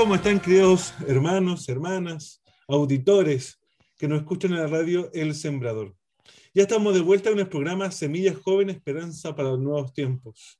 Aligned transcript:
¿cómo 0.00 0.14
están, 0.14 0.40
queridos 0.40 0.94
hermanos, 1.06 1.68
hermanas, 1.68 2.42
auditores 2.66 3.60
que 3.98 4.08
nos 4.08 4.20
escuchan 4.20 4.52
en 4.52 4.60
la 4.60 4.66
radio 4.66 5.10
El 5.12 5.34
Sembrador? 5.34 5.94
Ya 6.54 6.62
estamos 6.62 6.94
de 6.94 7.00
vuelta 7.00 7.28
en 7.28 7.38
el 7.38 7.50
programa 7.50 7.90
Semillas 7.90 8.38
Jóvenes, 8.38 8.76
Esperanza 8.76 9.36
para 9.36 9.50
los 9.50 9.60
Nuevos 9.60 9.92
Tiempos. 9.92 10.58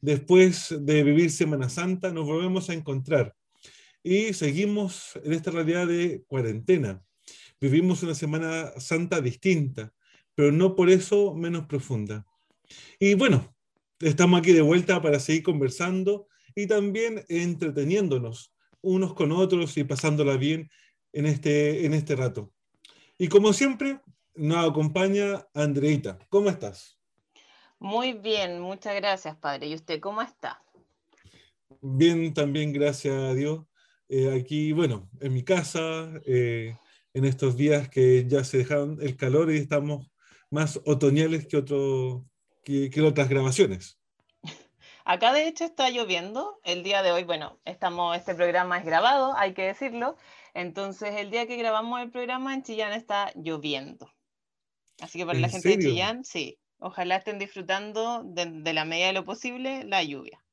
Después 0.00 0.74
de 0.80 1.02
vivir 1.02 1.30
Semana 1.30 1.68
Santa, 1.68 2.10
nos 2.10 2.24
volvemos 2.24 2.70
a 2.70 2.72
encontrar 2.72 3.36
y 4.02 4.32
seguimos 4.32 5.12
en 5.22 5.34
esta 5.34 5.50
realidad 5.50 5.86
de 5.86 6.24
cuarentena. 6.26 7.02
Vivimos 7.60 8.02
una 8.02 8.14
Semana 8.14 8.72
Santa 8.78 9.20
distinta, 9.20 9.92
pero 10.34 10.52
no 10.52 10.74
por 10.74 10.88
eso 10.88 11.34
menos 11.34 11.66
profunda. 11.66 12.24
Y 12.98 13.12
bueno, 13.12 13.54
estamos 13.98 14.40
aquí 14.40 14.52
de 14.52 14.62
vuelta 14.62 15.02
para 15.02 15.20
seguir 15.20 15.42
conversando 15.42 16.28
y 16.54 16.66
también 16.66 17.26
entreteniéndonos 17.28 18.54
unos 18.82 19.14
con 19.14 19.32
otros 19.32 19.76
y 19.76 19.84
pasándola 19.84 20.36
bien 20.36 20.70
en 21.12 21.26
este, 21.26 21.84
en 21.86 21.94
este 21.94 22.16
rato. 22.16 22.52
Y 23.18 23.28
como 23.28 23.52
siempre, 23.52 24.00
nos 24.34 24.68
acompaña 24.68 25.46
Andreita. 25.54 26.18
¿Cómo 26.28 26.48
estás? 26.48 26.98
Muy 27.78 28.12
bien, 28.12 28.60
muchas 28.60 28.94
gracias, 28.94 29.36
padre. 29.36 29.68
¿Y 29.68 29.74
usted 29.74 30.00
cómo 30.00 30.22
está? 30.22 30.62
Bien, 31.80 32.32
también 32.34 32.72
gracias 32.72 33.14
a 33.14 33.34
Dios. 33.34 33.64
Eh, 34.08 34.38
aquí, 34.40 34.72
bueno, 34.72 35.08
en 35.20 35.32
mi 35.32 35.44
casa, 35.44 36.10
eh, 36.26 36.76
en 37.14 37.24
estos 37.24 37.56
días 37.56 37.88
que 37.88 38.26
ya 38.26 38.44
se 38.44 38.58
dejaron 38.58 38.98
el 39.00 39.16
calor 39.16 39.52
y 39.52 39.58
estamos 39.58 40.10
más 40.50 40.80
otoñales 40.84 41.46
que, 41.46 41.56
otro, 41.56 42.26
que, 42.64 42.90
que 42.90 43.02
otras 43.02 43.28
grabaciones. 43.28 43.99
Acá 45.10 45.32
de 45.32 45.48
hecho 45.48 45.64
está 45.64 45.90
lloviendo. 45.90 46.60
El 46.62 46.84
día 46.84 47.02
de 47.02 47.10
hoy, 47.10 47.24
bueno, 47.24 47.58
estamos, 47.64 48.16
este 48.16 48.32
programa 48.32 48.78
es 48.78 48.84
grabado, 48.84 49.34
hay 49.36 49.54
que 49.54 49.62
decirlo. 49.62 50.16
Entonces, 50.54 51.16
el 51.16 51.32
día 51.32 51.48
que 51.48 51.56
grabamos 51.56 52.00
el 52.00 52.12
programa 52.12 52.54
en 52.54 52.62
Chillán 52.62 52.92
está 52.92 53.32
lloviendo. 53.34 54.08
Así 55.00 55.18
que 55.18 55.26
para 55.26 55.40
la 55.40 55.48
gente 55.48 55.68
de 55.68 55.78
Chillán, 55.78 56.22
sí, 56.24 56.60
ojalá 56.78 57.16
estén 57.16 57.40
disfrutando 57.40 58.22
de, 58.22 58.72
la 58.72 58.84
medida 58.84 59.08
de 59.08 59.14
lo 59.14 59.24
posible 59.24 59.82
la 59.82 60.04
lluvia. 60.04 60.44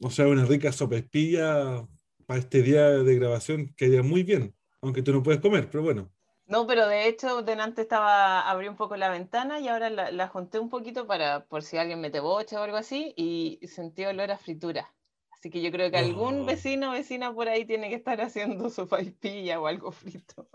O 0.00 0.10
sea, 0.10 0.26
una 0.26 0.44
rica 0.44 0.70
sopespilla 0.70 1.88
para 2.26 2.40
este 2.40 2.60
día 2.60 2.90
de 2.90 3.14
grabación 3.14 3.72
que 3.74 3.86
iría 3.86 4.02
muy 4.02 4.22
bien, 4.22 4.54
aunque 4.82 5.00
tú 5.00 5.14
no 5.14 5.22
puedes 5.22 5.40
comer, 5.40 5.70
pero 5.70 5.82
bueno. 5.82 6.12
No, 6.46 6.66
pero 6.66 6.86
de 6.86 7.08
hecho, 7.08 7.42
delante 7.42 7.82
estaba, 7.82 8.48
abrí 8.48 8.68
un 8.68 8.76
poco 8.76 8.96
la 8.96 9.10
ventana 9.10 9.60
y 9.60 9.68
ahora 9.68 9.88
la, 9.88 10.28
junté 10.28 10.58
un 10.58 10.68
poquito 10.68 11.06
para, 11.06 11.46
por 11.46 11.62
si 11.62 11.78
alguien 11.78 12.00
mete 12.00 12.20
boche 12.20 12.56
o 12.56 12.62
algo 12.62 12.76
así, 12.76 13.14
y 13.16 13.58
sentí 13.66 14.04
olor 14.04 14.30
a 14.30 14.38
fritura. 14.38 14.94
Así 15.30 15.50
que 15.50 15.62
yo 15.62 15.70
creo 15.70 15.90
que 15.90 15.96
algún 15.96 16.40
oh. 16.40 16.44
vecino 16.44 16.90
o 16.90 16.92
vecina 16.92 17.34
por 17.34 17.48
ahí 17.48 17.64
tiene 17.64 17.88
que 17.88 17.96
estar 17.96 18.20
haciendo 18.20 18.68
su 18.70 18.86
paipilla 18.86 19.60
o 19.60 19.66
algo 19.66 19.90
frito. 19.90 20.48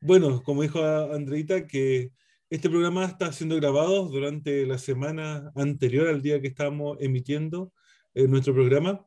Bueno, 0.00 0.42
como 0.44 0.62
dijo 0.62 0.84
Andreita, 0.84 1.66
que 1.66 2.12
este 2.48 2.70
programa 2.70 3.06
está 3.06 3.32
siendo 3.32 3.56
grabado 3.56 4.06
durante 4.08 4.64
la 4.66 4.78
semana 4.78 5.50
anterior 5.56 6.06
al 6.06 6.22
día 6.22 6.40
que 6.40 6.46
estamos 6.46 6.96
emitiendo 7.00 7.72
en 8.14 8.30
nuestro 8.30 8.54
programa. 8.54 9.04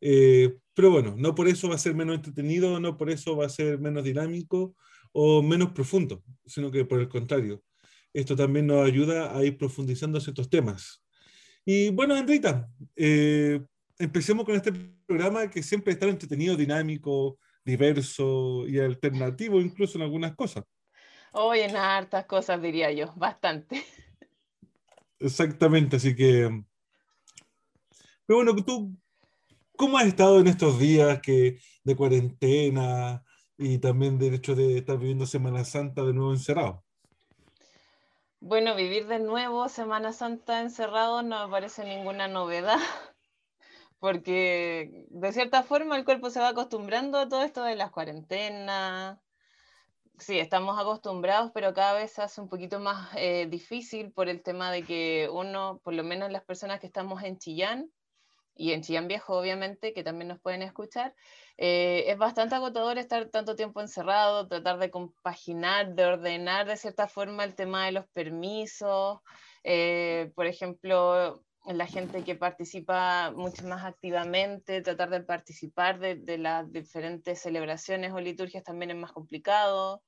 Eh, 0.00 0.58
pero 0.74 0.90
bueno, 0.90 1.14
no 1.16 1.34
por 1.34 1.48
eso 1.48 1.68
va 1.68 1.74
a 1.74 1.78
ser 1.78 1.94
menos 1.94 2.16
entretenido, 2.16 2.80
no 2.80 2.96
por 2.96 3.10
eso 3.10 3.36
va 3.36 3.46
a 3.46 3.50
ser 3.50 3.78
menos 3.78 4.04
dinámico 4.04 4.74
o 5.12 5.42
menos 5.42 5.72
profundo, 5.72 6.22
sino 6.46 6.70
que 6.70 6.84
por 6.84 7.00
el 7.00 7.08
contrario, 7.08 7.62
esto 8.12 8.36
también 8.36 8.66
nos 8.66 8.86
ayuda 8.86 9.36
a 9.36 9.44
ir 9.44 9.56
profundizando 9.56 10.20
ciertos 10.20 10.48
temas. 10.48 11.04
Y 11.64 11.90
bueno, 11.90 12.14
Andrita, 12.14 12.68
eh, 12.96 13.60
empecemos 13.98 14.44
con 14.44 14.56
este 14.56 14.72
programa 15.06 15.48
que 15.48 15.62
siempre 15.62 15.92
está 15.92 16.06
entretenido, 16.06 16.56
dinámico, 16.56 17.38
diverso 17.64 18.66
y 18.66 18.78
alternativo 18.78 19.60
incluso 19.60 19.98
en 19.98 20.02
algunas 20.02 20.34
cosas. 20.34 20.64
Hoy 21.32 21.60
en 21.60 21.76
hartas 21.76 22.26
cosas 22.26 22.60
diría 22.60 22.90
yo, 22.92 23.12
bastante. 23.16 23.84
Exactamente, 25.18 25.96
así 25.96 26.14
que... 26.14 26.64
Pero 28.26 28.36
bueno, 28.38 28.56
tú, 28.64 28.94
¿Cómo 29.82 29.98
has 29.98 30.06
estado 30.06 30.38
en 30.38 30.46
estos 30.46 30.78
días 30.78 31.20
que, 31.20 31.58
de 31.82 31.96
cuarentena 31.96 33.24
y 33.58 33.78
también 33.78 34.16
del 34.16 34.34
hecho 34.34 34.54
de 34.54 34.78
estar 34.78 34.96
viviendo 34.96 35.26
Semana 35.26 35.64
Santa 35.64 36.04
de 36.04 36.12
nuevo 36.12 36.30
encerrado? 36.30 36.84
Bueno, 38.38 38.76
vivir 38.76 39.08
de 39.08 39.18
nuevo 39.18 39.68
Semana 39.68 40.12
Santa 40.12 40.60
encerrado 40.60 41.24
no 41.24 41.44
me 41.44 41.50
parece 41.50 41.84
ninguna 41.84 42.28
novedad, 42.28 42.78
porque 43.98 45.04
de 45.10 45.32
cierta 45.32 45.64
forma 45.64 45.96
el 45.96 46.04
cuerpo 46.04 46.30
se 46.30 46.38
va 46.38 46.50
acostumbrando 46.50 47.18
a 47.18 47.28
todo 47.28 47.42
esto 47.42 47.64
de 47.64 47.74
las 47.74 47.90
cuarentenas. 47.90 49.18
Sí, 50.16 50.38
estamos 50.38 50.78
acostumbrados, 50.78 51.50
pero 51.52 51.74
cada 51.74 51.94
vez 51.94 52.12
se 52.12 52.22
hace 52.22 52.40
un 52.40 52.48
poquito 52.48 52.78
más 52.78 53.10
eh, 53.16 53.48
difícil 53.50 54.12
por 54.12 54.28
el 54.28 54.44
tema 54.44 54.70
de 54.70 54.84
que 54.84 55.28
uno, 55.32 55.80
por 55.82 55.92
lo 55.92 56.04
menos 56.04 56.30
las 56.30 56.44
personas 56.44 56.78
que 56.78 56.86
estamos 56.86 57.24
en 57.24 57.38
Chillán, 57.38 57.90
y 58.54 58.72
en 58.72 58.82
Chillán 58.82 59.08
Viejo, 59.08 59.38
obviamente, 59.38 59.92
que 59.94 60.04
también 60.04 60.28
nos 60.28 60.40
pueden 60.40 60.62
escuchar, 60.62 61.14
eh, 61.56 62.04
es 62.08 62.18
bastante 62.18 62.54
agotador 62.54 62.98
estar 62.98 63.28
tanto 63.30 63.56
tiempo 63.56 63.80
encerrado, 63.80 64.48
tratar 64.48 64.78
de 64.78 64.90
compaginar, 64.90 65.94
de 65.94 66.04
ordenar 66.04 66.66
de 66.66 66.76
cierta 66.76 67.08
forma 67.08 67.44
el 67.44 67.54
tema 67.54 67.86
de 67.86 67.92
los 67.92 68.06
permisos. 68.08 69.20
Eh, 69.64 70.32
por 70.34 70.46
ejemplo, 70.46 71.42
la 71.66 71.86
gente 71.86 72.24
que 72.24 72.34
participa 72.34 73.30
mucho 73.32 73.64
más 73.66 73.84
activamente, 73.84 74.82
tratar 74.82 75.10
de 75.10 75.22
participar 75.22 75.98
de, 75.98 76.16
de 76.16 76.38
las 76.38 76.70
diferentes 76.72 77.40
celebraciones 77.40 78.12
o 78.12 78.20
liturgias 78.20 78.64
también 78.64 78.90
es 78.90 78.96
más 78.96 79.12
complicado. 79.12 80.02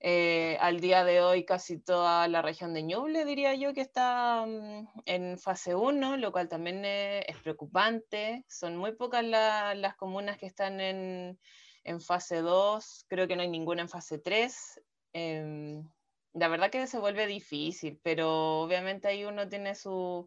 Eh, 0.00 0.58
al 0.60 0.80
día 0.80 1.04
de 1.04 1.22
hoy 1.22 1.44
casi 1.44 1.78
toda 1.78 2.28
la 2.28 2.42
región 2.42 2.74
de 2.74 2.82
Ñuble, 2.82 3.24
diría 3.24 3.54
yo, 3.54 3.72
que 3.72 3.80
está 3.80 4.44
mm, 4.46 4.88
en 5.06 5.38
fase 5.38 5.74
1, 5.74 6.16
lo 6.18 6.32
cual 6.32 6.48
también 6.48 6.84
es, 6.84 7.36
preocupante. 7.42 8.44
Son 8.48 8.76
muy 8.76 8.92
pocas 8.92 9.24
las 9.24 9.96
comunas 9.96 10.36
que 10.38 10.46
están 10.46 10.80
en, 10.80 11.38
en, 11.84 12.00
fase 12.00 12.42
2, 12.42 13.06
creo 13.08 13.26
que 13.26 13.36
no 13.36 13.42
hay 13.42 13.48
ninguna 13.48 13.82
en 13.82 13.88
fase 13.88 14.18
3 14.18 14.80
la 16.34 16.48
verdad 16.48 16.70
que 16.70 16.86
se 16.88 16.98
vuelve 16.98 17.26
difícil, 17.26 18.00
pero 18.02 18.60
obviamente 18.60 19.08
ahí 19.08 19.24
uno 19.24 19.48
tiene 19.48 19.74
sus 19.76 20.26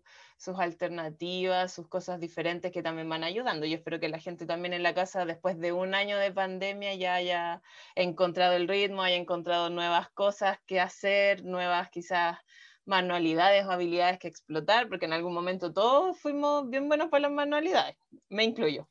alternativas, 0.57 1.73
sus 1.73 1.87
cosas 1.89 2.19
diferentes 2.19 2.71
que 2.71 2.81
también 2.81 3.09
van 3.09 3.25
ayudando. 3.25 3.65
Yo 3.65 3.75
espero 3.75 3.99
que 3.99 4.07
la 4.07 4.19
gente 4.19 4.45
también 4.45 4.73
en 4.73 4.83
la 4.83 4.93
casa, 4.93 5.25
después 5.25 5.59
de 5.59 5.73
un 5.73 5.93
año 5.93 6.17
de 6.17 6.31
pandemia, 6.31 6.95
ya 6.95 7.15
haya 7.15 7.61
encontrado 7.95 8.53
el 8.53 8.69
ritmo, 8.69 9.03
haya 9.03 9.17
encontrado 9.17 9.69
nuevas 9.69 10.09
cosas 10.11 10.57
que 10.65 10.79
hacer, 10.79 11.43
nuevas 11.43 11.89
quizás 11.89 12.37
manualidades 12.85 13.65
o 13.65 13.71
habilidades 13.71 14.17
que 14.17 14.29
explotar, 14.29 14.87
porque 14.87 15.07
en 15.07 15.13
algún 15.13 15.33
momento 15.33 15.73
todos 15.73 16.17
fuimos 16.17 16.69
bien 16.69 16.87
buenos 16.87 17.09
para 17.09 17.23
las 17.23 17.31
manualidades, 17.31 17.97
me 18.29 18.45
incluyo. 18.45 18.87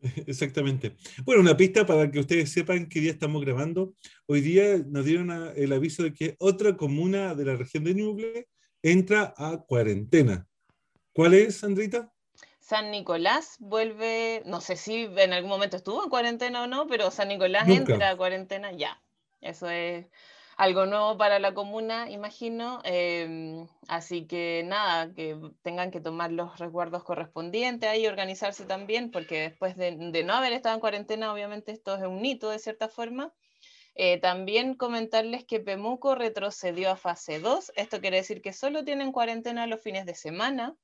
Exactamente. 0.26 0.96
Bueno, 1.24 1.42
una 1.42 1.56
pista 1.56 1.86
para 1.86 2.10
que 2.10 2.20
ustedes 2.20 2.50
sepan 2.50 2.88
qué 2.88 3.00
día 3.00 3.12
estamos 3.12 3.42
grabando. 3.44 3.94
Hoy 4.26 4.40
día 4.40 4.78
nos 4.86 5.04
dieron 5.04 5.30
el 5.56 5.72
aviso 5.72 6.02
de 6.02 6.14
que 6.14 6.36
otra 6.38 6.76
comuna 6.76 7.34
de 7.34 7.44
la 7.44 7.56
región 7.56 7.84
de 7.84 7.94
Ñuble 7.94 8.48
entra 8.82 9.34
a 9.36 9.58
cuarentena. 9.58 10.46
¿Cuál 11.12 11.34
es, 11.34 11.62
Andrita? 11.64 12.12
San 12.60 12.90
Nicolás 12.90 13.56
vuelve, 13.58 14.42
no 14.46 14.60
sé 14.60 14.76
si 14.76 15.08
en 15.16 15.32
algún 15.32 15.50
momento 15.50 15.76
estuvo 15.76 16.04
en 16.04 16.10
cuarentena 16.10 16.62
o 16.62 16.66
no, 16.66 16.86
pero 16.86 17.10
San 17.10 17.28
Nicolás 17.28 17.68
entra 17.68 18.10
a 18.10 18.16
cuarentena 18.16 18.72
ya. 18.72 19.02
Eso 19.40 19.68
es 19.68 20.06
algo 20.60 20.84
nuevo 20.84 21.16
para 21.16 21.38
la 21.38 21.54
comuna, 21.54 22.10
imagino. 22.10 22.82
Em, 22.84 23.66
así 23.88 24.26
que 24.26 24.62
nada, 24.66 25.10
que 25.14 25.34
tengan 25.62 25.90
que 25.90 26.02
tomar 26.02 26.30
los 26.32 26.58
recuerdos 26.58 27.02
correspondientes 27.02 27.88
ahí, 27.88 28.06
organizarse 28.06 28.66
también, 28.66 29.10
porque 29.10 29.40
después 29.40 29.74
de, 29.78 29.96
no 30.22 30.34
haber 30.34 30.52
estado 30.52 30.74
en 30.74 30.82
cuarentena, 30.82 31.32
obviamente 31.32 31.72
esto 31.72 31.96
es 31.96 32.02
un 32.02 32.22
hito 32.22 32.50
de 32.50 32.58
cierta 32.58 32.90
forma. 32.90 33.32
Eh, 33.94 34.20
también 34.20 34.74
comentarles 34.74 35.46
que 35.46 35.60
Pemuco 35.60 36.14
retrocedió 36.14 36.90
a 36.90 36.96
fase 36.96 37.40
2. 37.40 37.72
Esto 37.76 38.02
quiere 38.02 38.18
decir 38.18 38.42
que 38.42 38.52
solo 38.52 38.84
tienen 38.84 39.12
cuarentena 39.12 39.66
los 39.66 39.80
fines 39.80 40.04
de 40.04 40.14
semana. 40.14 40.76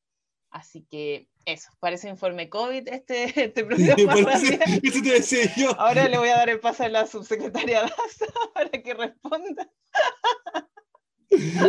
Así 0.56 0.86
que 0.90 1.28
eso, 1.44 1.68
parece 1.80 2.08
informe 2.08 2.48
COVID 2.48 2.88
este, 2.88 3.24
este 3.44 3.62
programa. 3.62 3.94
Ahora 5.78 6.08
le 6.08 6.16
voy 6.16 6.30
a 6.30 6.36
dar 6.36 6.48
el 6.48 6.60
paso 6.60 6.84
a 6.84 6.88
la 6.88 7.06
subsecretaria 7.06 7.82
Daza 7.82 8.26
para 8.54 8.70
que 8.70 8.94
responda. 8.94 9.70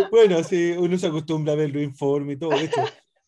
Bueno, 0.09 0.41
sí, 0.41 0.71
uno 0.71 0.97
se 0.97 1.07
acostumbra 1.07 1.51
a 1.51 1.57
ver 1.57 1.69
los 1.71 1.83
informes 1.83 2.37
y 2.37 2.39
todo. 2.39 2.51
De 2.51 2.63
hecho, 2.63 2.81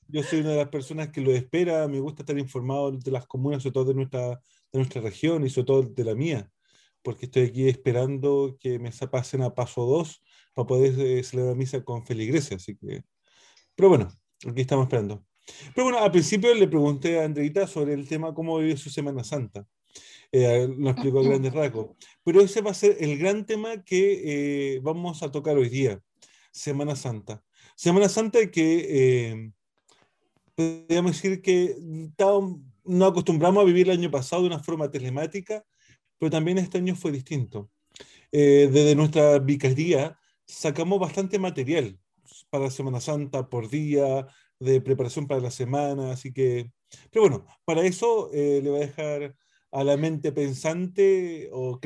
yo 0.07 0.23
soy 0.23 0.39
una 0.39 0.51
de 0.51 0.57
las 0.57 0.69
personas 0.69 1.09
que 1.09 1.19
lo 1.19 1.31
espera, 1.31 1.89
me 1.89 1.99
gusta 1.99 2.21
estar 2.21 2.37
informado 2.39 2.93
de 2.93 3.11
las 3.11 3.27
comunas, 3.27 3.61
sobre 3.61 3.73
todo 3.73 3.85
de 3.85 3.95
nuestra, 3.95 4.29
de 4.29 4.79
nuestra 4.79 5.01
región 5.01 5.45
y 5.45 5.49
sobre 5.49 5.65
todo 5.65 5.83
de 5.83 6.03
la 6.05 6.15
mía, 6.15 6.49
porque 7.01 7.25
estoy 7.25 7.43
aquí 7.43 7.67
esperando 7.67 8.55
que 8.61 8.79
me 8.79 8.91
pasen 9.11 9.41
a 9.41 9.53
paso 9.53 9.85
2 9.85 10.23
para 10.53 10.67
poder 10.67 10.97
eh, 10.97 11.21
celebrar 11.21 11.57
misa 11.57 11.83
con 11.83 12.05
feligresia. 12.05 12.55
Así 12.55 12.77
que, 12.77 13.03
pero 13.75 13.89
bueno, 13.89 14.07
aquí 14.47 14.61
estamos 14.61 14.85
esperando. 14.85 15.25
Pero 15.73 15.85
bueno, 15.85 15.99
al 15.99 16.11
principio 16.11 16.53
le 16.53 16.67
pregunté 16.67 17.19
a 17.19 17.25
Andreita 17.25 17.67
sobre 17.67 17.93
el 17.93 18.07
tema 18.07 18.33
cómo 18.33 18.57
vive 18.57 18.77
su 18.77 18.89
Semana 18.89 19.23
Santa. 19.23 19.65
Eh, 20.31 20.67
lo 20.77 20.91
explicó 20.91 21.19
a 21.19 21.23
grandes 21.23 21.53
rasgos. 21.53 21.95
Pero 22.23 22.41
ese 22.41 22.61
va 22.61 22.71
a 22.71 22.75
ser 22.75 22.97
el 22.99 23.17
gran 23.17 23.45
tema 23.45 23.83
que 23.83 24.75
eh, 24.75 24.79
vamos 24.81 25.23
a 25.23 25.31
tocar 25.31 25.57
hoy 25.57 25.69
día, 25.69 25.99
Semana 26.51 26.95
Santa. 26.95 27.43
Semana 27.75 28.09
Santa 28.09 28.51
que 28.51 29.31
eh, 29.31 29.51
podríamos 30.55 31.13
decir 31.13 31.41
que 31.41 31.75
no 32.83 33.05
acostumbramos 33.05 33.63
a 33.63 33.65
vivir 33.65 33.89
el 33.89 33.97
año 33.97 34.11
pasado 34.11 34.43
de 34.43 34.49
una 34.49 34.63
forma 34.63 34.91
telemática, 34.91 35.63
pero 36.17 36.29
también 36.29 36.57
este 36.57 36.77
año 36.77 36.95
fue 36.95 37.11
distinto. 37.11 37.71
desde 38.31 38.95
nuestra 38.95 39.39
vicaría 39.39 40.17
sacamos 40.45 40.99
bastante 40.99 41.39
material 41.39 41.97
para 42.49 42.69
Semana 42.69 42.99
Santa 42.99 43.49
por 43.49 43.69
día, 43.69 44.27
de 44.59 44.81
preparación 44.81 45.27
para 45.27 45.41
la 45.41 45.51
semana, 45.51 46.11
así 46.11 46.33
que, 46.33 46.71
pero 47.11 47.23
bueno, 47.29 47.45
para 47.65 47.81
eso 47.83 48.29
le 48.33 48.69
voy 48.69 48.77
a 48.77 48.87
dejar 48.87 49.35
a 49.71 49.83
la 49.83 49.97
mente 49.97 50.31
pensante 50.31 51.49
o 51.51 51.79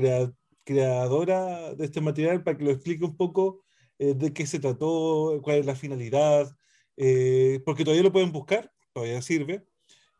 creadora 0.63 1.75
de 1.75 1.85
este 1.85 2.01
material 2.01 2.43
para 2.43 2.57
que 2.57 2.63
lo 2.63 2.71
explique 2.71 3.05
un 3.05 3.17
poco 3.17 3.63
eh, 3.99 4.13
de 4.15 4.33
qué 4.33 4.45
se 4.45 4.59
trató, 4.59 5.39
cuál 5.43 5.57
es 5.59 5.65
la 5.65 5.75
finalidad, 5.75 6.49
eh, 6.97 7.61
porque 7.65 7.83
todavía 7.83 8.03
lo 8.03 8.11
pueden 8.11 8.31
buscar, 8.31 8.71
todavía 8.93 9.21
sirve, 9.21 9.65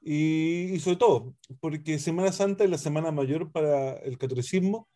y, 0.01 0.79
sobre 0.79 0.97
todo, 0.97 1.35
porque 1.61 1.97
Semana 1.99 2.31
Santa 2.31 2.63
es 2.65 2.69
la 2.69 2.77
semana 2.77 3.11
mayor 3.11 3.51
para 3.51 3.93
el 3.99 4.17
catolicismo, 4.17 4.89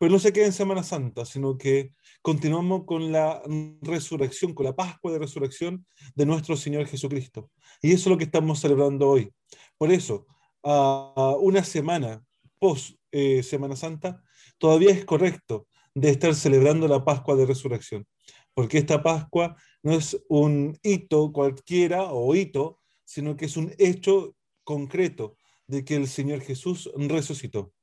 pero 0.00 0.12
no 0.12 0.18
se 0.18 0.32
queda 0.32 0.46
en 0.46 0.54
Semana 0.54 0.82
Santa, 0.82 1.26
sino 1.26 1.58
que 1.58 1.92
continuamos 2.22 2.86
con 2.86 3.12
la 3.12 3.42
resurrección, 3.82 4.54
con 4.54 4.64
la 4.64 4.74
Pascua 4.74 5.12
de 5.12 5.18
resurrección 5.18 5.86
de 6.14 6.24
nuestro 6.24 6.56
Señor 6.56 6.86
Jesucristo. 6.86 7.50
Y 7.82 7.92
eso 7.92 8.04
es 8.04 8.06
lo 8.06 8.16
que 8.16 8.24
estamos 8.24 8.60
celebrando 8.60 9.10
hoy. 9.10 9.30
Por 9.76 9.92
eso, 9.92 10.26
a 10.64 11.36
una 11.38 11.62
semana 11.62 12.24
post 12.58 12.96
eh, 13.12 13.42
Semana 13.42 13.76
Santa, 13.76 14.24
todavía 14.56 14.90
es 14.90 15.04
correcto 15.04 15.68
de 15.94 16.08
estar 16.08 16.34
celebrando 16.34 16.88
la 16.88 17.04
Pascua 17.04 17.36
de 17.36 17.44
Resurrección, 17.44 18.06
porque 18.54 18.78
esta 18.78 19.02
Pascua 19.02 19.54
no 19.82 19.92
es 19.92 20.18
un 20.30 20.78
hito 20.82 21.30
cualquiera 21.30 22.04
o 22.04 22.34
hito, 22.34 22.80
sino 23.04 23.36
que 23.36 23.44
es 23.44 23.56
un 23.58 23.74
hecho 23.76 24.34
concreto 24.64 25.36
de 25.66 25.84
que 25.84 25.96
el 25.96 26.08
Señor 26.08 26.40
Jesús 26.40 26.90
resucitó. 26.96 27.74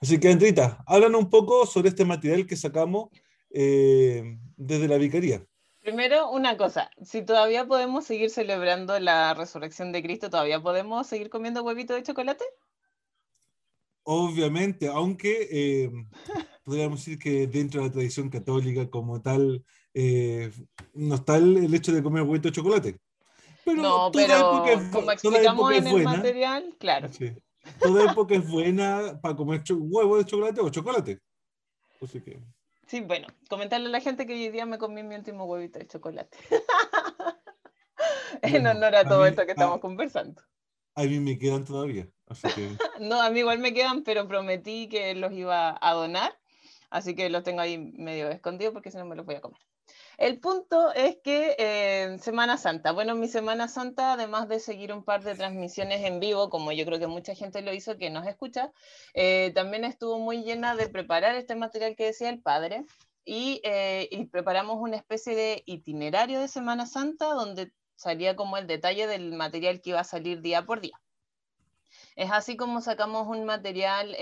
Así 0.00 0.18
que, 0.18 0.30
Andrita, 0.30 0.82
háblanos 0.86 1.22
un 1.22 1.30
poco 1.30 1.66
sobre 1.66 1.90
este 1.90 2.04
material 2.04 2.46
que 2.46 2.56
sacamos 2.56 3.08
eh, 3.50 4.38
desde 4.56 4.88
la 4.88 4.96
Vicaría. 4.96 5.44
Primero, 5.80 6.30
una 6.30 6.56
cosa, 6.56 6.90
si 7.02 7.22
todavía 7.22 7.66
podemos 7.66 8.04
seguir 8.04 8.30
celebrando 8.30 8.98
la 9.00 9.32
resurrección 9.34 9.92
de 9.92 10.02
Cristo, 10.02 10.28
¿todavía 10.28 10.60
podemos 10.60 11.06
seguir 11.06 11.30
comiendo 11.30 11.62
huevito 11.62 11.94
de 11.94 12.02
chocolate? 12.02 12.44
Obviamente, 14.02 14.88
aunque 14.88 15.48
eh, 15.50 15.90
podríamos 16.64 17.00
decir 17.00 17.18
que 17.18 17.46
dentro 17.46 17.80
de 17.80 17.88
la 17.88 17.92
tradición 17.92 18.28
católica 18.28 18.90
como 18.90 19.22
tal, 19.22 19.64
eh, 19.94 20.50
no 20.94 21.14
está 21.14 21.36
el, 21.36 21.72
hecho 21.74 21.92
de 21.92 22.02
comer 22.02 22.22
huevito 22.22 22.48
de 22.48 22.52
chocolate. 22.52 23.00
Pero 23.64 23.82
no, 23.82 24.10
pero 24.12 24.64
como 24.92 25.12
explicamos 25.12 25.72
en 25.72 25.86
el 25.86 26.02
material, 26.02 26.76
claro. 26.78 27.08
Toda 27.80 28.10
época 28.10 28.34
es 28.34 28.48
buena 28.48 29.18
para 29.20 29.36
comer 29.36 29.62
huevo 29.70 30.18
de 30.18 30.24
chocolate 30.24 30.60
o 30.60 30.70
chocolate. 30.70 31.20
Así 32.00 32.20
que... 32.20 32.40
Sí, 32.86 33.00
bueno, 33.00 33.28
comentarle 33.48 33.86
a 33.86 33.90
la 33.90 34.00
gente 34.00 34.26
que 34.26 34.32
hoy 34.32 34.48
día 34.48 34.66
me 34.66 34.78
comí 34.78 35.02
mi 35.02 35.14
último 35.14 35.44
huevito 35.44 35.78
de 35.78 35.86
chocolate. 35.86 36.38
en 38.42 38.66
honor 38.66 38.94
a 38.96 39.04
todo 39.04 39.26
esto 39.26 39.44
que 39.46 39.52
estamos 39.52 39.80
conversando. 39.80 40.42
A 40.94 41.04
mí 41.04 41.20
me 41.20 41.38
quedan 41.38 41.64
todavía. 41.64 42.08
no, 43.00 43.20
a 43.20 43.30
mí 43.30 43.40
igual 43.40 43.58
me 43.58 43.72
quedan, 43.74 44.02
pero 44.02 44.26
prometí 44.28 44.88
que 44.88 45.14
los 45.14 45.32
iba 45.32 45.78
a 45.80 45.92
donar. 45.94 46.38
Así 46.90 47.14
que 47.14 47.30
los 47.30 47.44
tengo 47.44 47.60
ahí 47.60 47.78
medio 47.78 48.28
escondidos 48.28 48.72
porque 48.72 48.90
si 48.90 48.98
no 48.98 49.04
me 49.04 49.16
los 49.16 49.24
voy 49.24 49.36
a 49.36 49.40
comer. 49.40 49.60
El 50.20 50.38
punto 50.38 50.92
es 50.92 51.16
que 51.24 51.56
eh, 51.58 52.18
Semana 52.18 52.58
Santa, 52.58 52.92
bueno, 52.92 53.14
mi 53.14 53.26
Semana 53.26 53.68
Santa, 53.68 54.12
además 54.12 54.50
de 54.50 54.60
seguir 54.60 54.92
un 54.92 55.02
par 55.02 55.24
de 55.24 55.34
transmisiones 55.34 56.04
en 56.04 56.20
vivo, 56.20 56.50
como 56.50 56.72
yo 56.72 56.84
creo 56.84 56.98
que 56.98 57.06
mucha 57.06 57.34
gente 57.34 57.62
lo 57.62 57.72
hizo 57.72 57.96
que 57.96 58.10
nos 58.10 58.26
escucha, 58.26 58.70
eh, 59.14 59.50
también 59.54 59.86
estuvo 59.86 60.18
muy 60.18 60.42
llena 60.44 60.76
de 60.76 60.90
preparar 60.90 61.36
este 61.36 61.54
material 61.54 61.96
que 61.96 62.04
decía 62.04 62.28
el 62.28 62.42
padre 62.42 62.84
eh, 63.24 64.08
y 64.10 64.26
preparamos 64.26 64.76
una 64.78 64.98
especie 64.98 65.34
de 65.34 65.62
itinerario 65.64 66.38
de 66.38 66.48
Semana 66.48 66.84
Santa 66.84 67.32
donde 67.32 67.72
salía 67.96 68.36
como 68.36 68.58
el 68.58 68.66
detalle 68.66 69.06
del 69.06 69.32
material 69.32 69.80
que 69.80 69.90
iba 69.90 70.00
a 70.00 70.04
salir 70.04 70.42
día 70.42 70.66
por 70.66 70.82
día. 70.82 71.00
Es 72.14 72.30
así 72.30 72.58
como 72.58 72.82
sacamos 72.82 73.26
un 73.26 73.46
material 73.46 74.14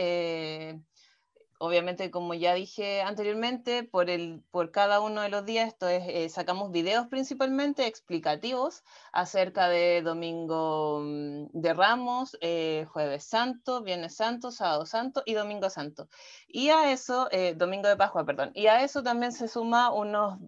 obviamente, 1.58 2.10
como 2.10 2.34
ya 2.34 2.54
dije 2.54 3.02
anteriormente, 3.02 3.84
por, 3.84 4.10
el, 4.10 4.42
por 4.50 4.70
cada 4.70 5.00
uno 5.00 5.22
de 5.22 5.28
los 5.28 5.44
días, 5.44 5.68
esto 5.68 5.88
es, 5.88 6.04
eh, 6.06 6.28
sacamos 6.28 6.70
videos 6.70 7.06
principalmente 7.08 7.86
explicativos 7.86 8.84
acerca 9.12 9.68
de 9.68 10.02
Domingo 10.02 11.00
mm, 11.02 11.46
de 11.52 11.74
Ramos, 11.74 12.36
eh, 12.40 12.86
Jueves 12.92 13.24
Santo, 13.24 13.82
Viernes 13.82 14.16
Santo, 14.16 14.50
Sábado 14.50 14.86
Santo 14.86 15.22
y 15.26 15.34
Domingo 15.34 15.68
Santo. 15.70 16.08
Y 16.46 16.70
a 16.70 16.92
eso, 16.92 17.28
eh, 17.32 17.54
Domingo 17.56 17.88
de 17.88 17.96
Pascua, 17.96 18.24
perdón, 18.24 18.52
y 18.54 18.66
a 18.68 18.82
eso 18.84 19.02
también 19.02 19.32
se 19.32 19.48
suma 19.48 19.92
unos 19.92 20.38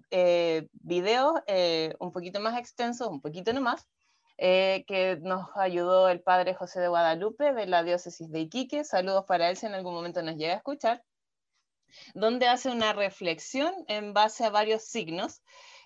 videos 0.73 1.35
un 1.99 2.13
poquito 2.13 2.41
más 2.41 2.59
extensos, 2.59 3.09
un 3.09 3.21
poquito 3.21 3.53
nomás, 3.53 3.87
eh, 4.43 4.85
que 4.87 5.19
nos 5.21 5.49
ayudó 5.55 6.09
el 6.09 6.23
padre 6.23 6.55
José 6.55 6.81
de 6.81 6.89
Guadalupe 6.89 7.53
de 7.53 7.67
la 7.67 7.83
diócesis 7.83 8.31
de 8.31 8.41
Iquique. 8.41 8.85
Saludos 8.85 9.27
para 9.27 9.51
él 9.51 9.57
si 9.57 9.67
en 9.67 9.75
algún 9.75 9.93
momento 9.95 10.23
nos 10.23 10.37
llega 10.37 10.55
a 10.55 10.57
escuchar 10.57 11.05
donde 12.15 12.47
hace 12.47 12.71
una 12.71 12.93
reflexión 12.93 13.73
en 13.89 14.13
base 14.13 14.45
a 14.45 14.51
varios 14.51 14.85
signos 14.85 15.43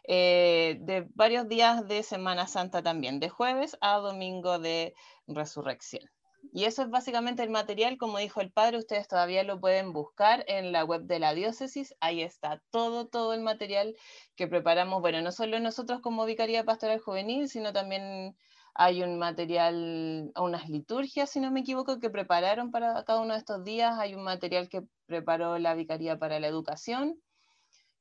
eh, 0.07 0.76
de 0.81 1.07
varios 1.14 1.49
días 1.49 1.87
de 1.88 2.02
Semana 2.02 2.47
Santa 2.47 2.83
también, 2.83 3.21
de 3.21 3.28
jueves 3.28 3.76
a 3.81 3.97
domingo 3.99 4.59
de 4.59 4.95
resurrección. 5.26 6.05
Y 6.52 6.64
eso 6.64 6.83
es 6.83 6.90
básicamente 6.90 7.43
el 7.43 7.49
material, 7.49 7.97
como 7.97 8.19
dijo 8.19 8.43
el 8.43 8.52
padre, 8.52 8.76
ustedes 8.76 9.09
todavía 9.09 9.45
lo 9.45 9.61
pueden 9.61 9.95
buscar 9.95 10.45
en 10.47 10.73
la 10.73 10.85
web 10.85 11.05
de 11.05 11.19
la 11.19 11.33
diócesis, 11.33 11.95
ahí 12.00 12.21
está 12.21 12.62
todo, 12.71 13.07
todo 13.07 13.33
el 13.33 13.40
material 13.40 13.97
que 14.37 14.47
preparamos, 14.47 15.00
bueno, 15.00 15.23
no 15.23 15.33
solo 15.33 15.59
nosotros 15.59 16.00
como 16.00 16.26
Vicaría 16.26 16.64
Pastoral 16.64 17.00
Juvenil, 17.00 17.49
sino 17.49 17.73
también 17.73 18.37
hay 18.75 19.02
un 19.02 19.19
material, 19.19 20.33
unas 20.37 20.69
liturgias, 20.69 21.31
si 21.31 21.40
no 21.40 21.50
me 21.50 21.61
equivoco, 21.61 22.00
que 22.00 22.11
prepararon 22.11 22.71
para 22.71 23.04
cada 23.04 23.21
uno 23.21 23.35
de 23.35 23.38
estos 23.38 23.64
días, 23.64 23.99
hay 23.99 24.14
un 24.14 24.25
material 24.25 24.69
que 24.69 24.83
preparó 25.07 25.59
la 25.59 25.75
Vicaría 25.75 26.19
para 26.19 26.40
la 26.40 26.49
Educación, 26.49 27.16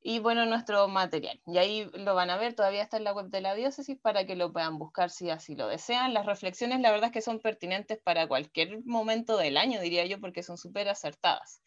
y 0.06 0.18
bueno, 0.18 0.44
nuestro 0.44 0.86
material. 0.86 1.40
Y 1.46 1.56
ahí 1.56 1.90
lo 1.94 2.14
van 2.14 2.28
a 2.28 2.36
ver, 2.36 2.54
todavía 2.54 2.82
está 2.82 2.98
en 2.98 3.04
la 3.04 3.14
web 3.14 3.30
de 3.30 3.40
la 3.40 3.54
diócesis 3.54 3.98
para 3.98 4.26
que 4.26 4.36
lo 4.36 4.52
puedan 4.52 4.76
buscar 4.78 5.08
si 5.08 5.30
así 5.30 5.56
lo 5.56 5.66
desean. 5.66 6.12
Las 6.12 6.26
reflexiones, 6.26 6.80
la 6.80 6.90
verdad 6.90 7.06
es 7.06 7.12
que 7.12 7.22
son 7.22 7.40
pertinentes 7.40 7.98
para 8.04 8.28
cualquier 8.28 8.84
momento 8.84 9.38
del 9.38 9.56
año, 9.56 9.80
diría 9.80 10.04
yo, 10.04 10.20
porque 10.20 10.42
son 10.42 10.58
súper 10.58 10.90
acertadas. 10.90 11.62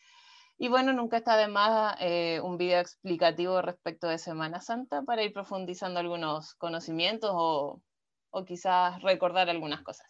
Y 0.59 0.67
bueno, 0.67 0.93
nunca 0.93 1.17
está 1.17 1.35
de 1.35 1.47
más 1.47 1.97
eh, 1.99 2.39
un 2.43 2.57
video 2.57 2.79
explicativo 2.79 3.59
respecto 3.63 4.07
de 4.07 4.19
Semana 4.19 4.61
Santa 4.61 5.01
para 5.01 5.23
ir 5.23 5.33
profundizando 5.33 5.99
algunos 5.99 6.53
conocimientos 6.55 7.31
o, 7.33 7.81
o 8.29 8.45
quizás 8.45 9.01
recordar 9.01 9.49
algunas 9.49 9.81
cosas. 9.81 10.07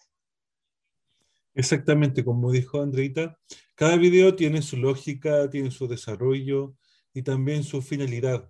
Exactamente, 1.53 2.23
como 2.23 2.51
dijo 2.51 2.81
Andreita, 2.81 3.37
cada 3.75 3.97
video 3.97 4.35
tiene 4.35 4.61
su 4.61 4.77
lógica, 4.77 5.49
tiene 5.49 5.71
su 5.71 5.87
desarrollo, 5.87 6.75
y 7.17 7.23
también 7.23 7.63
su 7.63 7.81
finalidad. 7.81 8.47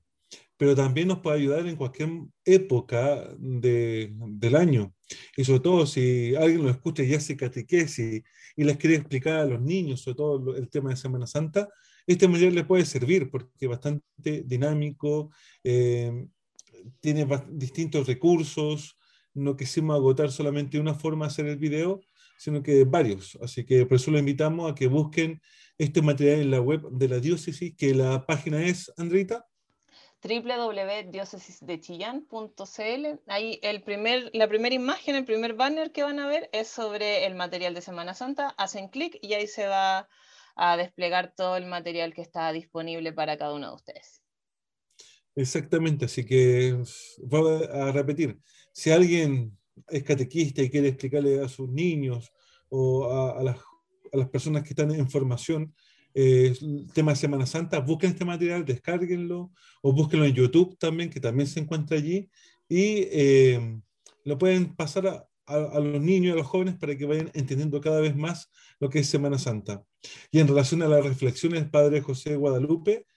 Pero 0.58 0.76
también 0.76 1.08
nos 1.08 1.20
puede 1.20 1.38
ayudar 1.38 1.66
en 1.68 1.78
cualquier 1.78 2.10
época 2.44 3.34
del 3.38 4.56
año. 4.58 4.94
Y 5.38 5.46
sobre 5.46 5.62
todo 5.62 5.86
si 5.86 6.36
alguien 6.36 6.64
lo 6.64 6.70
escucha 6.70 7.02
y 7.04 7.14
hace 7.14 7.38
catequesis 7.38 8.24
y 8.58 8.64
les 8.66 8.76
quiere 8.76 8.98
explicar 8.98 9.36
a 9.40 9.46
los 9.46 9.62
niños, 9.62 10.02
sobre 10.02 10.16
todo 10.16 10.56
el 10.58 10.70
tema 10.70 10.90
de 10.90 10.98
Semana 10.98 11.28
Santa, 11.28 11.70
este 12.06 12.28
material 12.28 12.56
le 12.56 12.66
puede 12.66 12.86
servir 12.86 13.30
porque 13.30 13.48
es 13.58 13.70
bastante 13.70 14.44
dinámico, 14.46 15.32
eh, 15.64 16.28
tiene 17.00 17.26
distintos 17.50 18.06
recursos, 18.06 18.98
no 19.38 19.56
quisimos 19.56 19.96
agotar 19.96 20.32
solamente 20.32 20.79
una 20.79 20.94
forma 20.94 21.25
de 21.25 21.32
hacer 21.32 21.48
el 21.48 21.58
video, 21.58 22.01
sino 22.38 22.62
que 22.62 22.84
varios. 22.84 23.38
Así 23.41 23.65
que 23.65 23.86
por 23.86 23.98
eso 23.98 24.12
lo 24.12 24.20
invitamos 24.20 24.72
a 24.72 24.75
que 24.75 24.88
busquen 24.88 25.41
este 25.77 26.01
material 26.01 26.41
en 26.41 26.51
la 26.51 26.62
web 26.62 26.89
de 26.91 27.08
la 27.08 27.20
diócesis, 27.20 27.75
que 27.75 27.94
la 27.94 28.25
página 28.25 28.63
es, 28.63 28.91
Andrita 28.98 29.46
www.diócesisdechillán.cl. 30.22 33.20
Ahí 33.27 33.60
el 33.62 33.84
primer, 33.84 34.32
la 34.34 34.48
primera 34.48 34.75
imagen, 34.75 35.15
el 35.15 35.25
primer 35.25 35.53
banner 35.53 35.91
que 35.91 36.03
van 36.03 36.20
a 36.20 36.27
ver 36.27 36.50
es 36.53 36.67
sobre 36.67 37.25
el 37.25 37.34
material 37.36 37.74
de 37.74 37.82
Semana 37.82 38.13
Santa. 38.13 38.50
Hacen 38.58 38.89
clic 38.89 39.17
y 39.22 39.34
ahí 39.34 39.48
se 39.48 39.67
va 39.67 40.08
a 40.56 40.77
desplegar 40.77 41.34
todo 41.36 41.58
el 41.58 41.65
material 41.65 42.13
que 42.13 42.22
está 42.22 42.51
disponible 42.51 43.13
para 43.13 43.38
cada 43.38 43.53
uno 43.53 43.70
de 43.70 43.75
ustedes. 43.75 44.22
Exactamente, 45.36 46.06
así 46.06 46.25
que 46.25 46.82
voy 47.20 47.63
a 47.72 47.91
repetir, 47.91 48.39
si 48.77 48.91
alguien 48.91 49.57
es 49.89 50.03
catequista 50.03 50.62
y 50.62 50.69
quiere 50.69 50.89
explicarle 50.89 51.41
a 51.41 51.50
sus 51.50 51.67
niños 51.67 52.31
o 52.69 53.12
a, 53.12 53.41
las, 53.41 54.29
personas 54.29 54.62
que 54.62 54.69
están 54.69 54.91
en 54.91 55.10
formación 55.10 55.74
eh, 56.13 56.53
el 56.62 56.86
tema 56.93 57.12
de 57.12 57.17
Semana 57.17 57.48
Santa, 57.48 57.79
busquen 57.79 58.12
este 58.12 58.24
material, 58.24 58.63
descárguenlo 58.65 59.51
o 59.81 59.93
búsquenlo 59.93 60.27
en 60.27 60.34
YouTube 60.34 60.77
también, 60.77 61.10
que 61.10 61.19
también 61.19 61.48
se 61.48 61.60
encuentra 61.60 61.98
allí, 61.98 62.29
y 62.69 63.07
eh, 63.12 63.79
lo 64.24 64.38
pueden 64.38 64.75
pasar 64.75 65.07
a, 65.07 65.27
a, 65.48 65.79
los 65.79 66.00
niños 66.00 66.27
y 66.27 66.31
a 66.34 66.36
los 66.36 66.46
jóvenes 66.46 66.75
para 66.75 66.96
que 66.96 67.05
vayan 67.07 67.31
entendiendo 67.34 67.81
cada 67.81 68.00
vez 68.00 68.15
más 68.15 68.51
lo 68.79 68.91
que 68.91 69.00
es 69.00 69.07
Semana 69.07 69.39
Santa. 69.39 69.84
Y 70.29 70.38
en 70.38 70.48
relación 70.48 70.84
a 70.84 70.88
las 70.88 71.03
reflexiones 71.03 71.62
del 71.62 71.72
Padre 71.72 72.01
José 72.01 72.36
Guadalupe, 72.36 73.07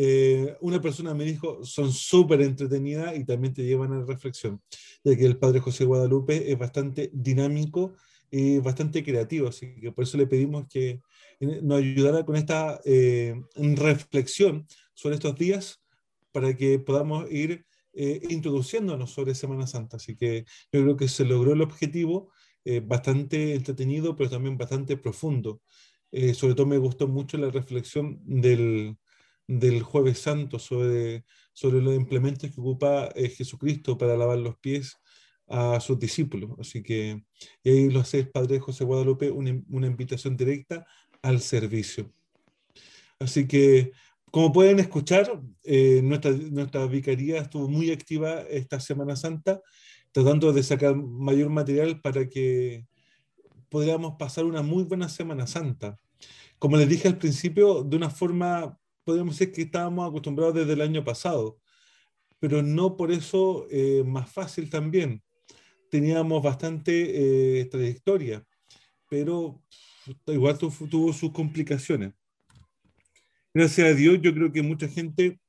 eh, 0.00 0.56
una 0.60 0.80
persona 0.80 1.12
me 1.12 1.24
dijo, 1.24 1.64
son 1.64 1.92
súper 1.92 2.40
entretenidas 2.42 3.18
y 3.18 3.24
también 3.24 3.52
te 3.52 3.64
llevan 3.64 3.92
a 3.92 3.98
la 3.98 4.04
reflexión, 4.04 4.62
ya 5.02 5.16
que 5.16 5.24
el 5.26 5.38
Padre 5.38 5.58
José 5.58 5.84
Guadalupe 5.84 6.52
es 6.52 6.56
bastante 6.56 7.10
dinámico 7.12 7.94
y 8.30 8.58
bastante 8.58 9.02
creativo, 9.02 9.48
así 9.48 9.74
que 9.80 9.90
por 9.90 10.04
eso 10.04 10.16
le 10.16 10.28
pedimos 10.28 10.68
que 10.68 11.00
nos 11.40 11.78
ayudara 11.78 12.24
con 12.24 12.36
esta 12.36 12.80
eh, 12.84 13.34
reflexión 13.56 14.68
sobre 14.94 15.16
estos 15.16 15.34
días 15.34 15.82
para 16.30 16.56
que 16.56 16.78
podamos 16.78 17.28
ir 17.32 17.66
eh, 17.92 18.20
introduciéndonos 18.30 19.10
sobre 19.10 19.34
Semana 19.34 19.66
Santa. 19.66 19.96
Así 19.96 20.16
que 20.16 20.44
yo 20.72 20.82
creo 20.82 20.96
que 20.96 21.08
se 21.08 21.24
logró 21.24 21.54
el 21.54 21.62
objetivo, 21.62 22.30
eh, 22.64 22.78
bastante 22.78 23.56
entretenido, 23.56 24.14
pero 24.14 24.30
también 24.30 24.56
bastante 24.56 24.96
profundo. 24.96 25.60
Eh, 26.12 26.34
sobre 26.34 26.54
todo 26.54 26.66
me 26.66 26.78
gustó 26.78 27.08
mucho 27.08 27.38
la 27.38 27.50
reflexión 27.50 28.20
del, 28.24 28.96
del 29.48 29.82
Jueves 29.82 30.20
Santo 30.20 30.60
sobre, 30.60 31.24
sobre 31.52 31.82
los 31.82 31.96
implementos 31.96 32.52
que 32.52 32.60
ocupa 32.60 33.08
Jesucristo 33.36 33.98
para 33.98 34.16
lavar 34.16 34.38
los 34.38 34.56
pies 34.58 34.96
a 35.48 35.80
sus 35.80 35.98
discípulos. 35.98 36.52
Así 36.60 36.82
que 36.82 37.24
y 37.64 37.70
ahí 37.70 37.90
lo 37.90 38.00
hace 38.00 38.20
el 38.20 38.30
Padre 38.30 38.60
José 38.60 38.84
Guadalupe, 38.84 39.30
una, 39.32 39.60
una 39.70 39.88
invitación 39.88 40.36
directa 40.36 40.86
al 41.22 41.40
servicio. 41.40 42.12
Así 43.18 43.48
que 43.48 43.90
como 44.30 44.52
pueden 44.52 44.78
escuchar, 44.78 45.40
eh, 45.64 46.00
nuestra, 46.02 46.32
nuestra 46.32 46.86
vicaría 46.86 47.40
estuvo 47.40 47.68
muy 47.68 47.90
activa 47.90 48.40
esta 48.42 48.78
Semana 48.78 49.16
Santa, 49.16 49.62
tratando 50.12 50.52
de 50.52 50.62
sacar 50.62 50.94
mayor 50.96 51.48
material 51.48 52.00
para 52.00 52.28
que 52.28 52.86
podamos 53.68 54.16
pasar 54.18 54.44
una 54.44 54.62
muy 54.62 54.84
buena 54.84 55.08
Semana 55.08 55.46
Santa. 55.46 55.96
Como 56.58 56.76
les 56.76 56.88
dije 56.88 57.08
al 57.08 57.18
principio, 57.18 57.82
de 57.84 57.96
una 57.96 58.10
forma, 58.10 58.78
podemos 59.08 59.38
decir 59.38 59.54
que 59.54 59.62
estábamos 59.62 60.06
acostumbrados 60.06 60.54
desde 60.54 60.74
el 60.74 60.82
año 60.82 61.02
pasado, 61.02 61.58
pero 62.38 62.62
no 62.62 62.96
por 62.96 63.10
eso 63.10 63.66
eh, 63.70 64.04
más 64.04 64.30
fácil 64.30 64.68
también. 64.68 65.22
Teníamos 65.90 66.42
bastante 66.42 67.60
eh, 67.60 67.64
trayectoria, 67.64 68.44
pero 69.08 69.62
igual 70.26 70.58
tuvo 70.58 71.12
sus 71.12 71.32
complicaciones 71.32 72.12
gracias 73.58 73.88
a 73.88 73.94
Dios, 73.94 74.18
yo 74.22 74.32
creo 74.32 74.52
que 74.52 74.62
mucha 74.62 74.88
gente 74.88 75.40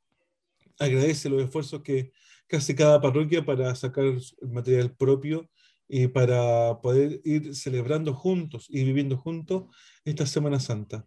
agradece 0.79 1.29
los 1.29 1.43
esfuerzos 1.43 1.81
que, 1.83 2.11
hace 2.51 2.73
cada 2.73 2.99
parroquia 2.99 3.45
para 3.45 3.75
sacar 3.75 4.05
el 4.05 4.19
material 4.51 4.95
propio 4.95 5.47
y 5.87 6.07
para 6.07 6.81
poder 6.81 7.21
ir 7.23 7.53
celebrando 7.53 8.15
juntos 8.15 8.65
y 8.69 8.83
viviendo 8.83 9.15
juntos 9.15 9.65
esta 10.03 10.25
Semana 10.25 10.59
Santa. 10.59 11.05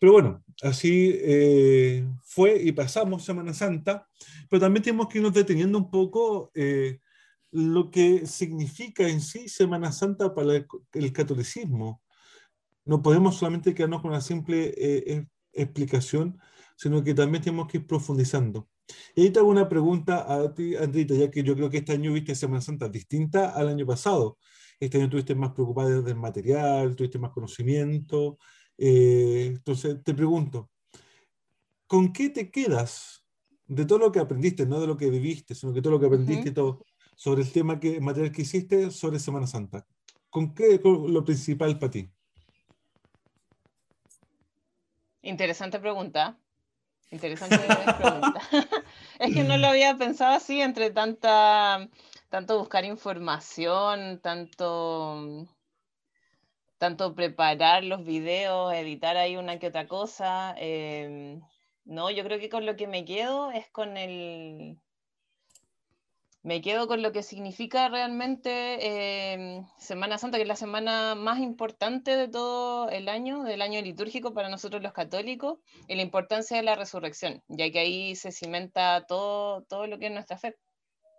Pero 0.00 0.12
bueno, 0.12 0.42
así 0.62 1.12
eh, 1.14 2.08
fue 2.24 2.60
y 2.62 2.72
pasamos 2.72 3.22
Semana 3.22 3.52
Santa, 3.52 4.08
pero 4.48 4.60
también 4.60 4.82
tenemos 4.82 5.08
que 5.08 5.18
irnos 5.18 5.34
deteniendo 5.34 5.76
un 5.76 5.90
poco 5.90 6.50
eh, 6.54 7.00
lo 7.50 7.90
que 7.90 8.26
significa 8.26 9.06
en 9.06 9.20
sí 9.20 9.46
Semana 9.46 9.92
Santa 9.92 10.34
para 10.34 10.64
el, 10.94 11.12
catolicismo. 11.12 12.02
No 12.86 13.02
podemos 13.02 13.36
solamente 13.36 13.74
quedarnos 13.74 14.00
con 14.00 14.12
una 14.12 14.22
simple 14.22 14.72
eh, 14.74 15.26
explicación, 15.52 16.38
sino 16.76 17.04
que 17.04 17.12
también 17.12 17.44
tenemos 17.44 17.68
que 17.68 17.76
ir 17.76 17.86
profundizando. 17.86 18.70
Y 19.14 19.24
ahí 19.24 19.30
te 19.30 19.38
hago 19.38 19.50
una 19.50 19.68
pregunta 19.68 20.32
a 20.32 20.54
ti, 20.54 20.76
Andrita, 20.76 21.14
ya 21.14 21.30
que 21.30 21.42
yo 21.42 21.54
creo 21.54 21.68
que 21.68 21.78
este 21.78 21.92
año 21.92 22.14
viste 22.14 22.34
Semana 22.34 22.62
Santa 22.62 22.88
distinta 22.88 23.50
al 23.50 23.68
año 23.68 23.84
pasado. 23.84 24.38
Este 24.80 24.96
año 24.96 25.04
estuviste 25.06 25.34
más 25.34 25.52
preocupada 25.52 26.00
del 26.00 26.16
material, 26.16 26.96
tuviste 26.96 27.18
más 27.18 27.32
conocimiento. 27.32 28.38
Eh, 28.82 29.52
entonces, 29.56 30.02
te 30.02 30.14
pregunto, 30.14 30.70
¿con 31.86 32.14
qué 32.14 32.30
te 32.30 32.50
quedas 32.50 33.22
de 33.66 33.84
todo 33.84 33.98
lo 33.98 34.10
que 34.10 34.20
aprendiste, 34.20 34.64
no 34.64 34.80
de 34.80 34.86
lo 34.86 34.96
que 34.96 35.10
viviste, 35.10 35.54
sino 35.54 35.74
que 35.74 35.82
todo 35.82 35.92
lo 35.92 36.00
que 36.00 36.06
aprendiste 36.06 36.50
todo, 36.50 36.82
sobre 37.14 37.42
el 37.42 37.52
tema 37.52 37.78
que, 37.78 38.00
material 38.00 38.32
que 38.32 38.40
hiciste 38.40 38.90
sobre 38.90 39.18
Semana 39.18 39.46
Santa? 39.46 39.86
¿Con 40.30 40.54
qué 40.54 40.76
es 40.76 40.80
lo 40.82 41.22
principal 41.22 41.78
para 41.78 41.90
ti? 41.90 42.10
Interesante 45.20 45.78
pregunta. 45.78 46.38
Interesante 47.10 47.58
pregunta. 47.98 48.40
es 49.18 49.34
que 49.34 49.44
no 49.44 49.58
lo 49.58 49.66
había 49.66 49.94
pensado 49.98 50.34
así 50.34 50.62
entre 50.62 50.90
tanta, 50.90 51.86
tanto 52.30 52.58
buscar 52.58 52.86
información, 52.86 54.20
tanto, 54.22 55.46
tanto 56.80 57.14
preparar 57.14 57.84
los 57.84 58.04
videos, 58.04 58.72
editar 58.72 59.16
ahí 59.18 59.36
una 59.36 59.58
que 59.58 59.68
otra 59.68 59.86
cosa. 59.86 60.54
Em, 60.58 61.42
no, 61.84 62.10
yo 62.10 62.24
creo 62.24 62.40
que 62.40 62.48
con 62.48 62.64
lo 62.66 62.74
que 62.76 62.86
me 62.86 63.04
quedo 63.04 63.50
es 63.52 63.68
con 63.70 63.98
el, 63.98 64.78
me 66.42 66.62
quedo 66.62 66.88
con 66.88 67.02
lo 67.02 67.12
que 67.12 67.22
significa 67.22 67.90
realmente 67.90 69.32
em, 69.34 69.66
Semana 69.78 70.16
Santa, 70.16 70.38
que 70.38 70.42
es 70.44 70.48
la 70.48 70.56
semana 70.56 71.14
más 71.14 71.38
importante 71.40 72.16
de 72.16 72.28
todo 72.28 72.88
el 72.88 73.10
año, 73.10 73.42
del 73.42 73.60
año 73.60 73.82
litúrgico 73.82 74.32
para 74.32 74.48
nosotros 74.48 74.82
los 74.82 74.94
católicos, 74.94 75.58
y 75.86 75.96
la 75.96 76.02
importancia 76.02 76.56
de 76.56 76.62
la 76.62 76.76
resurrección, 76.76 77.42
ya 77.48 77.70
que 77.70 77.80
ahí 77.80 78.16
se 78.16 78.32
cimenta 78.32 79.04
todo, 79.06 79.64
todo 79.64 79.86
lo 79.86 79.98
que 79.98 80.06
es 80.06 80.12
nuestra 80.12 80.38
fe. 80.38 80.56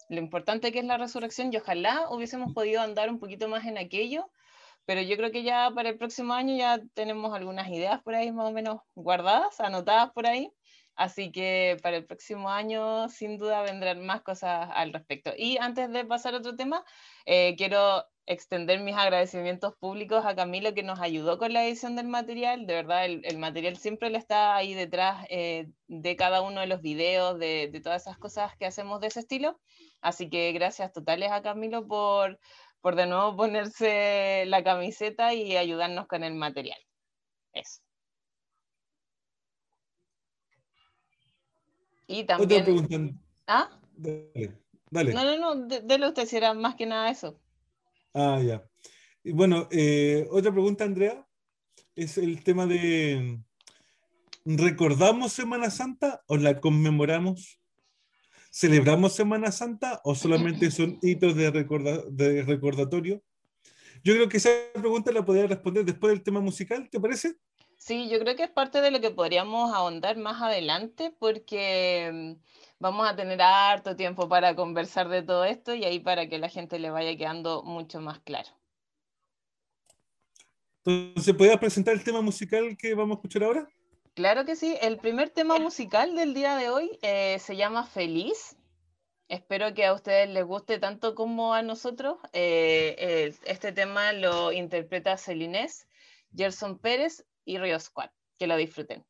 Lo 0.10 0.20
importante 0.20 0.72
que 0.72 0.80
es 0.80 0.86
la 0.86 0.98
resurrección 0.98 1.54
y 1.54 1.58
ojalá 1.58 2.10
hubiésemos 2.10 2.52
podido 2.54 2.82
andar 2.82 3.10
un 3.12 3.20
poquito 3.20 3.48
más 3.48 3.66
en 3.68 3.78
aquello, 3.78 4.28
pero 4.86 5.02
yo 5.02 5.18
creo 5.18 5.32
que 5.32 5.44
ya 5.44 5.72
para 5.74 5.90
el 5.90 5.98
próximo 5.98 6.34
año 6.34 6.56
ya 6.56 6.80
tenemos 6.94 7.34
algunas 7.34 7.70
ideas 7.70 8.02
por 8.04 8.16
ahí 8.16 8.32
más 8.32 8.48
o 8.48 8.52
menos 8.52 8.80
guardadas, 8.96 9.60
anotadas 9.60 10.12
por 10.12 10.26
ahí 10.28 10.52
Así 10.96 11.32
que 11.32 11.78
para 11.82 11.98
el 11.98 12.06
próximo 12.06 12.50
año, 12.50 13.10
sin 13.10 13.38
duda, 13.38 13.64
vendrán 13.64 14.06
más 14.06 14.22
cosas 14.22 14.70
al 14.74 14.94
respecto. 14.94 15.32
Y 15.36 15.58
antes 15.58 15.92
de 15.92 16.06
pasar 16.06 16.34
a 16.36 16.38
otro 16.38 16.56
tema, 16.56 16.84
eh, 17.26 17.56
quiero 17.58 18.06
extender 18.28 18.80
mis 18.82 18.96
agradecimientos 18.96 19.74
públicos 19.78 20.24
a 20.26 20.36
Camilo 20.36 20.74
que 20.74 20.84
nos 20.84 21.00
ayudó 21.00 21.38
con 21.38 21.54
la 21.54 21.66
edición 21.66 21.96
del 21.96 22.08
material. 22.08 22.68
De 22.68 22.76
verdad, 22.76 23.06
el, 23.06 23.38
material 23.40 23.78
siempre 23.78 24.10
le 24.10 24.18
está 24.20 24.56
ahí 24.56 24.74
detrás 24.74 25.26
eh, 25.30 25.70
de 25.88 26.16
cada 26.16 26.42
uno 26.42 26.62
de 26.62 26.68
los 26.68 26.82
videos, 26.82 27.40
de, 27.40 27.70
de, 27.72 27.82
todas 27.82 28.04
esas 28.04 28.18
cosas 28.18 28.56
que 28.58 28.66
hacemos 28.68 29.02
de 29.02 29.08
ese 29.08 29.22
estilo. 29.22 29.60
Así 30.02 30.30
que 30.30 30.52
gracias 30.52 30.94
totales 30.94 31.32
a 31.32 31.42
Camilo 31.42 31.88
por, 31.88 32.40
por 32.82 32.96
de 32.96 33.06
nuevo 33.06 33.36
ponerse 33.36 34.44
la 34.48 34.64
camiseta 34.64 35.34
y 35.34 35.56
ayudarnos 35.56 36.08
con 36.08 36.24
el 36.24 36.36
material. 36.36 36.80
Eso. 37.54 37.82
Y 42.08 42.24
también... 42.26 42.62
Otra 42.62 42.66
pregunta. 42.66 43.20
¿Ah? 43.48 43.70
Dale, 43.96 45.14
No, 45.14 45.24
no, 45.24 45.56
no, 45.56 45.68
déle 45.68 46.08
usted 46.08 46.26
si 46.26 46.36
era 46.36 46.54
más 46.54 46.76
que 46.76 46.86
nada 46.86 47.10
eso. 47.10 47.40
Ah, 48.14 48.42
ya. 48.44 48.68
bueno, 49.24 49.68
eh, 49.72 50.28
otra 50.32 50.52
pregunta, 50.52 50.84
Andrea, 50.84 51.26
es 51.96 52.18
el 52.18 52.44
tema 52.44 52.66
de, 52.66 53.40
¿recordamos 54.44 55.32
Semana 55.32 55.70
Santa 55.70 56.22
o 56.28 56.36
la 56.36 56.60
conmemoramos? 56.60 57.61
¿Celebramos 58.52 59.14
Semana 59.14 59.50
Santa 59.52 60.02
o 60.04 60.14
solamente 60.14 60.70
son 60.72 61.00
hitos 61.02 61.36
de, 61.36 61.50
de 62.12 62.44
recordatorio? 62.44 63.24
Yo 64.04 64.14
creo 64.14 64.28
que 64.28 64.38
esa 64.38 64.50
pregunta 64.74 65.12
la 65.12 65.24
podría 65.24 65.48
responder 65.48 65.86
después 65.86 66.12
del 66.12 66.22
tema 66.22 66.42
musical, 66.42 66.90
¿te 66.90 67.00
parece? 67.00 67.38
Sí, 67.78 68.10
yo 68.10 68.20
creo 68.20 68.36
que 68.36 68.44
es 68.44 68.50
parte 68.50 68.82
de 68.82 68.92
lo 68.92 69.00
que 69.00 69.10
podríamos 69.10 69.74
ahondar 69.74 70.18
más 70.18 70.42
adelante 70.42 71.16
porque 71.18 72.12
mm, 72.14 72.34
vamos 72.80 73.10
a 73.10 73.16
tener 73.16 73.42
harto 73.42 73.96
tiempo 73.96 74.28
para 74.28 74.56
conversar 74.56 75.08
de 75.08 75.24
todo 75.24 75.46
esto 75.46 75.74
y 75.74 75.86
ahí 75.86 76.00
para 76.00 76.28
que 76.28 76.38
la 76.38 76.50
gente 76.50 76.78
le 76.78 76.92
vaya 76.92 77.16
quedando 77.18 77.64
mucho 77.64 78.02
más 78.02 78.20
claro. 78.20 78.50
Entonces, 80.84 81.34
¿podrías 81.34 81.58
presentar 81.58 81.94
el 81.94 82.04
tema 82.04 82.22
musical 82.22 82.76
que 82.78 82.94
vamos 82.96 83.16
a 83.16 83.20
escuchar 83.20 83.44
ahora? 83.44 83.68
Claro 84.14 84.46
que 84.46 84.56
sí. 84.56 84.78
El 84.82 84.98
primer 84.98 85.30
tema 85.30 85.58
musical 85.58 86.16
del 86.16 86.34
día 86.34 86.56
de 86.56 86.70
hoy 86.70 87.00
eh, 87.02 87.40
se 87.40 87.56
llama 87.56 87.86
Feliz. 87.86 88.58
Espero 89.30 89.74
que 89.74 89.86
a 89.86 89.94
ustedes 89.94 90.30
les 90.30 90.44
guste 90.44 90.80
tanto 90.80 91.16
como 91.16 91.54
a 91.54 91.62
nosotros. 91.62 92.18
Eh, 92.34 93.34
este 93.46 93.72
tema 93.72 94.12
lo 94.12 94.52
interpreta 94.52 95.18
Celinés, 95.18 95.88
Gerson 96.36 96.78
Pérez 96.78 97.26
y 97.46 97.58
Río 97.58 97.80
Squad. 97.80 98.10
Que 98.38 98.48
lo 98.48 98.58
disfruten. 98.58 99.06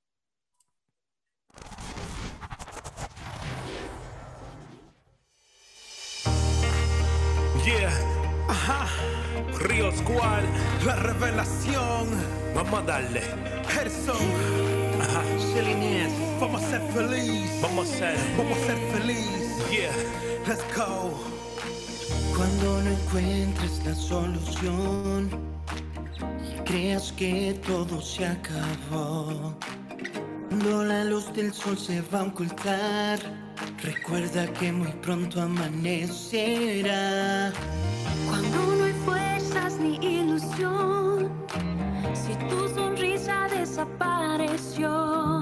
Yeah. 7.65 7.91
Ajá. 8.47 8.87
Río 9.59 9.91
Squad, 9.91 10.43
la 10.85 10.95
revelación. 10.95 12.07
Vamos 12.53 12.79
a 12.79 12.83
darle. 12.83 13.21
Gerson. 13.67 14.70
Vamos 16.39 16.63
a 16.63 16.69
ser 16.69 16.81
feliz. 16.93 17.61
Vamos 17.61 17.89
a 17.89 17.97
ser. 17.97 18.17
Vamos 18.37 18.57
a 18.57 18.65
ser 18.65 18.77
feliz. 18.93 19.57
Yeah. 19.69 19.91
Let's 20.47 20.63
go. 20.75 21.19
Cuando 22.35 22.81
no 22.81 22.89
encuentres 22.91 23.85
la 23.85 23.93
solución 23.93 25.29
y 26.41 26.59
creas 26.63 27.11
que 27.11 27.59
todo 27.67 28.01
se 28.01 28.25
acabó, 28.25 29.53
cuando 30.49 30.83
la 30.85 31.03
luz 31.03 31.31
del 31.33 31.53
sol 31.53 31.77
se 31.77 32.01
va 32.01 32.21
a 32.21 32.23
ocultar, 32.23 33.19
recuerda 33.83 34.47
que 34.53 34.71
muy 34.71 34.91
pronto 35.03 35.41
amanecerá. 35.41 35.91
Cuando 38.27 38.75
no 38.75 38.85
hay 38.85 38.93
fuerzas 39.05 39.77
ni 39.77 39.97
ilusión, 39.97 41.29
si 42.13 42.33
tu 42.49 42.67
sonrisa 42.69 43.47
desapareció, 43.49 45.40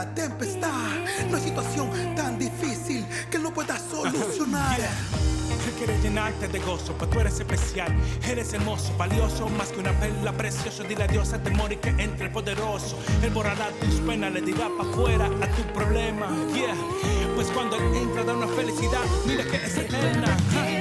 la 0.00 0.14
tempestad. 0.14 0.94
No 1.28 1.36
hay 1.36 1.42
situación 1.42 1.90
tan 2.14 2.38
difícil 2.38 3.04
que 3.30 3.38
no 3.38 3.52
pueda 3.52 3.78
solucionar. 3.78 4.80
Él 5.66 5.72
quiere 5.76 6.00
llenarte 6.00 6.48
de 6.48 6.58
gozo, 6.60 6.94
pues 6.94 7.10
tú 7.10 7.20
eres 7.20 7.38
especial, 7.38 7.94
eres 8.26 8.50
hermoso, 8.54 8.96
valioso, 8.96 9.46
más 9.50 9.68
que 9.68 9.80
una 9.80 9.92
perla, 10.00 10.32
precioso. 10.32 10.84
Dile 10.84 11.04
adiós 11.04 11.34
a 11.34 11.42
temor 11.42 11.70
y 11.70 11.76
que 11.76 11.90
entre 11.90 12.26
el 12.26 12.32
poderoso. 12.32 12.98
Él 13.22 13.30
borrará 13.30 13.68
tus 13.80 13.96
penas, 14.00 14.32
le 14.32 14.40
dirá 14.40 14.70
pa' 14.78 14.84
fuera 14.84 15.26
a 15.26 15.46
tu 15.56 15.62
problema. 15.74 16.28
Yeah, 16.54 16.74
pues 17.34 17.48
cuando 17.48 17.76
él 17.76 17.94
entra 17.94 18.24
da 18.24 18.32
una 18.32 18.48
felicidad, 18.48 19.04
mira 19.26 19.44
que 19.44 19.56
es 19.56 19.76
eterna. 19.76 20.79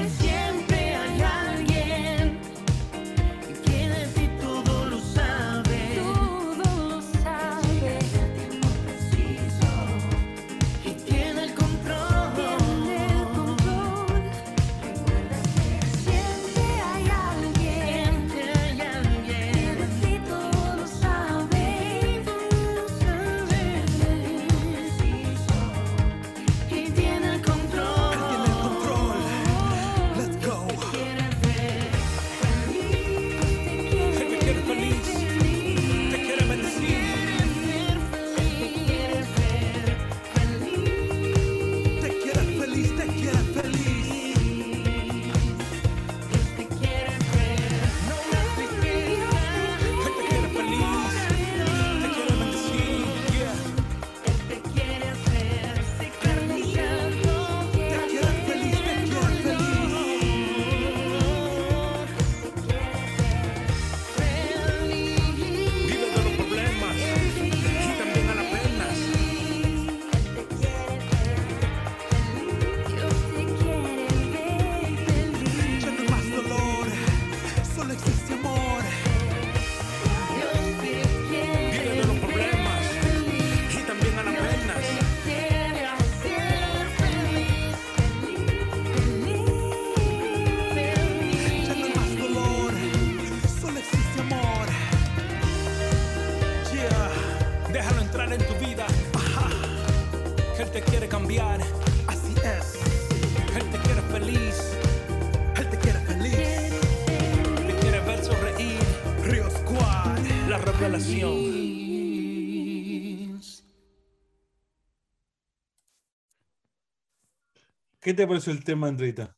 ¿Qué 118.09 118.15
te 118.15 118.25
pareció 118.25 118.51
el 118.51 118.63
tema, 118.63 118.87
Andreita? 118.87 119.37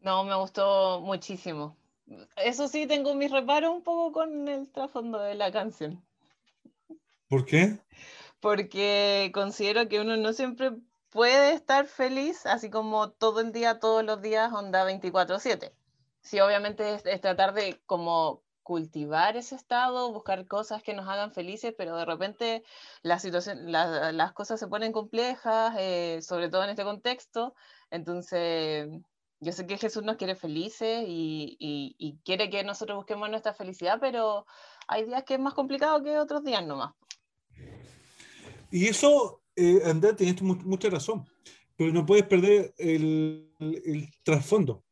No, 0.00 0.24
me 0.24 0.34
gustó 0.36 1.00
muchísimo. 1.00 1.74
Eso 2.36 2.68
sí, 2.68 2.86
tengo 2.86 3.14
mis 3.14 3.30
reparos 3.30 3.74
un 3.74 3.82
poco 3.82 4.12
con 4.12 4.46
el 4.46 4.70
trasfondo 4.70 5.20
de 5.20 5.36
la 5.36 5.50
canción, 5.50 6.04
¿Por 7.30 7.46
qué? 7.46 7.78
porque 8.38 9.30
considero 9.32 9.88
que 9.88 10.00
uno 10.02 10.18
no 10.18 10.34
siempre 10.34 10.72
puede 11.08 11.54
estar 11.54 11.86
feliz, 11.86 12.44
así 12.44 12.68
como 12.68 13.10
todo 13.10 13.40
el 13.40 13.52
día, 13.52 13.78
todos 13.78 14.04
los 14.04 14.20
días, 14.20 14.52
onda 14.52 14.84
24/7. 14.84 15.72
Sí, 16.20 16.40
obviamente 16.40 16.96
es, 16.96 17.06
es 17.06 17.22
tratar 17.22 17.54
de 17.54 17.80
como 17.86 18.42
cultivar 18.70 19.36
ese 19.36 19.56
estado, 19.56 20.12
buscar 20.12 20.46
cosas 20.46 20.80
que 20.80 20.94
nos 20.94 21.08
hagan 21.08 21.32
felices, 21.32 21.74
pero 21.76 21.96
de 21.96 22.04
repente 22.04 22.62
la 23.02 23.18
situación, 23.18 23.72
la- 23.72 24.12
las 24.12 24.32
cosas 24.32 24.60
se 24.60 24.68
ponen 24.68 24.92
complejas, 24.92 25.74
eh, 25.76 26.20
sobre 26.22 26.48
todo 26.48 26.62
en 26.62 26.70
este 26.70 26.84
contexto. 26.84 27.52
Entonces, 27.90 28.88
yo 29.40 29.50
sé 29.50 29.66
que 29.66 29.76
Jesús 29.76 30.04
nos 30.04 30.14
quiere 30.18 30.36
felices 30.36 31.02
y, 31.04 31.56
y- 31.58 31.96
y 31.98 32.18
quiere 32.24 32.48
que 32.48 32.62
nosotros 32.62 32.94
busquemos 32.94 33.28
nuestra 33.28 33.54
felicidad, 33.54 33.98
pero 34.00 34.46
hay 34.86 35.04
días 35.04 35.24
que 35.24 35.34
es 35.34 35.40
más 35.40 35.54
complicado 35.54 36.00
que 36.04 36.16
otros 36.16 36.44
días 36.44 36.64
nomás. 36.64 36.92
Y 38.70 38.86
eso 38.86 39.42
eh, 39.56 39.80
Andrea, 39.84 40.14
tienes 40.14 40.40
mu- 40.42 40.54
mucha 40.64 40.88
razón, 40.90 41.26
pero 41.76 41.92
no 41.92 42.06
puedes 42.06 42.24
perder 42.24 42.72
el, 42.78 43.50
el 43.58 44.08
trasfondo. 44.22 44.84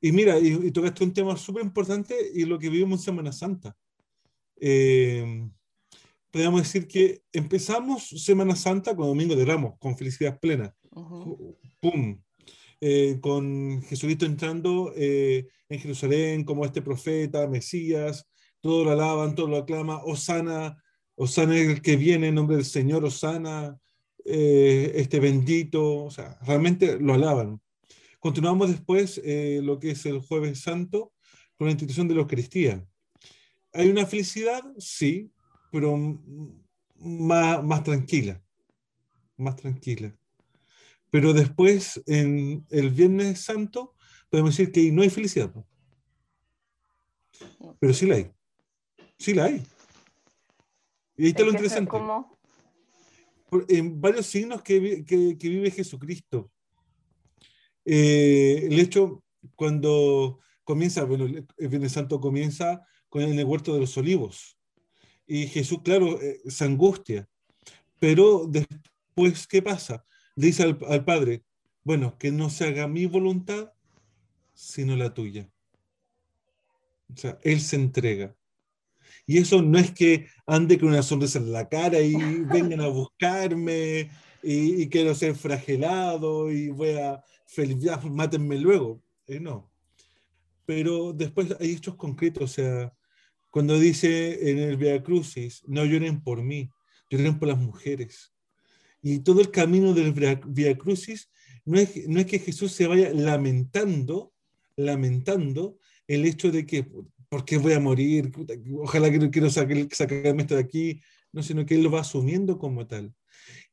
Y 0.00 0.12
mira, 0.12 0.38
y, 0.38 0.48
y 0.66 0.70
tocaste 0.70 1.04
un 1.04 1.12
tema 1.12 1.36
súper 1.36 1.64
importante 1.64 2.14
y 2.34 2.44
lo 2.44 2.58
que 2.58 2.70
vivimos 2.70 3.00
en 3.00 3.04
Semana 3.04 3.32
Santa. 3.32 3.76
Eh, 4.60 5.48
podríamos 6.30 6.62
decir 6.62 6.86
que 6.86 7.22
empezamos 7.32 8.08
Semana 8.08 8.56
Santa 8.56 8.94
con 8.94 9.06
Domingo 9.06 9.34
de 9.34 9.44
Ramos, 9.44 9.74
con 9.78 9.96
felicidad 9.96 10.38
plena. 10.38 10.74
¡Pum! 11.80 12.20
Eh, 12.82 13.18
con 13.20 13.82
Jesucristo 13.82 14.24
entrando 14.24 14.92
eh, 14.96 15.46
en 15.68 15.78
Jerusalén 15.80 16.44
como 16.44 16.64
este 16.64 16.80
profeta, 16.80 17.46
Mesías, 17.46 18.26
todo 18.62 18.84
lo 18.84 18.90
alaban, 18.92 19.34
todo 19.34 19.48
lo 19.48 19.58
aclama, 19.58 20.02
Osana, 20.04 20.82
Osana 21.14 21.58
es 21.58 21.68
el 21.68 21.82
que 21.82 21.96
viene 21.96 22.28
en 22.28 22.36
nombre 22.36 22.56
del 22.56 22.64
Señor, 22.64 23.04
Osana, 23.04 23.78
eh, 24.24 24.92
este 24.94 25.20
bendito, 25.20 26.04
o 26.04 26.10
sea, 26.10 26.38
realmente 26.42 26.98
lo 26.98 27.12
alaban. 27.12 27.60
Continuamos 28.20 28.68
después 28.70 29.20
eh, 29.24 29.60
lo 29.62 29.78
que 29.80 29.92
es 29.92 30.04
el 30.06 30.20
jueves 30.20 30.60
santo 30.60 31.12
con 31.56 31.66
la 31.66 31.72
institución 31.72 32.06
de 32.06 32.14
la 32.14 32.20
Eucaristía. 32.20 32.86
¿Hay 33.72 33.88
una 33.88 34.04
felicidad? 34.06 34.62
Sí, 34.78 35.30
pero 35.72 35.96
más, 36.96 37.64
más 37.64 37.82
tranquila, 37.82 38.42
más 39.36 39.56
tranquila. 39.56 40.14
Pero 41.10 41.32
después, 41.32 42.00
en 42.06 42.64
el 42.70 42.90
Viernes 42.90 43.40
Santo, 43.40 43.94
podemos 44.28 44.56
decir 44.56 44.70
que 44.72 44.92
no 44.92 45.02
hay 45.02 45.10
felicidad. 45.10 45.52
Pero 47.80 47.94
sí 47.94 48.06
la 48.06 48.16
hay. 48.16 48.30
Sí 49.18 49.34
la 49.34 49.44
hay. 49.46 49.62
Y 51.16 51.24
ahí 51.24 51.28
está 51.30 51.40
Es 51.42 51.46
lo 51.46 51.52
interesante. 51.52 51.90
en 53.68 54.00
varios 54.00 54.26
signos 54.26 54.62
que, 54.62 54.78
vi- 54.78 55.04
que- 55.04 55.36
que 55.38 55.48
vive 55.48 55.70
Jesucristo. 55.70 56.50
Eh, 57.84 58.66
el 58.70 58.78
hecho 58.78 59.22
cuando 59.56 60.40
comienza, 60.64 61.04
bueno, 61.04 61.24
el 61.24 61.68
Viernes 61.68 61.92
Santo 61.92 62.20
comienza 62.20 62.86
con 63.08 63.22
el 63.22 63.44
huerto 63.44 63.74
de 63.74 63.80
los 63.80 63.96
olivos. 63.96 64.56
Y 65.26 65.46
Jesús, 65.46 65.80
claro, 65.82 66.20
eh, 66.20 66.40
se 66.46 66.64
angustia. 66.64 67.28
Pero 67.98 68.46
después, 68.48 69.46
¿qué 69.46 69.62
pasa? 69.62 70.04
Dice 70.36 70.62
al, 70.62 70.78
al 70.88 71.04
Padre, 71.04 71.44
bueno, 71.82 72.16
que 72.18 72.30
no 72.30 72.50
se 72.50 72.66
haga 72.66 72.86
mi 72.86 73.06
voluntad, 73.06 73.72
sino 74.54 74.96
la 74.96 75.12
tuya. 75.14 75.50
O 77.12 77.16
sea, 77.16 77.38
Él 77.42 77.60
se 77.60 77.76
entrega. 77.76 78.36
Y 79.26 79.38
eso 79.38 79.62
no 79.62 79.78
es 79.78 79.92
que 79.92 80.26
ande 80.46 80.78
con 80.78 80.88
una 80.88 81.02
sonrisa 81.02 81.38
en 81.38 81.52
la 81.52 81.68
cara 81.68 82.00
y 82.00 82.14
vengan 82.44 82.80
a 82.80 82.88
buscarme 82.88 84.10
y, 84.42 84.82
y 84.82 84.88
quiero 84.88 85.14
ser 85.14 85.34
fragelado 85.34 86.50
y 86.50 86.70
voy 86.70 86.90
a 86.90 87.22
fel- 87.54 87.78
ya, 87.78 87.96
mátenme 87.98 88.58
luego. 88.58 89.02
Eh, 89.26 89.40
no. 89.40 89.70
Pero 90.66 91.12
después 91.12 91.48
hay 91.58 91.72
hechos 91.72 91.96
concretos, 91.96 92.42
o 92.44 92.54
sea, 92.54 92.92
cuando 93.50 93.78
dice 93.78 94.50
en 94.50 94.58
el 94.58 94.76
Via 94.76 95.02
Crucis, 95.02 95.62
no 95.66 95.84
lloren 95.84 96.22
por 96.22 96.42
mí, 96.42 96.70
lloren 97.10 97.38
por 97.38 97.48
las 97.48 97.58
mujeres. 97.58 98.32
Y 99.02 99.20
todo 99.20 99.40
el 99.40 99.50
camino 99.50 99.92
del 99.94 100.12
Via- 100.12 100.78
Crucis 100.78 101.30
no 101.64 101.78
es, 101.78 102.08
no 102.08 102.20
es 102.20 102.26
que 102.26 102.38
Jesús 102.38 102.72
se 102.72 102.86
vaya 102.86 103.12
lamentando, 103.12 104.32
lamentando 104.76 105.78
el 106.06 106.24
hecho 106.26 106.50
de 106.52 106.64
que, 106.66 106.86
¿por 107.28 107.44
qué 107.44 107.58
voy 107.58 107.72
a 107.72 107.80
morir? 107.80 108.30
Ojalá 108.78 109.10
que 109.10 109.18
no 109.18 109.30
quiero 109.30 109.50
sacar, 109.50 109.76
sacarme 109.92 110.42
esto 110.42 110.54
de 110.54 110.60
aquí, 110.62 111.00
no, 111.32 111.42
sino 111.42 111.64
que 111.66 111.74
él 111.74 111.82
lo 111.82 111.90
va 111.90 112.00
asumiendo 112.00 112.58
como 112.58 112.86
tal. 112.86 113.12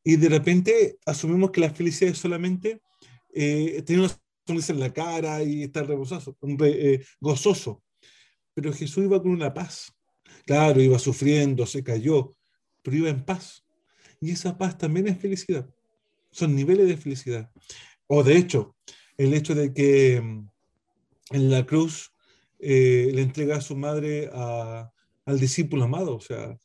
Y 0.03 0.15
de 0.15 0.29
repente 0.29 0.97
asumimos 1.05 1.51
que 1.51 1.61
la 1.61 1.69
felicidad 1.73 2.11
es 2.11 2.17
solamente 2.17 2.81
eh, 3.33 3.81
tener 3.85 4.01
una 4.01 4.19
sonrisa 4.45 4.73
en 4.73 4.79
la 4.79 4.93
cara 4.93 5.43
y 5.43 5.63
estar 5.63 5.87
eh, 5.89 7.03
gozoso. 7.19 7.83
Pero 8.53 8.73
Jesús 8.73 9.03
iba 9.05 9.21
con 9.21 9.31
una 9.31 9.53
paz. 9.53 9.91
Claro, 10.45 10.81
iba 10.81 10.97
sufriendo, 10.99 11.65
se 11.65 11.83
cayó, 11.83 12.35
pero 12.81 12.97
iba 12.97 13.09
en 13.09 13.23
paz. 13.23 13.63
Y 14.19 14.31
esa 14.31 14.57
paz 14.57 14.77
también 14.77 15.07
es 15.07 15.19
felicidad. 15.19 15.69
Son 16.31 16.55
niveles 16.55 16.87
de 16.87 16.97
felicidad. 16.97 17.51
O 18.07 18.23
de 18.23 18.37
hecho, 18.37 18.75
el 19.17 19.33
hecho 19.33 19.53
de 19.55 19.73
que 19.73 20.21
mm, 20.21 20.49
en 21.31 21.49
la 21.51 21.65
cruz 21.65 22.11
eh, 22.59 23.11
le 23.13 23.21
entrega 23.21 23.57
a 23.57 23.61
su 23.61 23.75
madre 23.75 24.29
a- 24.33 24.89
al 25.25 25.39
discípulo 25.39 25.83
amado, 25.83 26.15
o 26.15 26.21
sea, 26.21 26.57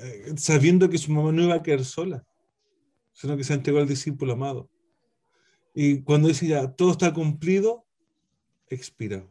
eh, 0.00 0.32
sabiendo 0.36 0.88
que 0.88 0.98
su 0.98 1.10
mamá 1.12 1.32
no 1.32 1.42
iba 1.42 1.54
a 1.54 1.62
quedar 1.62 1.84
sola, 1.84 2.24
sino 3.12 3.36
que 3.36 3.44
se 3.44 3.54
entregó 3.54 3.78
al 3.78 3.88
discípulo 3.88 4.34
amado. 4.34 4.70
Y 5.74 6.02
cuando 6.02 6.28
dice 6.28 6.46
ya, 6.46 6.70
todo 6.70 6.92
está 6.92 7.12
cumplido, 7.12 7.86
expira. 8.68 9.26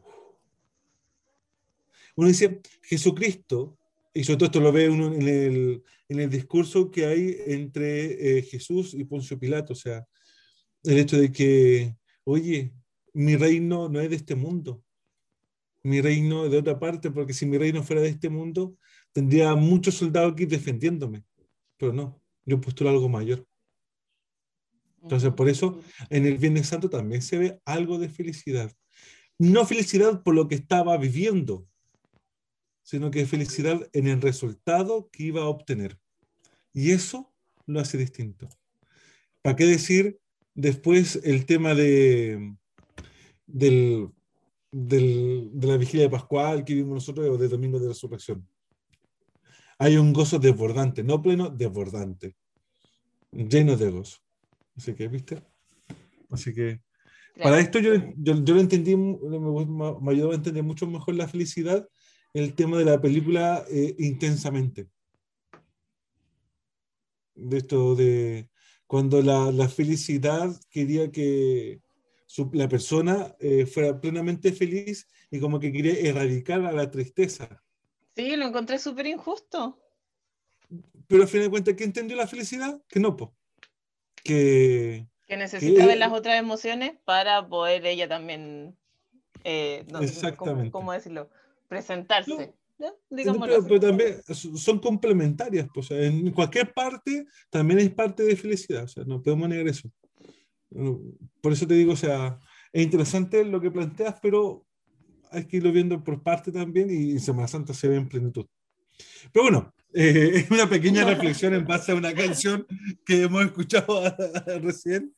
Uno 2.16 2.28
dice, 2.28 2.60
Jesucristo, 2.82 3.78
y 4.12 4.24
sobre 4.24 4.38
todo 4.38 4.46
esto 4.46 4.60
lo 4.60 4.72
ve 4.72 4.88
uno 4.88 5.14
en 5.14 5.22
el, 5.22 5.82
en 6.08 6.20
el 6.20 6.28
discurso 6.28 6.90
que 6.90 7.06
hay 7.06 7.36
entre 7.46 8.38
eh, 8.38 8.42
Jesús 8.42 8.94
y 8.94 9.04
Poncio 9.04 9.38
Pilato, 9.38 9.72
o 9.72 9.76
sea, 9.76 10.06
el 10.84 10.98
hecho 10.98 11.18
de 11.18 11.32
que, 11.32 11.96
oye, 12.24 12.72
mi 13.14 13.36
reino 13.36 13.88
no 13.88 14.00
es 14.00 14.10
de 14.10 14.16
este 14.16 14.34
mundo, 14.34 14.82
mi 15.82 16.00
reino 16.00 16.44
es 16.44 16.50
de 16.50 16.58
otra 16.58 16.78
parte, 16.78 17.10
porque 17.10 17.32
si 17.32 17.46
mi 17.46 17.56
reino 17.56 17.82
fuera 17.82 18.02
de 18.02 18.08
este 18.08 18.28
mundo, 18.28 18.76
tendría 19.12 19.54
muchos 19.54 19.94
soldados 19.94 20.32
aquí 20.32 20.44
defendiéndome, 20.44 21.24
pero 21.76 21.92
no, 21.92 22.20
yo 22.44 22.60
postulo 22.60 22.90
algo 22.90 23.08
mayor. 23.08 23.46
Entonces, 25.02 25.32
por 25.32 25.48
eso, 25.48 25.80
en 26.10 26.26
el 26.26 26.38
Viernes 26.38 26.68
Santo 26.68 26.88
también 26.88 27.22
se 27.22 27.38
ve 27.38 27.60
algo 27.64 27.98
de 27.98 28.08
felicidad. 28.08 28.72
No 29.38 29.66
felicidad 29.66 30.22
por 30.22 30.34
lo 30.34 30.46
que 30.46 30.54
estaba 30.54 30.96
viviendo, 30.96 31.66
sino 32.84 33.10
que 33.10 33.26
felicidad 33.26 33.88
en 33.92 34.06
el 34.06 34.20
resultado 34.20 35.08
que 35.10 35.24
iba 35.24 35.42
a 35.42 35.46
obtener. 35.48 35.98
Y 36.72 36.92
eso 36.92 37.32
lo 37.66 37.80
hace 37.80 37.98
distinto. 37.98 38.48
¿Para 39.42 39.56
qué 39.56 39.64
decir 39.66 40.20
después 40.54 41.20
el 41.24 41.46
tema 41.46 41.74
de, 41.74 42.54
del, 43.46 44.08
del- 44.70 45.50
de 45.52 45.66
la 45.66 45.76
vigilia 45.76 46.06
de 46.06 46.10
Pascual 46.10 46.64
que 46.64 46.74
vimos 46.74 46.94
nosotros 46.94 47.28
o 47.28 47.36
de 47.36 47.48
Domingo 47.48 47.78
de 47.80 47.88
Resurrección? 47.88 48.46
Hay 49.78 49.96
un 49.96 50.12
gozo 50.12 50.38
desbordante, 50.38 51.02
no 51.02 51.20
pleno, 51.20 51.50
desbordante, 51.50 52.36
lleno 53.32 53.76
de 53.76 53.90
gozo. 53.90 54.18
Así 54.76 54.94
que, 54.94 55.08
¿viste? 55.08 55.42
Así 56.30 56.54
que 56.54 56.80
para 57.36 57.58
esto 57.60 57.78
yo, 57.78 57.94
yo, 58.16 58.44
yo 58.44 58.54
lo 58.54 58.60
entendí, 58.60 58.94
me, 58.96 59.16
me- 59.38 59.94
me 60.00 60.12
ayudó 60.12 60.32
a 60.32 60.34
entender 60.34 60.62
mucho 60.62 60.86
mejor 60.86 61.14
la 61.14 61.28
felicidad, 61.28 61.88
el 62.34 62.54
tema 62.54 62.78
de 62.78 62.84
la 62.84 63.00
película 63.00 63.64
eh, 63.70 63.94
intensamente. 63.98 64.88
De 67.34 67.58
esto 67.58 67.94
de 67.94 68.48
cuando 68.86 69.22
la, 69.22 69.50
la 69.52 69.68
felicidad 69.68 70.54
quería 70.70 71.10
que 71.10 71.80
su- 72.26 72.50
la 72.52 72.68
persona 72.68 73.34
eh, 73.40 73.66
fuera 73.66 74.00
plenamente 74.00 74.52
feliz 74.52 75.06
y 75.30 75.40
como 75.40 75.58
que 75.58 75.72
quería 75.72 75.94
erradicar 75.98 76.64
a 76.64 76.72
la 76.72 76.90
tristeza. 76.90 77.62
Sí, 78.14 78.36
lo 78.36 78.46
encontré 78.46 78.78
súper 78.78 79.06
injusto. 79.06 79.78
Pero 81.08 81.22
al 81.22 81.28
final 81.28 81.46
de 81.46 81.50
cuentas, 81.50 81.74
¿qué 81.74 81.84
entendió 81.84 82.16
la 82.16 82.26
felicidad? 82.26 82.80
Que 82.88 83.00
no, 83.00 83.16
po. 83.16 83.34
Que, 84.24 85.06
Que 85.26 85.36
necesita 85.36 85.80
Que- 85.82 85.86
ver 85.86 85.98
las 85.98 86.12
otras 86.12 86.38
emociones 86.38 86.92
para 87.04 87.46
poder 87.48 87.84
ella 87.86 88.08
también, 88.08 88.76
eh, 89.44 89.84
no 89.90 89.98
sé 90.00 90.04
cómo, 90.04 90.04
Exactamente. 90.04 90.70
cómo 90.70 90.92
decirlo, 90.92 91.30
presentarse. 91.68 92.30
¿no? 92.78 92.88
pero, 92.88 92.96
Digámoslo 93.10 93.54
así. 93.58 93.64
pero 93.68 93.80
también 93.80 94.16
son 94.34 94.78
complementarias. 94.80 95.68
pues, 95.72 95.86
o 95.86 95.94
sea, 95.94 96.04
en 96.04 96.30
cualquier 96.32 96.72
parte 96.72 97.24
también 97.48 97.78
es 97.80 97.90
parte 97.90 98.24
de 98.24 98.34
felicidad. 98.36 98.84
O 98.84 98.88
sea, 98.88 99.04
no 99.04 99.22
podemos 99.22 99.48
negar 99.48 99.68
eso. 99.68 99.88
No, 100.70 101.00
Por 101.40 101.52
eso 101.52 101.66
te 101.66 101.74
digo, 101.74 101.92
o 101.92 101.96
sea, 101.96 102.38
es 102.72 102.82
interesante 102.82 103.44
lo 103.44 103.60
que 103.60 103.70
planteas, 103.70 104.16
pero 104.20 104.66
hay 105.30 105.46
que 105.46 105.58
irlo 105.58 105.70
viendo 105.72 106.02
por 106.02 106.22
parte 106.22 106.50
también 106.50 106.90
y 106.90 107.18
Semana 107.20 107.46
Santa 107.48 107.72
se 107.72 107.88
ve 107.88 107.96
en 107.96 108.08
plenitud. 108.08 108.46
Pero 109.32 109.44
bueno, 109.44 109.72
eh, 109.94 110.32
es 110.34 110.50
una 110.50 110.68
pequeña 110.68 111.04
reflexión 111.04 111.54
en 111.54 111.66
base 111.66 111.92
a 111.92 111.94
una 111.94 112.14
canción 112.14 112.66
que 113.04 113.22
hemos 113.22 113.44
escuchado 113.44 114.02
recién. 114.62 115.14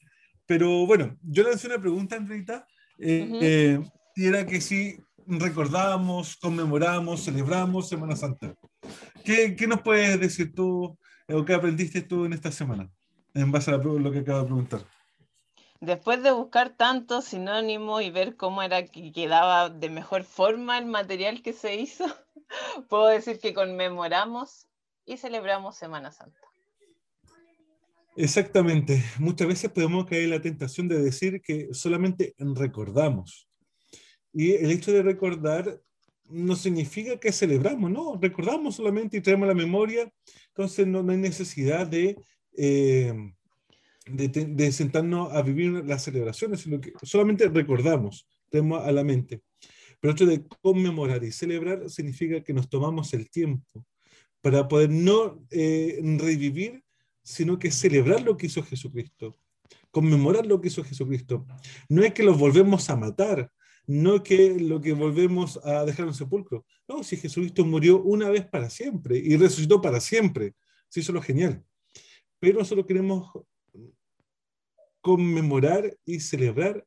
Pero 0.47 0.87
bueno, 0.87 1.17
yo 1.23 1.43
le 1.43 1.55
hice 1.55 1.67
una 1.67 1.81
pregunta, 1.81 2.17
Andreita, 2.17 2.67
eh, 2.99 3.27
Ujú. 3.27 3.39
eh, 3.43 3.81
y 4.17 4.27
era 4.27 4.47
que 4.47 4.61
si 4.61 4.99
recordamos, 5.27 6.37
conmemoramos, 6.37 7.25
celebramos 7.25 7.89
Semana 7.89 8.17
Santa. 8.17 8.55
¿Qué, 9.25 9.57
qué 9.57 9.67
nos 9.67 9.81
puedes 9.81 10.21
decir 10.21 10.53
tú 10.55 10.99
eh, 11.29 11.35
o 11.35 11.45
qué 11.45 11.55
aprendiste 11.55 12.03
tú 12.03 12.25
en 12.27 12.35
esta 12.35 12.53
semana? 12.53 12.91
En 13.33 13.51
base 13.51 13.71
a 13.71 13.79
lo 13.79 14.13
que 14.13 14.19
acabo 14.19 14.41
de 14.41 14.45
preguntar. 14.45 14.85
Después 15.81 16.23
de 16.23 16.31
buscar 16.33 16.77
tantos 16.77 17.27
sinónimos 17.27 18.03
y 18.03 18.11
ver 18.11 18.37
cómo 18.37 18.63
era 18.63 18.87
que 18.87 19.13
quedaba 19.13 19.69
de 19.69 19.91
mejor 19.91 20.25
forma 20.25 20.79
el 20.79 20.87
material 20.87 21.43
que 21.43 21.53
se 21.53 21.75
hizo, 21.75 22.05
puedo 22.89 23.07
decir 23.07 23.39
que 23.39 23.55
conmemoramos 23.55 24.67
y 25.05 25.17
celebramos 25.17 25.77
Semana 25.77 26.11
Santa. 26.13 26.39
Exactamente. 28.17 29.03
Muchas 29.19 29.49
veces 29.49 29.71
podemos 29.71 30.07
caer 30.07 30.25
en 30.25 30.31
la 30.31 30.41
tentación 30.41 30.87
de 30.89 31.03
decir 31.03 31.43
que 31.43 31.69
solamente 31.73 32.35
recordamos. 32.39 33.49
Y 34.33 34.53
el 34.53 34.71
hecho 34.71 34.93
de 34.93 35.03
recordar 35.03 35.81
no 36.31 36.57
significa 36.57 37.19
que 37.19 37.33
celebramos, 37.33 37.91
no, 37.91 38.19
recordamos 38.21 38.77
solamente 38.77 39.17
y 39.17 39.21
traemos 39.21 39.47
la 39.47 39.55
memoria, 39.55 40.11
entonces 40.49 40.87
no, 40.87 41.01
hay 41.11 41.19
necesidad 41.19 41.87
de, 41.87 42.17
eh, 42.57 43.13
de, 44.07 44.73
sentarnos 44.73 45.33
a 45.33 45.43
vivir 45.43 45.85
las 45.85 46.05
celebraciones, 46.05 46.61
sino 46.61 46.81
que 46.81 46.93
solamente 47.03 47.49
recordamos, 47.49 48.29
tenemos 48.51 48.85
a 48.85 48.93
la 48.93 49.05
mente. 49.05 49.43
Pero 50.01 50.13
hecho 50.13 50.27
de 50.27 50.45
conmemorar 50.63 51.25
y 51.25 51.33
celebrar 51.33 51.89
significa 51.89 52.43
que 52.43 52.53
nos 52.53 52.69
tomamos 52.69 53.15
el 53.15 53.31
tiempo 53.31 53.87
para 54.41 54.69
poder 54.69 54.91
no 54.91 55.43
eh, 55.51 55.99
revivir, 56.19 56.85
sino 57.23 57.59
que 57.59 57.71
celebrar 57.71 58.23
lo 58.23 58.37
que 58.37 58.47
hizo 58.47 58.63
Jesucristo, 58.63 59.35
conmemorar 59.91 60.45
lo 60.45 60.61
que 60.61 60.69
hizo 60.69 60.85
Jesucristo. 60.85 61.47
No 61.89 62.03
es 62.03 62.13
que 62.13 62.23
los 62.23 62.39
volvemos 62.39 62.91
a 62.91 62.97
matar, 62.97 63.51
no 63.87 64.23
que 64.23 64.59
lo 64.61 64.81
que 64.81 64.93
volvemos 64.93 65.59
a 65.65 65.85
dejar 65.87 66.07
en 66.07 66.15
sepulcro. 66.15 66.67
No, 66.87 67.03
si 67.03 67.17
Jesucristo 67.17 67.65
murió 67.65 68.03
una 68.03 68.29
vez 68.29 68.47
para 68.47 68.69
siempre 68.69 69.17
y 69.17 69.37
resucitó 69.37 69.81
para 69.81 70.01
siempre. 70.01 70.55
Sí, 70.89 71.01
eso 71.01 71.13
es 71.13 71.15
lo 71.15 71.23
genial. 71.23 71.65
Pero 72.39 72.59
nosotros 72.59 72.87
queremos 72.87 73.31
conmemorar 75.05 75.99
y 76.07 76.21
celebrar 76.21 76.87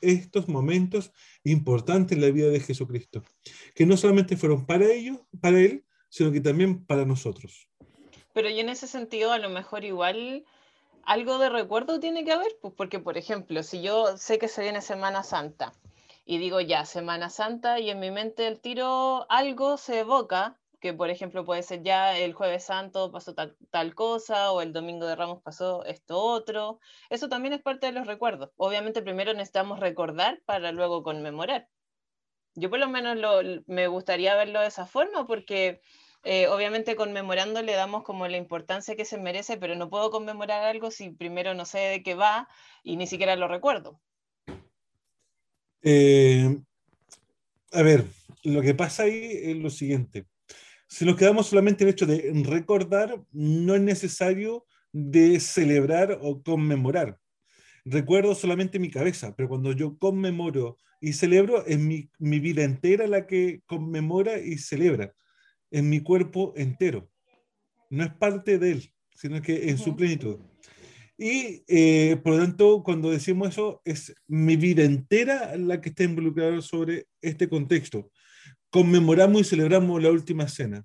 estos 0.00 0.48
momentos 0.48 1.12
importantes 1.44 2.16
en 2.16 2.22
la 2.22 2.30
vida 2.30 2.48
de 2.48 2.60
Jesucristo, 2.60 3.22
que 3.74 3.84
no 3.84 3.98
solamente 3.98 4.38
fueron 4.38 4.64
para 4.64 4.86
ellos, 4.86 5.18
para 5.42 5.60
Él, 5.60 5.84
sino 6.08 6.32
que 6.32 6.40
también 6.40 6.82
para 6.86 7.04
nosotros. 7.04 7.68
Pero 8.32 8.48
y 8.48 8.58
en 8.58 8.70
ese 8.70 8.86
sentido, 8.86 9.32
a 9.32 9.38
lo 9.38 9.50
mejor 9.50 9.84
igual 9.84 10.46
algo 11.04 11.36
de 11.38 11.50
recuerdo 11.50 12.00
tiene 12.00 12.24
que 12.24 12.32
haber, 12.32 12.56
pues 12.62 12.72
porque, 12.74 13.00
por 13.00 13.18
ejemplo, 13.18 13.62
si 13.62 13.82
yo 13.82 14.16
sé 14.16 14.38
que 14.38 14.48
se 14.48 14.62
viene 14.62 14.80
Semana 14.80 15.22
Santa, 15.22 15.74
y 16.24 16.38
digo 16.38 16.62
ya, 16.62 16.86
Semana 16.86 17.28
Santa, 17.28 17.80
y 17.80 17.90
en 17.90 18.00
mi 18.00 18.10
mente 18.10 18.46
el 18.46 18.60
tiro 18.60 19.30
algo 19.30 19.76
se 19.76 19.98
evoca, 19.98 20.56
que 20.80 20.94
por 20.94 21.10
ejemplo 21.10 21.44
puede 21.44 21.62
ser 21.62 21.82
ya 21.82 22.16
el 22.18 22.32
jueves 22.32 22.64
santo 22.64 23.10
pasó 23.10 23.34
tal, 23.34 23.94
cosa, 23.94 24.52
o 24.52 24.60
el 24.60 24.72
domingo 24.72 25.06
de 25.06 25.16
Ramos 25.16 25.42
pasó 25.42 25.84
esto 25.84 26.18
otro. 26.18 26.80
Eso 27.10 27.28
también 27.28 27.54
es 27.54 27.62
parte 27.62 27.86
de 27.86 27.92
los 27.92 28.06
recuerdos. 28.06 28.50
Obviamente 28.56 29.02
primero 29.02 29.32
necesitamos 29.34 29.80
recordar 29.80 30.40
para 30.44 30.72
luego 30.72 31.02
conmemorar. 31.02 31.68
Yo 32.54 32.70
por 32.70 32.78
lo 32.78 32.88
menos 32.88 33.16
me 33.66 33.86
gustaría 33.88 34.34
verlo 34.34 34.60
de 34.60 34.68
esa 34.68 34.86
forma 34.86 35.26
porque 35.26 35.80
eh, 36.24 36.48
obviamente 36.48 36.96
conmemorando 36.96 37.62
le 37.62 37.72
damos 37.74 38.02
como 38.02 38.26
la 38.26 38.36
importancia 38.36 38.96
que 38.96 39.04
se 39.04 39.18
merece, 39.18 39.56
pero 39.56 39.76
no 39.76 39.90
puedo 39.90 40.10
conmemorar 40.10 40.64
algo 40.64 40.90
si 40.90 41.10
primero 41.10 41.54
no 41.54 41.64
sé 41.64 41.78
de 41.78 42.02
qué 42.02 42.14
va 42.14 42.48
y 42.82 42.96
ni 42.96 43.06
siquiera 43.06 43.36
lo 43.36 43.48
recuerdo. 43.48 44.00
Eh, 45.82 46.58
a 47.72 47.82
ver, 47.82 48.04
lo 48.42 48.60
que 48.62 48.74
pasa 48.74 49.04
ahí 49.04 49.30
es 49.42 49.56
lo 49.56 49.70
siguiente. 49.70 50.26
Si 50.88 51.04
nos 51.04 51.16
quedamos 51.16 51.46
solamente 51.46 51.84
en 51.84 51.88
el 51.88 51.94
hecho 51.94 52.06
de 52.06 52.32
recordar, 52.44 53.22
no 53.30 53.74
es 53.74 53.82
necesario 53.82 54.66
de 54.90 55.38
celebrar 55.38 56.18
o 56.22 56.42
conmemorar. 56.42 57.18
Recuerdo 57.84 58.34
solamente 58.34 58.78
mi 58.78 58.90
cabeza, 58.90 59.34
pero 59.36 59.50
cuando 59.50 59.72
yo 59.72 59.98
conmemoro 59.98 60.78
y 61.00 61.12
celebro, 61.12 61.64
es 61.66 61.78
mi, 61.78 62.10
mi 62.18 62.40
vida 62.40 62.64
entera 62.64 63.06
la 63.06 63.26
que 63.26 63.60
conmemora 63.66 64.40
y 64.40 64.56
celebra, 64.56 65.14
es 65.70 65.82
mi 65.82 66.00
cuerpo 66.00 66.54
entero. 66.56 67.10
No 67.90 68.04
es 68.04 68.12
parte 68.14 68.58
de 68.58 68.72
él, 68.72 68.92
sino 69.14 69.42
que 69.42 69.68
en 69.68 69.76
su 69.76 69.94
plenitud. 69.94 70.38
Y 71.18 71.64
eh, 71.66 72.16
por 72.22 72.34
lo 72.34 72.38
tanto, 72.38 72.82
cuando 72.82 73.10
decimos 73.10 73.48
eso, 73.48 73.82
es 73.84 74.14
mi 74.26 74.56
vida 74.56 74.84
entera 74.84 75.54
la 75.56 75.80
que 75.80 75.90
está 75.90 76.04
involucrada 76.04 76.62
sobre 76.62 77.08
este 77.20 77.48
contexto. 77.48 78.10
Conmemoramos 78.70 79.40
y 79.40 79.44
celebramos 79.44 80.02
la 80.02 80.10
última 80.10 80.48
cena. 80.48 80.84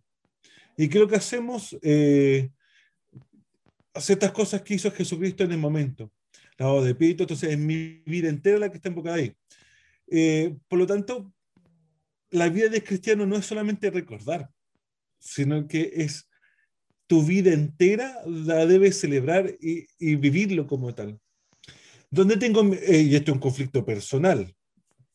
¿Y 0.78 0.90
lo 0.90 1.08
que 1.08 1.16
hacemos? 1.16 1.78
Eh, 1.82 2.50
ciertas 4.00 4.32
cosas 4.32 4.62
que 4.62 4.76
hizo 4.76 4.92
Jesucristo 4.92 5.44
en 5.44 5.52
el 5.52 5.58
momento. 5.58 6.12
Lavado 6.58 6.84
de 6.84 6.96
pito, 6.96 7.24
entonces 7.24 7.52
es 7.52 7.58
mi 7.58 8.04
vida 8.06 8.30
entera 8.30 8.58
la 8.58 8.70
que 8.70 8.78
está 8.78 8.90
enfocada 8.90 9.18
ahí. 9.18 9.36
Eh, 10.08 10.56
por 10.68 10.80
lo 10.80 10.88
tanto, 10.88 11.34
la 12.30 12.50
vida 12.50 12.70
de 12.70 12.84
cristiano 12.84 13.26
no 13.26 13.36
es 13.36 13.46
solamente 13.46 13.90
recordar, 13.92 14.50
sino 15.20 15.68
que 15.68 15.92
es 15.96 16.30
tu 17.08 17.24
vida 17.24 17.54
entera 17.54 18.22
la 18.26 18.66
debes 18.66 19.00
celebrar 19.00 19.54
y, 19.60 19.86
vivirlo 20.16 20.68
como 20.68 20.94
tal. 20.96 21.20
¿Dónde 22.10 22.38
tengo, 22.38 22.64
eh, 22.74 23.02
y 23.02 23.16
esto 23.16 23.32
es 23.32 23.36
un 23.36 23.42
conflicto 23.42 23.86
personal, 23.86 24.56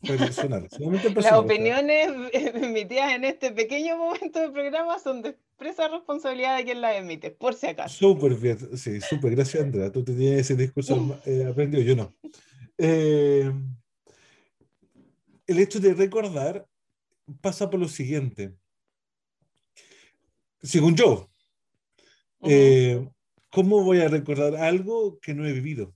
personal, 0.00 0.68
Las 1.16 1.32
opiniones 1.32 2.08
emitidas 2.32 3.12
en 3.12 3.24
este 3.24 3.50
pequeño 3.50 3.96
momento 3.96 4.40
del 4.40 4.52
programa 4.52 4.98
son 4.98 5.22
de 5.22 5.30
expresa 5.30 5.88
responsabilidad 5.88 6.56
de 6.56 6.64
quien 6.64 6.80
las 6.80 6.96
emite, 6.96 7.30
por 7.30 7.54
si 7.54 7.66
acaso. 7.66 7.96
Súper 7.96 8.34
bien, 8.34 8.76
sí, 8.76 9.00
súper, 9.00 9.34
gracias 9.34 9.62
Andrea. 9.62 9.90
Tú 9.90 10.04
tenías 10.04 10.40
ese 10.40 10.54
discurso 10.54 11.20
eh, 11.26 11.46
aprendido, 11.50 11.82
yo 11.82 11.96
no. 11.96 12.14
Eh, 12.76 13.52
el 15.46 15.58
hecho 15.58 15.80
de 15.80 15.94
recordar 15.94 16.66
pasa 17.40 17.68
por 17.68 17.80
lo 17.80 17.88
siguiente. 17.88 18.54
Según 20.62 20.94
yo, 20.94 21.28
eh, 22.42 23.08
¿Cómo 23.50 23.82
voy 23.82 24.00
a 24.00 24.08
recordar 24.08 24.56
algo 24.56 25.18
que 25.20 25.34
no 25.34 25.46
he 25.46 25.52
vivido? 25.52 25.94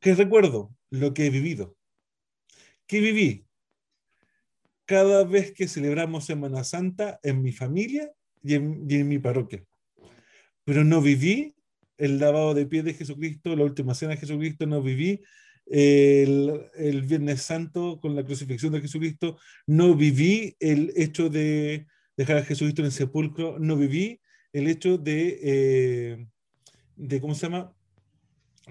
¿Qué 0.00 0.14
recuerdo? 0.14 0.74
Lo 0.90 1.12
que 1.12 1.26
he 1.26 1.30
vivido. 1.30 1.76
¿Qué 2.86 3.00
viví? 3.00 3.46
Cada 4.86 5.24
vez 5.24 5.52
que 5.52 5.68
celebramos 5.68 6.24
Semana 6.24 6.64
Santa 6.64 7.20
en 7.22 7.42
mi 7.42 7.52
familia 7.52 8.10
y 8.42 8.54
en, 8.54 9.08
mi 9.08 9.18
parroquia. 9.18 9.64
Pero 10.64 10.84
no 10.84 11.02
viví 11.02 11.54
el 11.96 12.18
lavado 12.18 12.54
de 12.54 12.66
pies 12.66 12.84
de 12.84 12.94
Jesucristo, 12.94 13.56
la 13.56 13.64
última 13.64 13.94
cena 13.94 14.12
de 14.12 14.20
Jesucristo, 14.20 14.66
no 14.66 14.80
viví 14.80 15.20
el, 15.66 17.02
Viernes 17.06 17.42
Santo 17.42 17.98
con 18.00 18.14
la 18.14 18.24
crucifixión 18.24 18.72
de 18.72 18.80
Jesucristo, 18.80 19.36
no 19.66 19.94
viví 19.94 20.56
el 20.60 20.92
hecho 20.96 21.28
de 21.28 21.86
dejar 22.16 22.38
a 22.38 22.44
Jesucristo 22.44 22.82
en 22.82 22.86
el 22.86 22.92
sepulcro, 22.92 23.58
no 23.58 23.76
viví 23.76 24.20
el 24.52 24.68
hecho 24.68 24.96
de, 24.96 25.40
eh, 25.42 26.26
de, 26.96 27.20
¿cómo 27.20 27.34
se 27.34 27.46
llama? 27.46 27.74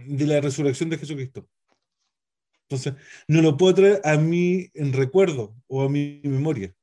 De 0.05 0.25
la 0.25 0.41
resurrección 0.41 0.89
de 0.89 0.97
Jesucristo. 0.97 1.47
Entonces, 2.69 2.93
no 3.27 3.41
lo 3.41 3.55
puedo 3.55 3.75
traer 3.75 4.01
a 4.03 4.17
mí 4.17 4.69
en 4.73 4.91
recuerdo 4.93 5.55
o 5.67 5.83
a 5.83 5.89
mi 5.89 6.19
memoria. 6.23 6.73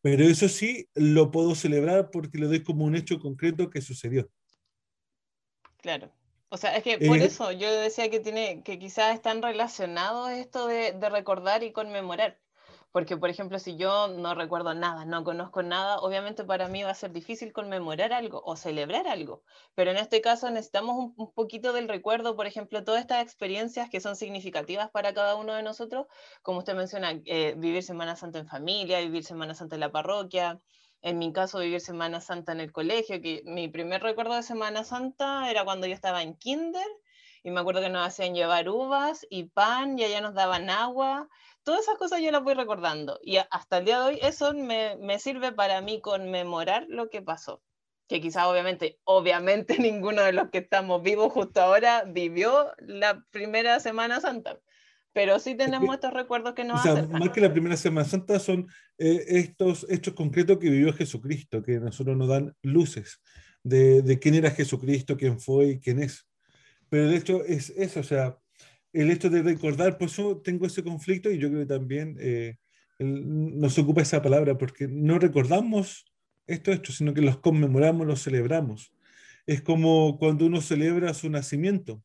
Pero 0.00 0.24
eso 0.24 0.48
sí, 0.48 0.88
lo 0.94 1.30
puedo 1.30 1.54
celebrar 1.54 2.10
porque 2.10 2.38
le 2.38 2.46
doy 2.46 2.62
como 2.62 2.84
un 2.84 2.94
hecho 2.94 3.18
concreto 3.18 3.70
que 3.70 3.80
sucedió. 3.80 4.28
Claro. 5.78 6.12
O 6.50 6.56
sea, 6.56 6.76
es 6.76 6.84
que 6.84 6.98
por 6.98 7.18
eh, 7.18 7.24
eso 7.24 7.50
yo 7.50 7.72
decía 7.72 8.08
que 8.10 8.20
tiene, 8.20 8.62
que 8.62 8.78
quizás 8.78 9.14
están 9.14 9.42
relacionados 9.42 10.30
esto 10.30 10.68
de, 10.68 10.92
de 10.92 11.08
recordar 11.08 11.64
y 11.64 11.72
conmemorar. 11.72 12.38
Porque, 12.94 13.16
por 13.16 13.28
ejemplo, 13.28 13.58
si 13.58 13.76
yo 13.76 14.06
no 14.06 14.36
recuerdo 14.36 14.72
nada, 14.72 15.04
no 15.04 15.24
conozco 15.24 15.64
nada, 15.64 15.98
obviamente 15.98 16.44
para 16.44 16.68
mí 16.68 16.84
va 16.84 16.90
a 16.90 16.94
ser 16.94 17.10
difícil 17.10 17.52
conmemorar 17.52 18.12
algo 18.12 18.40
o 18.44 18.54
celebrar 18.54 19.08
algo. 19.08 19.42
Pero 19.74 19.90
en 19.90 19.96
este 19.96 20.20
caso 20.20 20.48
necesitamos 20.48 21.10
un, 21.16 21.32
poquito 21.32 21.72
del 21.72 21.88
recuerdo, 21.88 22.36
por 22.36 22.46
ejemplo, 22.46 22.84
todas 22.84 23.00
estas 23.00 23.20
experiencias 23.20 23.90
que 23.90 23.98
son 23.98 24.14
significativas 24.14 24.92
para 24.92 25.12
cada 25.12 25.34
uno 25.34 25.54
de 25.54 25.64
nosotros, 25.64 26.06
como 26.42 26.58
usted 26.58 26.76
menciona, 26.76 27.20
eh, 27.24 27.56
vivir 27.56 27.82
Semana 27.82 28.14
Santa 28.14 28.38
en 28.38 28.46
familia, 28.46 29.00
vivir 29.00 29.24
Semana 29.24 29.56
Santa 29.56 29.74
en 29.74 29.80
la 29.80 29.90
parroquia, 29.90 30.60
en 31.02 31.18
mi 31.18 31.32
caso 31.32 31.58
vivir 31.58 31.80
Semana 31.80 32.20
Santa 32.20 32.52
en 32.52 32.60
el 32.60 32.70
colegio, 32.70 33.20
que 33.20 33.42
mi 33.44 33.66
primer 33.66 34.04
recuerdo 34.04 34.34
de 34.36 34.44
Semana 34.44 34.84
Santa 34.84 35.50
era 35.50 35.64
cuando 35.64 35.88
yo 35.88 35.94
estaba 35.94 36.22
en 36.22 36.36
kinder 36.36 36.86
y 37.44 37.52
me 37.52 37.60
acuerdo 37.60 37.80
que 37.80 37.90
nos 37.90 38.06
hacían 38.06 38.34
llevar 38.34 38.68
uvas 38.68 39.24
y 39.30 39.44
pan 39.44 39.96
y 39.98 40.02
allá 40.02 40.20
nos 40.20 40.34
daban 40.34 40.68
agua 40.70 41.28
todas 41.64 41.80
esas 41.80 41.96
cosas 41.96 42.20
yo 42.20 42.30
las 42.30 42.44
voy 42.44 42.54
recordando. 42.54 43.18
Y 43.22 43.38
hasta 43.50 43.78
el 43.78 43.86
día 43.86 43.98
de 43.98 44.06
hoy 44.06 44.18
eso 44.22 44.52
me, 44.54 44.96
me 45.00 45.18
sirve 45.18 45.50
para 45.50 45.80
mí 45.80 46.00
conmemorar 46.00 46.86
lo 46.88 47.08
que 47.10 47.22
pasó. 47.22 47.62
Que 48.06 48.20
quizás 48.20 48.44
obviamente, 48.44 49.00
obviamente 49.04 49.78
ninguno 49.80 50.22
de 50.22 50.32
los 50.32 50.50
que 50.50 50.58
estamos 50.58 51.02
vivos 51.02 51.32
justo 51.32 51.60
ahora 51.60 52.04
vivió 52.04 52.70
la 52.78 53.24
primera 53.30 53.80
Semana 53.80 54.20
Santa. 54.20 54.60
Pero 55.12 55.38
sí 55.38 55.54
tenemos 55.54 55.94
estos 55.94 56.12
recuerdos 56.12 56.54
que 56.54 56.64
nos 56.64 56.80
o 56.80 56.82
sea, 56.82 57.06
Más 57.06 57.30
que 57.30 57.40
la 57.40 57.52
primera 57.52 57.76
Semana 57.76 58.06
Santa 58.06 58.38
son 58.40 58.66
eh, 58.98 59.24
estos 59.28 59.86
hechos 59.88 60.14
concretos 60.14 60.58
que 60.58 60.68
vivió 60.68 60.92
Jesucristo, 60.92 61.62
que 61.62 61.78
nosotros 61.78 62.16
nos 62.16 62.28
dan 62.28 62.54
luces 62.62 63.20
de, 63.62 64.02
de 64.02 64.18
quién 64.18 64.34
era 64.34 64.50
Jesucristo, 64.50 65.16
quién 65.16 65.38
fue 65.38 65.66
y 65.66 65.80
quién 65.80 66.02
es. 66.02 66.26
Pero 66.94 67.08
de 67.08 67.16
hecho 67.16 67.44
es 67.44 67.70
eso, 67.70 67.98
o 67.98 68.04
sea, 68.04 68.38
el 68.92 69.10
hecho 69.10 69.28
de 69.28 69.42
recordar, 69.42 69.98
por 69.98 70.06
eso 70.06 70.40
tengo 70.40 70.64
ese 70.64 70.84
conflicto 70.84 71.28
y 71.28 71.38
yo 71.38 71.48
creo 71.48 71.62
que 71.62 71.74
también 71.74 72.16
eh, 72.20 72.56
nos 73.00 73.76
ocupa 73.80 74.02
esa 74.02 74.22
palabra, 74.22 74.56
porque 74.56 74.86
no 74.86 75.18
recordamos 75.18 76.04
estos 76.46 76.76
hechos, 76.76 76.94
sino 76.98 77.12
que 77.12 77.20
los 77.20 77.38
conmemoramos, 77.38 78.06
los 78.06 78.22
celebramos. 78.22 78.94
Es 79.44 79.60
como 79.60 80.20
cuando 80.20 80.46
uno 80.46 80.60
celebra 80.60 81.12
su 81.14 81.28
nacimiento. 81.28 82.00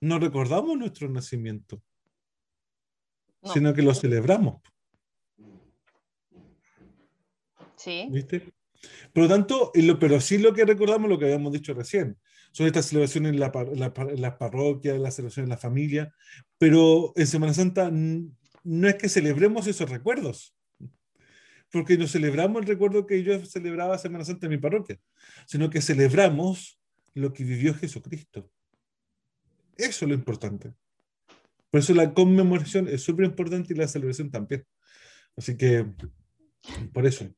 No 0.00 0.20
recordamos 0.20 0.78
nuestro 0.78 1.08
nacimiento, 1.08 1.82
No. 3.42 3.52
sino 3.52 3.74
que 3.74 3.82
lo 3.82 3.94
celebramos. 3.94 4.62
Sí. 7.74 8.06
¿Viste? 8.12 8.52
Por 9.12 9.24
lo 9.24 9.28
tanto, 9.28 9.72
pero 9.98 10.20
sí 10.20 10.38
lo 10.38 10.54
que 10.54 10.64
recordamos, 10.64 11.10
lo 11.10 11.18
que 11.18 11.24
habíamos 11.24 11.52
dicho 11.52 11.74
recién, 11.74 12.16
son 12.56 12.66
estas 12.66 12.86
celebraciones 12.86 13.32
en, 13.34 13.38
la 13.38 13.52
la 13.74 13.92
par- 13.92 14.10
en 14.10 14.22
las 14.22 15.14
celebraciones 15.14 15.44
en 15.44 15.50
la 15.50 15.58
familia, 15.58 16.14
pero 16.56 17.12
en 17.14 17.26
Semana 17.26 17.52
Santa 17.52 17.90
no 17.90 18.88
es 18.88 18.94
que 18.94 19.10
celebremos 19.10 19.66
esos 19.66 19.90
recuerdos, 19.90 20.56
porque 21.70 21.98
no 21.98 22.06
celebramos 22.06 22.62
el 22.62 22.68
recuerdo 22.68 23.06
que 23.06 23.22
yo 23.22 23.44
celebraba 23.44 23.98
Semana 23.98 24.24
Santa 24.24 24.46
en 24.46 24.52
mi 24.52 24.58
parroquia, 24.58 24.98
sino 25.46 25.68
que 25.68 25.82
celebramos 25.82 26.80
lo 27.12 27.34
que 27.34 27.44
vivió 27.44 27.74
Jesucristo. 27.74 28.50
Eso 29.76 30.06
es 30.06 30.08
lo 30.08 30.14
importante. 30.14 30.72
Por 31.70 31.80
eso 31.80 31.92
la 31.92 32.14
conmemoración 32.14 32.88
es 32.88 33.02
súper 33.02 33.26
importante 33.26 33.74
y 33.74 33.76
la 33.76 33.86
celebración 33.86 34.30
también. 34.30 34.64
Así 35.36 35.58
que, 35.58 35.84
por 36.94 37.04
eso. 37.04 37.28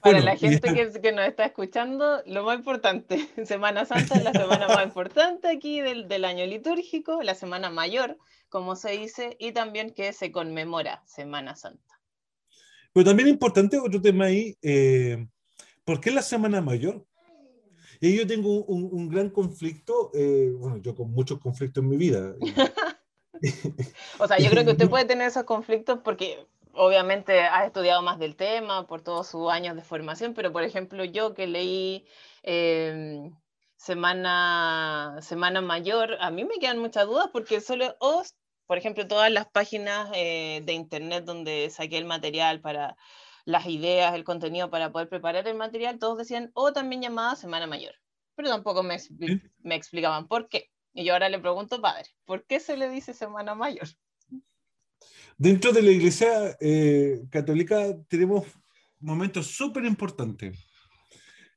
Para 0.00 0.16
Bueno, 0.16 0.24
la 0.24 0.36
gente 0.36 0.60
que, 0.74 1.00
que 1.00 1.12
nos 1.12 1.26
está 1.26 1.44
escuchando, 1.44 2.22
lo 2.26 2.44
más 2.44 2.58
importante, 2.58 3.28
Semana 3.44 3.84
Santa 3.84 4.16
es 4.16 4.24
la 4.24 4.32
semana 4.32 4.68
más 4.68 4.84
importante 4.84 5.48
aquí 5.48 5.80
del, 5.80 6.08
del 6.08 6.24
año 6.24 6.46
litúrgico, 6.46 7.22
la 7.22 7.34
semana 7.34 7.70
mayor, 7.70 8.18
como 8.48 8.76
se 8.76 8.92
dice, 8.92 9.36
y 9.38 9.52
también 9.52 9.90
que 9.90 10.12
se 10.12 10.32
conmemora 10.32 11.02
Semana 11.06 11.56
Santa. 11.56 12.00
Pero 12.92 13.04
también 13.04 13.28
es 13.28 13.32
importante 13.34 13.78
otro 13.78 14.00
tema 14.00 14.26
ahí, 14.26 14.56
eh, 14.62 15.26
¿por 15.84 16.00
qué 16.00 16.10
la 16.10 16.22
Semana 16.22 16.60
Mayor? 16.60 17.04
Y 18.00 18.16
yo 18.16 18.26
tengo 18.26 18.64
un, 18.64 18.88
un 18.90 19.08
gran 19.08 19.28
conflicto, 19.28 20.10
eh, 20.14 20.50
bueno, 20.58 20.78
yo 20.78 20.94
con 20.94 21.12
muchos 21.12 21.38
conflictos 21.38 21.82
en 21.82 21.90
mi 21.90 21.96
vida. 21.96 22.34
O 24.18 24.28
sea, 24.28 24.38
yo 24.38 24.50
creo 24.50 24.64
que 24.66 24.72
usted 24.72 24.90
puede 24.90 25.06
tener 25.06 25.28
esos 25.28 25.44
conflictos 25.44 26.00
porque 26.04 26.46
obviamente 26.74 27.40
ha 27.42 27.64
estudiado 27.66 28.02
más 28.02 28.18
del 28.18 28.36
tema 28.36 28.86
por 28.86 29.02
todos 29.02 29.28
sus 29.28 29.50
años 29.50 29.76
de 29.76 29.82
formación, 29.82 30.34
pero 30.34 30.52
por 30.52 30.62
ejemplo 30.64 31.04
yo 31.04 31.34
que 31.34 31.46
leí 31.46 32.06
eh, 32.42 33.30
Semana, 33.76 35.16
Semana 35.22 35.60
Mayor, 35.62 36.16
a 36.20 36.30
mí 36.30 36.44
me 36.44 36.58
quedan 36.58 36.78
muchas 36.78 37.06
dudas 37.06 37.28
porque 37.32 37.60
solo, 37.60 37.96
o, 38.00 38.22
por 38.66 38.76
ejemplo, 38.78 39.08
todas 39.08 39.30
las 39.32 39.48
páginas 39.50 40.10
eh, 40.14 40.60
de 40.64 40.72
internet 40.74 41.24
donde 41.24 41.70
saqué 41.70 41.96
el 41.98 42.04
material 42.04 42.60
para 42.60 42.96
las 43.44 43.66
ideas, 43.66 44.14
el 44.14 44.24
contenido 44.24 44.70
para 44.70 44.92
poder 44.92 45.08
preparar 45.08 45.48
el 45.48 45.56
material, 45.56 45.98
todos 45.98 46.18
decían, 46.18 46.50
o 46.54 46.72
también 46.72 47.02
llamada 47.02 47.36
Semana 47.36 47.66
Mayor, 47.66 47.94
pero 48.34 48.48
tampoco 48.50 48.82
me, 48.82 48.96
expli- 48.96 49.38
me 49.58 49.74
explicaban 49.76 50.28
por 50.28 50.48
qué. 50.48 50.70
Y 50.92 51.04
yo 51.04 51.12
ahora 51.14 51.28
le 51.28 51.38
pregunto, 51.38 51.80
padre, 51.80 52.10
¿por 52.24 52.44
qué 52.46 52.60
se 52.60 52.76
le 52.76 52.88
dice 52.90 53.14
Semana 53.14 53.54
Mayor? 53.54 53.88
Dentro 55.36 55.72
de 55.72 55.82
la 55.82 55.90
Iglesia 55.90 56.56
eh, 56.60 57.22
Católica 57.30 57.96
tenemos 58.08 58.46
momentos 58.98 59.46
súper 59.46 59.84
importantes. 59.84 60.58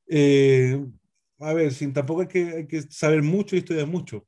Eh, 0.08 0.86
a 1.40 1.54
ver, 1.54 1.74
sin 1.74 1.94
tampoco 1.94 2.22
hay 2.22 2.28
que, 2.28 2.44
hay 2.50 2.68
que 2.68 2.82
saber 2.84 3.22
mucho 3.22 3.56
y 3.56 3.60
estudiar 3.60 3.88
mucho. 3.88 4.26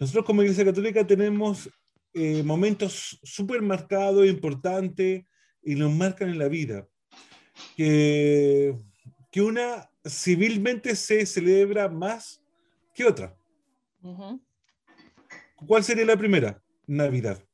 Nosotros 0.00 0.24
como 0.24 0.42
Iglesia 0.42 0.64
Católica 0.64 1.06
tenemos 1.06 1.68
eh, 2.14 2.42
momentos 2.42 3.18
súper 3.22 3.60
marcados, 3.62 4.26
importantes, 4.26 5.24
y 5.62 5.74
nos 5.74 5.92
marcan 5.92 6.30
en 6.30 6.38
la 6.38 6.48
vida. 6.48 6.86
Que, 7.76 8.74
que 9.30 9.42
una 9.42 9.90
civilmente 10.08 10.96
se 10.96 11.26
celebra 11.26 11.88
más 11.88 12.40
que 12.94 13.04
otra. 13.04 13.36
Ujú. 14.02 14.40
¿Cuál 15.66 15.84
sería 15.84 16.04
la 16.04 16.16
primera? 16.16 16.62
Navidad. 16.86 17.47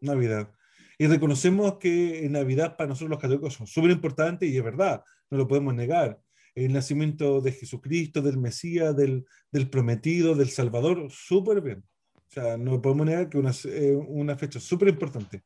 Navidad. 0.00 0.50
Y 0.98 1.06
reconocemos 1.06 1.78
que 1.78 2.26
Navidad 2.30 2.76
para 2.76 2.88
nosotros 2.88 3.10
los 3.10 3.18
católicos 3.20 3.54
son 3.54 3.66
súper 3.66 3.90
importantes 3.92 4.48
y 4.48 4.56
es 4.56 4.64
verdad, 4.64 5.02
no 5.30 5.38
lo 5.38 5.46
podemos 5.46 5.74
negar. 5.74 6.18
El 6.54 6.72
nacimiento 6.72 7.40
de 7.40 7.52
Jesucristo, 7.52 8.20
del 8.20 8.36
Mesías, 8.36 8.96
del, 8.96 9.24
del 9.52 9.70
prometido, 9.70 10.34
del 10.34 10.48
Salvador, 10.50 11.06
súper 11.10 11.60
bien. 11.60 11.84
O 12.16 12.30
sea, 12.30 12.56
no 12.56 12.82
podemos 12.82 13.06
negar 13.06 13.28
que 13.28 13.38
es 13.38 13.64
una, 13.64 13.74
eh, 13.76 13.94
una 13.94 14.36
fecha 14.36 14.58
súper 14.58 14.88
importante. 14.88 15.42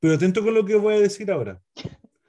Pero 0.00 0.14
atento 0.14 0.42
con 0.42 0.54
lo 0.54 0.64
que 0.64 0.74
voy 0.76 0.94
a 0.94 1.00
decir 1.00 1.30
ahora. 1.30 1.60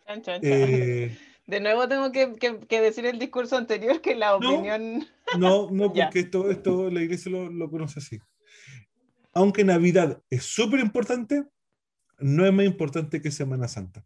Chan, 0.06 0.22
chan, 0.22 0.42
chan. 0.42 0.42
Eh, 0.44 1.18
De 1.48 1.60
nuevo 1.62 1.88
tengo 1.88 2.12
que, 2.12 2.34
que- 2.36 2.60
que 2.60 2.82
decir 2.82 3.06
el 3.06 3.18
discurso 3.20 3.56
anterior 3.58 4.02
que 4.02 4.16
la 4.16 4.32
No. 4.32 4.36
opinión... 4.38 5.08
No, 5.40 5.72
no, 5.72 5.94
porque 5.94 6.20
esto, 6.20 6.52
esto 6.52 6.90
la 6.90 7.02
iglesia 7.02 7.32
lo, 7.32 7.50
lo 7.50 7.70
conoce 7.72 8.00
así. 8.00 8.20
Aunque 9.34 9.64
Navidad 9.64 10.22
es 10.30 10.44
súper 10.44 10.80
importante, 10.80 11.46
no 12.20 12.46
es 12.46 12.54
más 12.54 12.66
importante 12.66 13.22
que 13.22 13.32
Semana 13.32 13.68
Santa. 13.68 14.06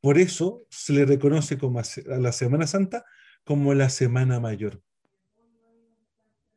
Por 0.00 0.18
eso 0.18 0.66
se 0.70 0.92
le 0.92 1.04
reconoce 1.04 1.58
como 1.58 1.78
a 1.78 1.84
la 2.18 2.32
Semana 2.32 2.66
Santa 2.66 3.04
como 3.44 3.74
la 3.74 3.90
Semana 3.90 4.40
Mayor. 4.40 4.82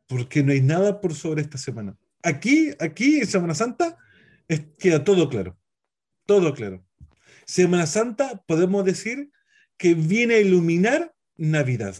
Porque 0.08 0.44
no 0.44 0.52
hay 0.52 0.62
nada 0.62 1.02
por 1.02 1.14
sobre 1.14 1.42
esta 1.42 1.58
semana. 1.58 1.98
Aquí, 2.24 2.72
aquí 2.80 3.20
en 3.20 3.28
Semana 3.28 3.54
Santa 3.54 3.98
es- 4.48 4.66
queda 4.80 5.04
todo 5.04 5.30
claro. 5.30 5.58
Todo 6.26 6.54
claro. 6.54 6.86
Semana 7.46 7.86
Santa 7.86 8.42
podemos 8.48 8.86
decir 8.86 9.32
que 9.78 9.94
viene 9.94 10.36
a 10.36 10.40
iluminar 10.40 11.14
Navidad. 11.36 11.96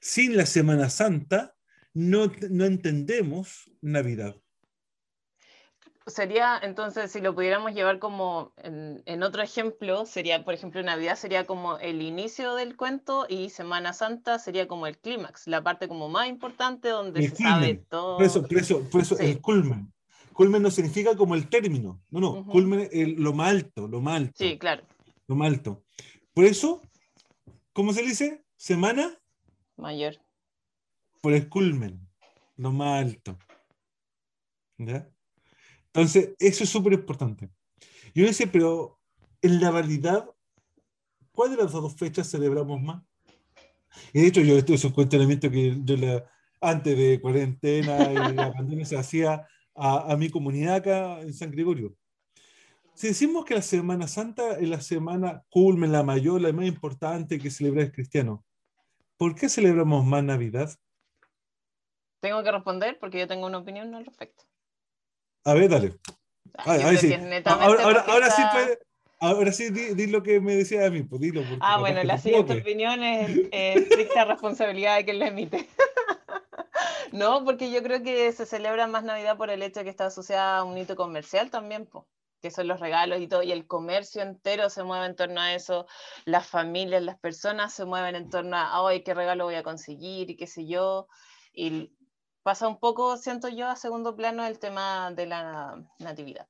Sin 0.00 0.36
la 0.36 0.46
Semana 0.46 0.90
Santa 0.90 1.54
no, 1.94 2.30
no 2.50 2.64
entendemos 2.64 3.70
Navidad. 3.80 4.36
Sería, 6.06 6.58
entonces, 6.60 7.12
si 7.12 7.20
lo 7.20 7.32
pudiéramos 7.32 7.74
llevar 7.74 8.00
como 8.00 8.52
en, 8.56 9.02
en 9.06 9.22
otro 9.22 9.40
ejemplo, 9.40 10.04
sería, 10.04 10.44
por 10.44 10.52
ejemplo, 10.52 10.82
Navidad 10.82 11.14
sería 11.14 11.46
como 11.46 11.78
el 11.78 12.02
inicio 12.02 12.56
del 12.56 12.76
cuento 12.76 13.26
y 13.28 13.50
Semana 13.50 13.92
Santa 13.92 14.40
sería 14.40 14.66
como 14.66 14.88
el 14.88 14.98
clímax, 14.98 15.46
la 15.46 15.62
parte 15.62 15.86
como 15.86 16.08
más 16.08 16.28
importante 16.28 16.88
donde 16.88 17.20
El 17.20 17.30
se 17.30 17.36
sabe 17.36 17.74
todo. 17.88 18.16
Por 18.16 18.26
eso, 18.26 18.42
por 18.42 18.58
eso, 18.58 18.90
por 18.90 19.00
eso 19.00 19.16
Sí. 19.16 19.26
el 19.26 19.40
culmen. 19.40 19.92
Culmen 20.32 20.62
no 20.62 20.72
significa 20.72 21.14
como 21.14 21.36
el 21.36 21.48
término. 21.48 22.02
No, 22.10 22.18
no. 22.18 22.46
Culmen 22.46 22.88
es 22.90 23.08
lo 23.16 23.32
más 23.32 23.50
alto, 23.50 23.86
lo 23.86 24.00
más 24.00 24.16
alto. 24.16 24.32
Sí, 24.34 24.58
claro, 24.58 24.82
Lo 25.28 25.36
más 25.36 25.52
alto. 25.52 25.84
Por 26.34 26.46
eso, 26.46 26.82
¿cómo 27.72 27.92
se 27.92 28.02
dice? 28.02 28.42
Semana 28.56 29.20
mayor. 29.76 30.16
Por 31.22 31.32
el 31.32 31.48
culmen, 31.48 32.06
lo 32.56 32.72
más 32.72 33.04
alto. 33.04 33.38
¿Ya? 34.76 35.08
Entonces, 35.86 36.34
eso 36.38 36.64
es 36.64 36.70
súper 36.70 36.94
importante. 36.94 37.48
Yo 38.14 38.26
decía, 38.26 38.48
pero 38.50 38.98
en 39.40 39.60
la 39.60 39.70
realidad, 39.70 40.28
¿cuál 41.30 41.52
de 41.52 41.62
las 41.62 41.72
dos 41.72 41.94
fechas 41.94 42.28
celebramos 42.28 42.82
más? 42.82 43.02
Y 44.12 44.20
de 44.20 44.26
hecho, 44.26 44.40
yo 44.40 44.58
esto 44.58 44.74
es 44.74 44.84
un 44.84 44.92
cuestionamiento 44.92 45.50
que 45.50 45.78
yo 45.84 45.96
la, 45.96 46.24
antes 46.60 46.96
de 46.96 47.20
cuarentena 47.20 48.12
y 48.12 48.34
la 48.34 48.52
pandemia 48.56 48.84
se 48.84 48.98
hacía 48.98 49.46
a, 49.74 50.12
a 50.12 50.16
mi 50.16 50.28
comunidad 50.28 50.76
acá 50.76 51.20
en 51.20 51.32
San 51.32 51.52
Gregorio. 51.52 51.94
Si 52.94 53.06
decimos 53.08 53.44
que 53.44 53.54
la 53.54 53.62
Semana 53.62 54.08
Santa 54.08 54.58
es 54.58 54.68
la 54.68 54.80
semana 54.80 55.44
culmen, 55.50 55.92
la 55.92 56.02
mayor, 56.02 56.40
la 56.40 56.52
más 56.52 56.66
importante 56.66 57.38
que 57.38 57.50
celebra 57.50 57.82
el 57.82 57.92
cristiano, 57.92 58.44
¿por 59.16 59.34
qué 59.34 59.48
celebramos 59.48 60.04
más 60.04 60.24
Navidad? 60.24 60.70
Tengo 62.22 62.42
que 62.44 62.52
responder 62.52 62.98
porque 63.00 63.18
yo 63.18 63.26
tengo 63.26 63.46
una 63.46 63.58
opinión 63.58 63.92
al 63.96 64.06
respecto. 64.06 64.44
A 65.44 65.54
ver, 65.54 65.68
dale. 65.68 65.98
Ah, 66.56 66.76
Ay, 66.84 66.96
sí. 66.98 67.12
Ahora, 67.46 67.82
ahora, 67.82 68.00
ahora 68.06 68.30
sí 68.30 68.42
está- 68.42 68.52
puede- 68.52 68.78
ahora 69.18 69.52
sí 69.52 69.70
di, 69.70 69.94
di 69.94 70.06
lo 70.06 70.22
que 70.22 70.40
me 70.40 70.54
decía 70.54 70.86
a 70.86 70.90
mí, 70.90 71.02
pues 71.02 71.20
dilo. 71.20 71.42
Ah, 71.60 71.80
bueno, 71.80 72.04
la 72.04 72.14
te 72.14 72.22
siguiente 72.22 72.60
opinión 72.60 73.02
es 73.02 73.28
eh, 73.50 73.74
estricta 73.74 74.24
responsabilidad 74.24 74.96
de 74.98 75.04
quien 75.04 75.18
la 75.18 75.26
emite. 75.26 75.68
No, 77.12 77.44
porque 77.44 77.70
yo 77.70 77.82
creo 77.82 78.02
que 78.02 78.32
se 78.32 78.46
celebra 78.46 78.86
más 78.86 79.04
Navidad 79.04 79.36
por 79.36 79.50
el 79.50 79.60
hecho 79.62 79.80
de 79.80 79.84
que 79.84 79.90
está 79.90 80.06
asociada 80.06 80.58
a 80.58 80.64
un 80.64 80.78
hito 80.78 80.96
comercial 80.96 81.50
también, 81.50 81.84
po, 81.84 82.06
que 82.40 82.50
son 82.50 82.66
los 82.68 82.80
regalos 82.80 83.20
y 83.20 83.28
todo, 83.28 83.42
y 83.42 83.52
el 83.52 83.66
comercio 83.66 84.22
entero 84.22 84.70
se 84.70 84.82
mueve 84.82 85.04
en 85.06 85.14
torno 85.16 85.38
a 85.42 85.52
eso, 85.52 85.86
las 86.24 86.46
familias, 86.46 87.02
las 87.02 87.18
personas 87.18 87.74
se 87.74 87.84
mueven 87.84 88.14
en 88.14 88.30
torno 88.30 88.56
a, 88.56 88.88
ay, 88.88 89.02
qué 89.02 89.12
regalo 89.12 89.44
voy 89.44 89.56
a 89.56 89.62
conseguir 89.62 90.30
y 90.30 90.36
qué 90.36 90.46
sé 90.46 90.66
yo, 90.66 91.06
y 91.52 91.92
pasa 92.42 92.68
un 92.68 92.78
poco, 92.78 93.16
siento 93.16 93.48
yo, 93.48 93.68
a 93.68 93.76
segundo 93.76 94.16
plano 94.16 94.44
el 94.44 94.58
tema 94.58 95.12
de 95.12 95.26
la 95.26 95.82
natividad. 95.98 96.46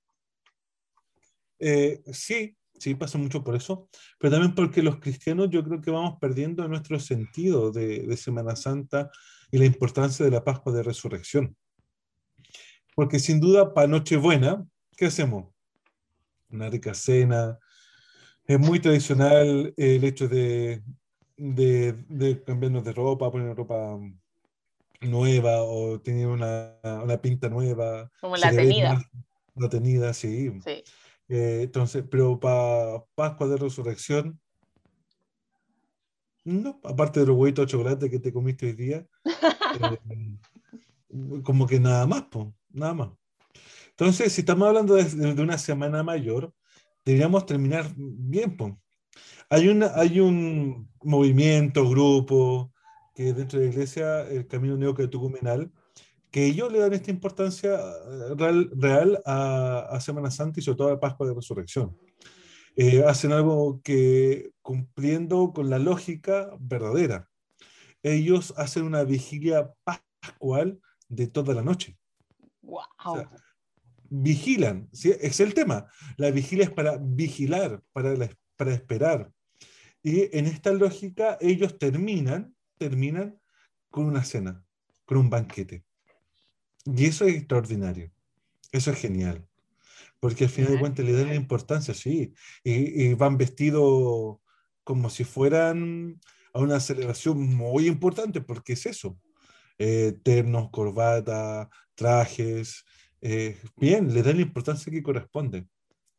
Eh, 1.58 2.02
sí, 2.12 2.56
sí, 2.74 2.94
pasa 2.94 3.18
mucho 3.18 3.44
por 3.44 3.54
eso, 3.54 3.88
pero 4.18 4.32
también 4.32 4.54
porque 4.54 4.82
los 4.82 4.98
cristianos 4.98 5.48
yo 5.50 5.62
creo 5.62 5.80
que 5.80 5.90
vamos 5.90 6.18
perdiendo 6.20 6.66
nuestro 6.66 6.98
sentido 6.98 7.70
de, 7.70 8.06
de 8.06 8.16
Semana 8.16 8.56
Santa 8.56 9.10
y 9.50 9.58
la 9.58 9.66
importancia 9.66 10.24
de 10.24 10.30
la 10.30 10.44
Pascua 10.44 10.72
de 10.72 10.82
Resurrección. 10.82 11.56
Porque 12.94 13.18
sin 13.18 13.40
duda, 13.40 13.72
para 13.72 13.86
Nochebuena, 13.86 14.66
¿qué 14.96 15.06
hacemos? 15.06 15.52
Una 16.50 16.68
rica 16.68 16.94
cena, 16.94 17.58
Es 18.44 18.58
muy 18.58 18.80
tradicional 18.80 19.72
el 19.76 20.04
hecho 20.04 20.28
de, 20.28 20.82
de, 21.36 21.92
de 22.08 22.42
cambiarnos 22.42 22.84
de 22.84 22.92
ropa, 22.92 23.30
poner 23.30 23.56
ropa 23.56 23.98
nueva 25.02 25.62
o 25.62 26.00
tener 26.00 26.26
una, 26.26 26.78
una 27.02 27.20
pinta 27.20 27.48
nueva. 27.48 28.10
Como 28.20 28.36
la 28.36 28.50
tenida. 28.50 29.02
La 29.54 29.68
tenida, 29.68 30.14
sí. 30.14 30.52
Sí. 30.64 30.82
Eh, 31.28 31.60
entonces, 31.62 32.04
pero 32.10 32.38
para 32.38 33.04
Pascua 33.14 33.48
de 33.48 33.56
Resurrección, 33.56 34.40
no, 36.44 36.80
aparte 36.84 37.20
de 37.20 37.26
los 37.26 37.36
huevitos 37.36 37.66
de 37.66 37.70
chocolate 37.70 38.10
que 38.10 38.18
te 38.18 38.32
comiste 38.32 38.66
hoy 38.66 38.72
día, 38.72 39.06
eh, 39.80 39.98
como 41.44 41.66
que 41.66 41.78
nada 41.78 42.06
más, 42.06 42.22
po, 42.22 42.54
nada 42.70 42.94
más. 42.94 43.10
Entonces, 43.90 44.32
si 44.32 44.40
estamos 44.40 44.66
hablando 44.68 44.94
de, 44.94 45.04
de 45.04 45.42
una 45.42 45.58
semana 45.58 46.02
mayor, 46.02 46.52
deberíamos 47.04 47.46
terminar 47.46 47.92
bien, 47.96 48.56
po. 48.56 48.80
Hay, 49.48 49.68
una, 49.68 49.92
hay 49.94 50.18
un 50.18 50.90
movimiento, 51.02 51.88
grupo, 51.88 52.71
que 53.14 53.32
dentro 53.32 53.58
de 53.58 53.66
la 53.66 53.72
iglesia, 53.72 54.22
el 54.28 54.46
Camino 54.46 54.76
Neocatecumenal, 54.76 55.70
que 56.30 56.46
ellos 56.46 56.72
le 56.72 56.78
dan 56.78 56.94
esta 56.94 57.10
importancia 57.10 57.74
eh, 57.74 58.34
real, 58.36 58.70
real 58.74 59.22
a, 59.26 59.86
a 59.90 60.00
Semana 60.00 60.30
Santa 60.30 60.60
y 60.60 60.62
sobre 60.62 60.78
todo 60.78 60.92
a 60.92 61.00
Pascua 61.00 61.26
de 61.26 61.34
Resurrección. 61.34 61.96
Eh, 62.74 63.04
hacen 63.06 63.32
algo 63.32 63.82
que 63.82 64.50
cumpliendo 64.62 65.52
con 65.52 65.68
la 65.68 65.78
lógica 65.78 66.50
verdadera. 66.58 67.28
Ellos 68.02 68.54
hacen 68.56 68.84
una 68.84 69.04
vigilia 69.04 69.70
pascual 69.84 70.80
de 71.08 71.26
toda 71.26 71.52
la 71.54 71.62
noche. 71.62 71.98
Wow. 72.62 72.80
O 73.04 73.16
sea, 73.16 73.30
vigilan, 74.08 74.88
¿sí? 74.92 75.12
es 75.20 75.40
el 75.40 75.52
tema. 75.52 75.86
La 76.16 76.30
vigilia 76.30 76.64
es 76.64 76.70
para 76.70 76.96
vigilar, 76.98 77.82
para, 77.92 78.14
la- 78.16 78.30
para 78.56 78.72
esperar. 78.72 79.30
Y 80.02 80.36
en 80.36 80.46
esta 80.46 80.72
lógica 80.72 81.36
ellos 81.40 81.78
terminan, 81.78 82.54
terminan 82.82 83.38
con 83.90 84.06
una 84.06 84.24
cena, 84.24 84.64
con 85.04 85.18
un 85.18 85.30
banquete. 85.30 85.84
Y 86.84 87.06
eso 87.06 87.24
es 87.26 87.36
extraordinario. 87.36 88.10
Eso 88.72 88.90
es 88.90 88.98
genial. 88.98 89.46
Porque 90.18 90.44
al 90.44 90.50
final 90.50 90.72
de 90.72 90.80
cuentas 90.80 91.04
le 91.04 91.12
dan 91.12 91.28
la 91.28 91.34
importancia, 91.34 91.94
sí. 91.94 92.32
Y, 92.64 93.04
y 93.04 93.14
van 93.14 93.38
vestidos 93.38 94.38
como 94.84 95.10
si 95.10 95.24
fueran 95.24 96.18
a 96.54 96.60
una 96.60 96.80
celebración 96.80 97.36
muy 97.54 97.86
importante, 97.86 98.40
porque 98.40 98.72
es 98.72 98.86
eso. 98.86 99.18
Eh, 99.78 100.14
ternos, 100.24 100.70
corbata, 100.70 101.68
trajes. 101.94 102.84
eh, 103.20 103.56
bien, 103.76 104.12
le 104.12 104.22
dan 104.22 104.36
la 104.36 104.42
importancia 104.42 104.92
que 104.92 105.02
corresponde. 105.02 105.66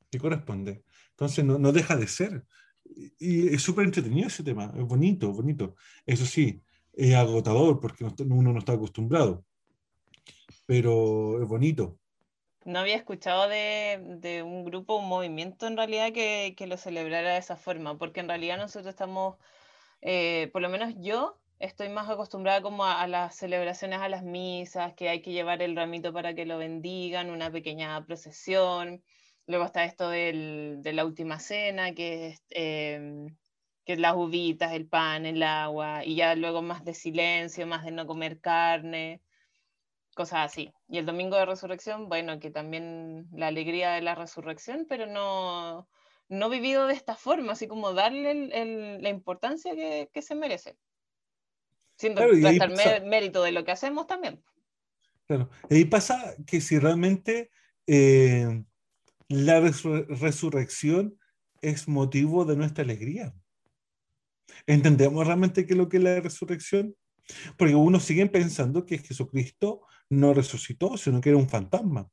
Que 0.09 0.19
corresponde. 0.19 0.83
Entonces 1.11 1.43
no, 1.43 1.57
no 1.59 1.71
deja 1.71 1.95
de 1.97 2.07
ser. 2.07 2.45
Y, 3.19 3.53
es 3.53 3.61
súper 3.61 3.85
entretenido 3.85 4.27
ese 4.27 4.43
tema. 4.43 4.71
Es 4.75 4.83
bonito, 4.83 5.31
bonito. 5.31 5.75
Eso 6.05 6.25
sí, 6.25 6.61
es 6.93 7.13
agotador 7.15 7.79
porque 7.79 8.05
uno 8.05 8.53
no 8.53 8.59
está 8.59 8.73
acostumbrado. 8.73 9.45
Pero 10.65 11.41
es 11.41 11.47
bonito. 11.47 11.97
No 12.65 12.79
había 12.79 12.95
escuchado 12.95 13.49
de, 13.49 14.01
de 14.19 14.41
un 14.41 14.63
grupo, 14.63 14.97
un 14.97 15.09
movimiento 15.09 15.67
en 15.67 15.75
realidad 15.75 16.13
que, 16.13 16.55
que 16.57 16.67
lo 16.67 16.77
celebrara 16.77 17.33
de 17.33 17.37
esa 17.37 17.57
forma, 17.57 17.97
porque 17.97 18.21
en 18.21 18.29
realidad 18.29 18.57
nosotros 18.57 18.93
estamos, 18.93 19.37
eh, 20.01 20.49
por 20.53 20.61
lo 20.61 20.69
menos 20.69 20.93
yo, 20.97 21.37
estoy 21.59 21.89
más 21.89 22.09
acostumbrada 22.09 22.61
como 22.61 22.85
a, 22.85 23.01
a 23.01 23.07
las 23.07 23.35
celebraciones, 23.35 23.99
a 23.99 24.07
las 24.07 24.23
misas, 24.23 24.93
que 24.93 25.09
hay 25.09 25.21
que 25.21 25.33
llevar 25.33 25.61
el 25.61 25.75
ramito 25.75 26.13
para 26.13 26.33
que 26.35 26.45
lo 26.45 26.57
bendigan, 26.57 27.31
una 27.31 27.51
pequeña 27.51 28.05
procesión. 28.05 29.03
Luego 29.47 29.65
está 29.65 29.83
esto 29.85 30.09
del- 30.09 30.77
de 30.81 30.93
la 30.93 31.05
última 31.05 31.39
cena, 31.39 31.93
que 31.93 32.27
es, 32.27 32.41
em, 32.49 33.35
que 33.85 33.93
es 33.93 33.99
las 33.99 34.15
uvitas, 34.15 34.71
el 34.73 34.87
pan, 34.87 35.25
el 35.25 35.43
agua, 35.43 36.05
y 36.05 36.15
ya 36.15 36.35
luego 36.35 36.61
más 36.61 36.85
de 36.85 36.93
silencio, 36.93 37.67
más 37.67 37.83
de 37.83 37.91
no 37.91 38.07
comer 38.07 38.39
carne 38.39 39.21
cosas 40.15 40.45
así. 40.45 40.71
Y 40.87 40.99
el 40.99 41.05
domingo 41.07 41.35
de 41.37 41.45
resurrección, 41.45 42.07
bueno, 42.07 42.39
que 42.39 42.51
también 42.51 43.27
la 43.33 43.47
alegría 43.47 43.91
de 43.93 44.01
la 44.01 44.13
resurrección, 44.15 44.85
pero 44.87 45.07
no, 45.07 45.89
no 46.29 46.49
vivido 46.49 46.85
de 46.87 46.93
esta 46.93 47.15
forma, 47.15 47.53
así 47.53 47.67
como 47.67 47.93
darle 47.93 48.29
el- 48.31 48.53
el- 48.53 49.01
la 49.01 49.09
importancia 49.09 49.73
que, 49.75 50.09
que 50.13 50.21
se 50.21 50.35
merece. 50.35 50.77
Siendo 51.97 52.21
Claro, 52.21 52.33
restar 52.39 52.69
pasa- 52.69 52.99
mérito 53.01 53.41
de 53.43 53.51
lo 53.53 53.63
que 53.65 53.71
hacemos 53.71 54.05
también. 54.07 54.43
Claro. 55.27 55.49
Y 55.69 55.75
ahí 55.77 55.85
pasa 55.85 56.35
que 56.45 56.61
si 56.61 56.77
realmente 56.79 57.49
eh, 57.87 58.63
la 59.29 59.59
resur- 59.61 60.05
resurrección 60.07 61.17
es 61.61 61.87
motivo 61.87 62.45
de 62.45 62.55
nuestra 62.57 62.83
alegría. 62.83 63.33
¿Entendemos 64.67 65.25
realmente 65.25 65.65
qué 65.65 65.73
es 65.73 65.77
lo 65.77 65.89
que 65.89 65.97
es 65.97 66.03
la 66.03 66.19
resurrección? 66.19 66.95
Porque 67.57 67.75
unos 67.75 68.03
siguen 68.03 68.29
pensando 68.29 68.85
que 68.85 68.97
Jesucristo 68.97 69.81
no 70.09 70.33
resucitó, 70.33 70.97
sino 70.97 71.21
que 71.21 71.29
era 71.29 71.37
un 71.37 71.49
fantasma. 71.49 72.09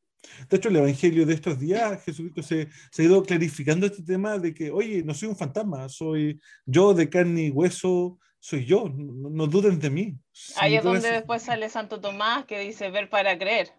De 0.49 0.57
hecho, 0.57 0.69
el 0.69 0.77
Evangelio 0.77 1.27
de 1.27 1.35
estos 1.35 1.59
días, 1.59 2.03
Jesucristo 2.05 2.43
se, 2.43 2.69
se 2.93 3.03
ha 3.03 3.05
ido 3.07 3.23
clarificando 3.23 3.87
este 3.87 4.03
tema 4.03 4.39
de 4.39 4.55
que, 4.55 4.71
oye, 4.71 5.03
no 5.03 5.15
soy 5.15 5.29
un 5.31 5.37
fantasma, 5.37 5.89
soy 5.89 6.41
yo 6.67 6.95
de 6.95 7.09
carne 7.09 7.45
y 7.45 7.51
hueso, 7.51 8.19
soy 8.39 8.65
yo, 8.65 8.89
no, 8.89 9.31
no 9.31 9.47
duden 9.47 9.79
de 9.79 9.91
mí. 9.91 10.17
Ahí 10.57 10.77
es 10.77 10.85
donde 10.85 11.11
después 11.11 11.43
sale 11.43 11.69
Santo 11.69 12.01
Tomás 12.01 12.45
que 12.45 12.59
dice 12.61 12.91
ver 12.91 13.11
para 13.11 13.39
creer. 13.39 13.73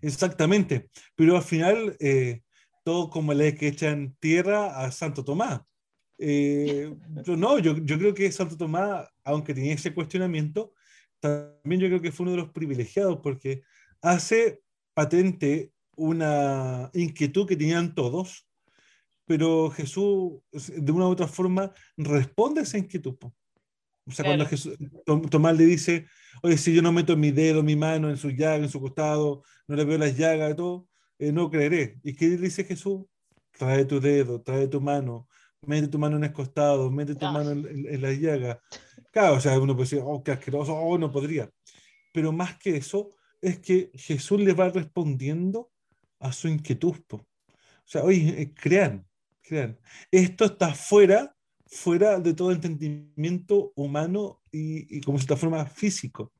Exactamente, 0.00 0.88
pero 1.14 1.36
al 1.36 1.42
final 1.42 1.96
eh, 2.00 2.42
todo 2.84 3.10
como 3.10 3.32
le 3.32 3.54
que 3.54 3.68
echan 3.68 4.14
tierra 4.20 4.84
a 4.84 4.92
Santo 4.92 5.24
Tomás. 5.24 5.60
Eh, 6.18 6.94
yo 7.24 7.36
no, 7.36 7.58
yo, 7.58 7.76
yo 7.78 7.98
creo 7.98 8.14
que 8.14 8.30
Santo 8.30 8.56
Tomás, 8.56 9.08
aunque 9.24 9.54
tenía 9.54 9.74
ese 9.74 9.94
cuestionamiento, 9.94 10.72
también 11.20 11.80
yo 11.80 11.88
creo 11.88 12.02
que 12.02 12.12
fue 12.12 12.24
uno 12.24 12.32
de 12.32 12.42
los 12.42 12.50
privilegiados 12.50 13.20
porque 13.22 13.62
hace 14.02 14.60
patente 14.94 15.72
una 15.96 16.90
inquietud 16.92 17.46
que 17.46 17.56
tenían 17.56 17.94
todos, 17.94 18.46
pero 19.26 19.70
Jesús 19.70 20.40
de 20.52 20.92
una 20.92 21.06
u 21.06 21.10
otra 21.10 21.26
forma 21.26 21.72
responde 21.96 22.60
a 22.60 22.64
esa 22.64 22.78
inquietud. 22.78 23.16
O 24.06 24.10
sea, 24.10 24.24
cuando. 24.26 24.46
Jesús, 24.46 24.76
Tom- 25.06 25.28
Tomás 25.28 25.56
le 25.56 25.64
dice, 25.66 26.06
oye, 26.42 26.56
si 26.58 26.74
yo 26.74 26.82
no 26.82 26.92
meto 26.92 27.16
mi 27.16 27.30
dedo, 27.30 27.62
mi 27.62 27.76
mano 27.76 28.10
en 28.10 28.16
su 28.16 28.30
llaga, 28.30 28.56
en 28.64 28.68
su 28.68 28.80
costado, 28.80 29.42
no 29.66 29.76
le 29.76 29.84
veo 29.84 29.98
las 29.98 30.16
llagas 30.16 30.52
y 30.52 30.56
todo, 30.56 30.88
eh, 31.18 31.32
no 31.32 31.50
creeré. 31.50 31.98
¿Y 32.02 32.14
qué 32.14 32.28
le 32.28 32.36
dice 32.38 32.64
Jesús? 32.64 33.02
Trae 33.52 33.84
tu 33.84 34.00
dedo, 34.00 34.42
trae 34.42 34.66
tu 34.68 34.80
mano, 34.80 35.28
mete 35.62 35.88
tu 35.88 35.98
mano 35.98 36.16
en 36.16 36.24
el 36.24 36.32
costado, 36.32 36.90
mete 36.90 37.14
tu 37.14 37.24
mano 37.26 37.50
en, 37.52 37.66
en- 37.66 37.94
en 37.94 38.02
las 38.02 38.18
llagas. 38.18 38.58
Claro, 39.12 39.36
o 39.36 39.40
sea, 39.40 39.58
uno 39.58 39.74
puede 39.74 39.84
decir, 39.88 40.02
oh, 40.04 40.22
qué 40.22 40.32
asqueroso, 40.32 40.74
oh, 40.74 40.98
no 40.98 41.10
podría. 41.10 41.48
Pero 42.12 42.32
más 42.32 42.58
que 42.58 42.76
eso, 42.76 43.10
es 43.40 43.58
que 43.60 43.90
Jesús 43.94 44.40
le 44.40 44.52
va 44.52 44.68
respondiendo 44.70 45.70
a 46.20 46.32
su 46.32 46.48
inquietud. 46.48 46.96
po. 47.06 47.16
O 47.18 47.26
sea, 47.86 48.02
oye, 48.02 48.40
eh, 48.42 48.52
crean, 48.54 49.06
crean. 49.42 49.78
Esto 50.10 50.44
está 50.46 50.74
fuera, 50.74 51.33
fuera 51.74 52.20
de 52.20 52.34
todo 52.34 52.52
entendimiento 52.52 53.72
humano 53.74 54.40
y, 54.52 54.96
y 54.96 55.00
como 55.00 55.18
cierta 55.18 55.36
forma 55.36 55.66
físico. 55.66 56.32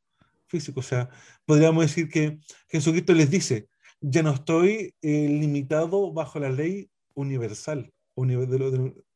Físico, 0.47 0.81
o 0.81 0.83
sea, 0.83 1.09
podríamos 1.45 1.83
decir 1.85 2.09
que 2.09 2.39
Jesucristo 2.69 3.13
les 3.15 3.31
dice, 3.31 3.69
ya 4.01 4.23
no 4.23 4.33
estoy 4.33 4.95
eh, 5.03 5.29
limitado 5.29 6.13
bajo 6.13 6.39
la 6.39 6.51
ley 6.51 6.89
universal, 7.15 7.93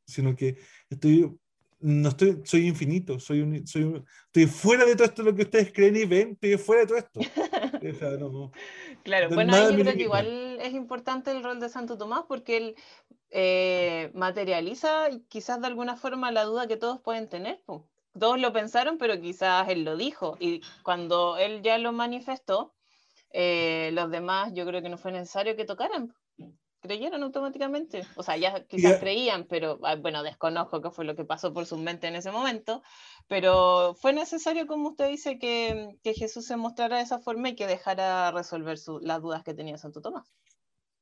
sino 0.06 0.34
que 0.34 0.56
estoy, 0.90 1.30
no 1.80 2.08
estoy, 2.08 2.40
soy 2.44 2.66
infinito, 2.66 3.20
soy, 3.20 3.42
uni- 3.42 3.66
soy, 3.66 3.82
un- 3.84 4.04
estoy 4.26 4.46
fuera 4.46 4.84
de 4.84 4.96
todo 4.96 5.04
esto 5.06 5.22
lo 5.22 5.34
que 5.34 5.42
ustedes 5.42 5.72
creen 5.72 5.96
y 5.96 6.04
ven, 6.04 6.30
estoy 6.32 6.56
fuera 6.56 6.82
de 6.82 6.86
todo 6.88 6.98
esto. 6.98 7.20
No, 7.82 8.28
no. 8.28 8.52
Claro, 9.02 9.28
bueno, 9.30 9.54
ahí 9.54 9.72
yo 9.72 9.82
creo 9.82 9.94
que 9.94 10.02
igual 10.02 10.58
es 10.60 10.74
importante 10.74 11.30
el 11.30 11.42
rol 11.42 11.60
de 11.60 11.68
Santo 11.68 11.96
Tomás 11.96 12.24
porque 12.26 12.56
él 12.56 12.76
eh, 13.30 14.10
materializa 14.14 15.08
quizás 15.28 15.60
de 15.60 15.66
alguna 15.66 15.96
forma 15.96 16.32
la 16.32 16.44
duda 16.44 16.66
que 16.66 16.76
todos 16.76 17.00
pueden 17.00 17.28
tener. 17.28 17.62
Todos 18.18 18.40
lo 18.40 18.52
pensaron, 18.52 18.98
pero 18.98 19.20
quizás 19.20 19.68
él 19.68 19.84
lo 19.84 19.96
dijo. 19.96 20.36
Y 20.40 20.62
cuando 20.82 21.36
él 21.36 21.62
ya 21.62 21.78
lo 21.78 21.92
manifestó, 21.92 22.74
eh, 23.30 23.90
los 23.92 24.10
demás 24.10 24.52
yo 24.54 24.66
creo 24.66 24.82
que 24.82 24.88
no 24.88 24.98
fue 24.98 25.12
necesario 25.12 25.56
que 25.56 25.64
tocaran. 25.64 26.14
Creyeron 26.80 27.22
automáticamente. 27.24 28.02
O 28.16 28.22
sea, 28.22 28.36
ya 28.36 28.64
quizás 28.66 28.92
Ya. 28.92 29.00
creían, 29.00 29.46
pero 29.48 29.80
ah, 29.82 29.96
bueno, 29.96 30.22
desconozco 30.22 30.80
qué 30.80 30.90
fue 30.90 31.04
lo 31.04 31.16
que 31.16 31.24
pasó 31.24 31.52
por 31.52 31.66
su 31.66 31.76
mente 31.76 32.06
en 32.06 32.14
ese 32.14 32.30
momento. 32.30 32.82
Pero 33.26 33.94
fue 34.00 34.12
necesario, 34.12 34.66
como 34.66 34.90
usted 34.90 35.08
dice, 35.08 35.38
que, 35.38 35.96
que 36.02 36.14
Jesús 36.14 36.46
se 36.46 36.56
mostrara 36.56 36.98
de 36.98 37.02
esa 37.02 37.18
forma 37.18 37.48
y 37.48 37.56
que 37.56 37.66
dejara 37.66 38.30
resolver 38.30 38.78
su- 38.78 39.00
las 39.00 39.20
dudas 39.20 39.42
que 39.42 39.54
tenía 39.54 39.76
Santo 39.76 40.00
Tomás. 40.00 40.32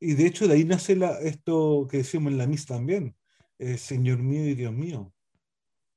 Y 0.01 0.15
de 0.15 0.27
hecho 0.27 0.47
de 0.49 0.55
ahí 0.55 0.65
nace 0.65 0.97
la- 0.97 1.19
esto 1.21 1.87
que 1.91 1.99
decimos 1.99 2.33
en 2.33 2.39
la 2.39 2.47
misa 2.47 2.75
también, 2.75 3.15
eh, 3.59 3.77
Señor 3.79 4.19
mío 4.23 4.47
y 4.49 4.55
Dios 4.55 4.73
mío. 4.73 5.13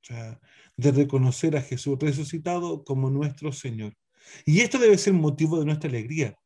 O 0.02 0.06
sea, 0.06 0.40
de 0.78 0.92
reconocer 0.92 1.56
a 1.58 1.62
Jesús 1.62 1.98
resucitado 2.00 2.84
como 2.84 3.10
nuestro 3.10 3.52
Señor. 3.52 3.94
Y 4.46 4.62
esto 4.62 4.78
debe 4.78 4.98
ser 4.98 5.14
motivo 5.14 5.60
de 5.60 5.66
nuestra 5.66 5.90
alegría. 5.90 6.38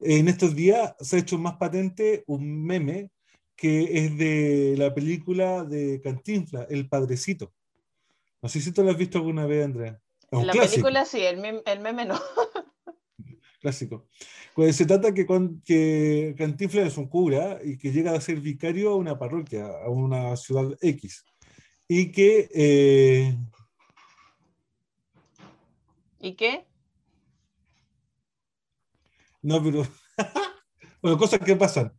En 0.00 0.28
estos 0.28 0.54
días 0.54 0.94
se 1.00 1.16
ha 1.16 1.20
hecho 1.20 1.38
más 1.38 1.56
patente 1.56 2.24
un 2.26 2.64
meme 2.64 3.10
que 3.56 4.04
es 4.04 4.16
de 4.16 4.76
la 4.78 4.94
película 4.94 5.64
de 5.64 6.00
Cantinfla, 6.00 6.66
El 6.70 6.88
Padrecito. 6.88 7.52
No 8.40 8.48
sé 8.48 8.60
si 8.60 8.70
tú 8.70 8.84
lo 8.84 8.90
has 8.90 8.96
visto 8.96 9.18
alguna 9.18 9.46
vez, 9.46 9.64
Andrea. 9.64 10.00
Es 10.30 10.38
un 10.38 10.46
la 10.46 10.52
clásico. 10.52 10.82
película 10.82 11.04
sí, 11.04 11.20
el 11.20 11.38
meme, 11.38 11.62
el 11.66 11.80
meme 11.80 12.04
no. 12.04 12.20
clásico. 13.60 14.06
Pues 14.54 14.76
se 14.76 14.86
trata 14.86 15.12
que, 15.12 15.26
con, 15.26 15.60
que 15.62 16.34
Cantinflas 16.38 16.86
es 16.86 16.98
un 16.98 17.08
cura 17.08 17.58
y 17.64 17.78
que 17.78 17.90
llega 17.90 18.12
a 18.12 18.20
ser 18.20 18.40
vicario 18.40 18.90
a 18.90 18.96
una 18.96 19.18
parroquia, 19.18 19.66
a 19.66 19.88
una 19.88 20.36
ciudad 20.36 20.76
X. 20.80 21.24
Y 21.88 22.12
que 22.12 22.48
eh, 22.54 23.36
¿Y 26.20 26.34
qué? 26.34 26.66
No, 29.42 29.62
pero. 29.62 29.86
bueno, 31.02 31.18
cosas 31.18 31.40
que 31.40 31.56
pasan. 31.56 31.92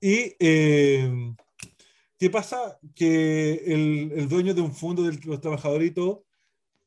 Y. 0.00 0.34
eh, 0.38 1.34
¿Qué 2.18 2.30
pasa? 2.30 2.78
Que 2.96 3.62
el, 3.66 4.28
dueño 4.28 4.52
de 4.52 4.60
un 4.60 4.74
fondo 4.74 5.04
de 5.04 5.16
los 5.24 5.40
trabajadores 5.40 5.88
y 5.88 5.94
todo, 5.94 6.24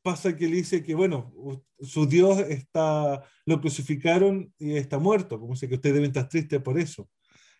pasa 0.02 0.36
que 0.36 0.46
le 0.46 0.56
dice 0.56 0.82
que, 0.82 0.94
bueno, 0.94 1.32
su 1.80 2.06
Dios 2.06 2.38
está. 2.40 3.24
Lo 3.46 3.60
crucificaron 3.60 4.52
y 4.58 4.76
está 4.76 4.98
muerto. 4.98 5.40
Como 5.40 5.54
dice 5.54 5.68
que 5.68 5.76
ustedes 5.76 5.94
deben 5.94 6.10
estar 6.10 6.28
tristes 6.28 6.60
por 6.60 6.78
eso. 6.78 7.08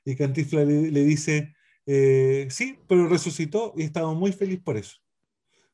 Y 0.04 0.16
Cantinflas 0.16 0.66
le, 0.66 0.90
le 0.90 1.04
dice. 1.04 1.54
eh, 1.86 2.46
sí, 2.50 2.78
pero 2.86 3.08
resucitó 3.08 3.72
y 3.76 3.84
estamos 3.84 4.16
muy 4.16 4.32
felices 4.32 4.62
por 4.62 4.76
eso. 4.76 4.96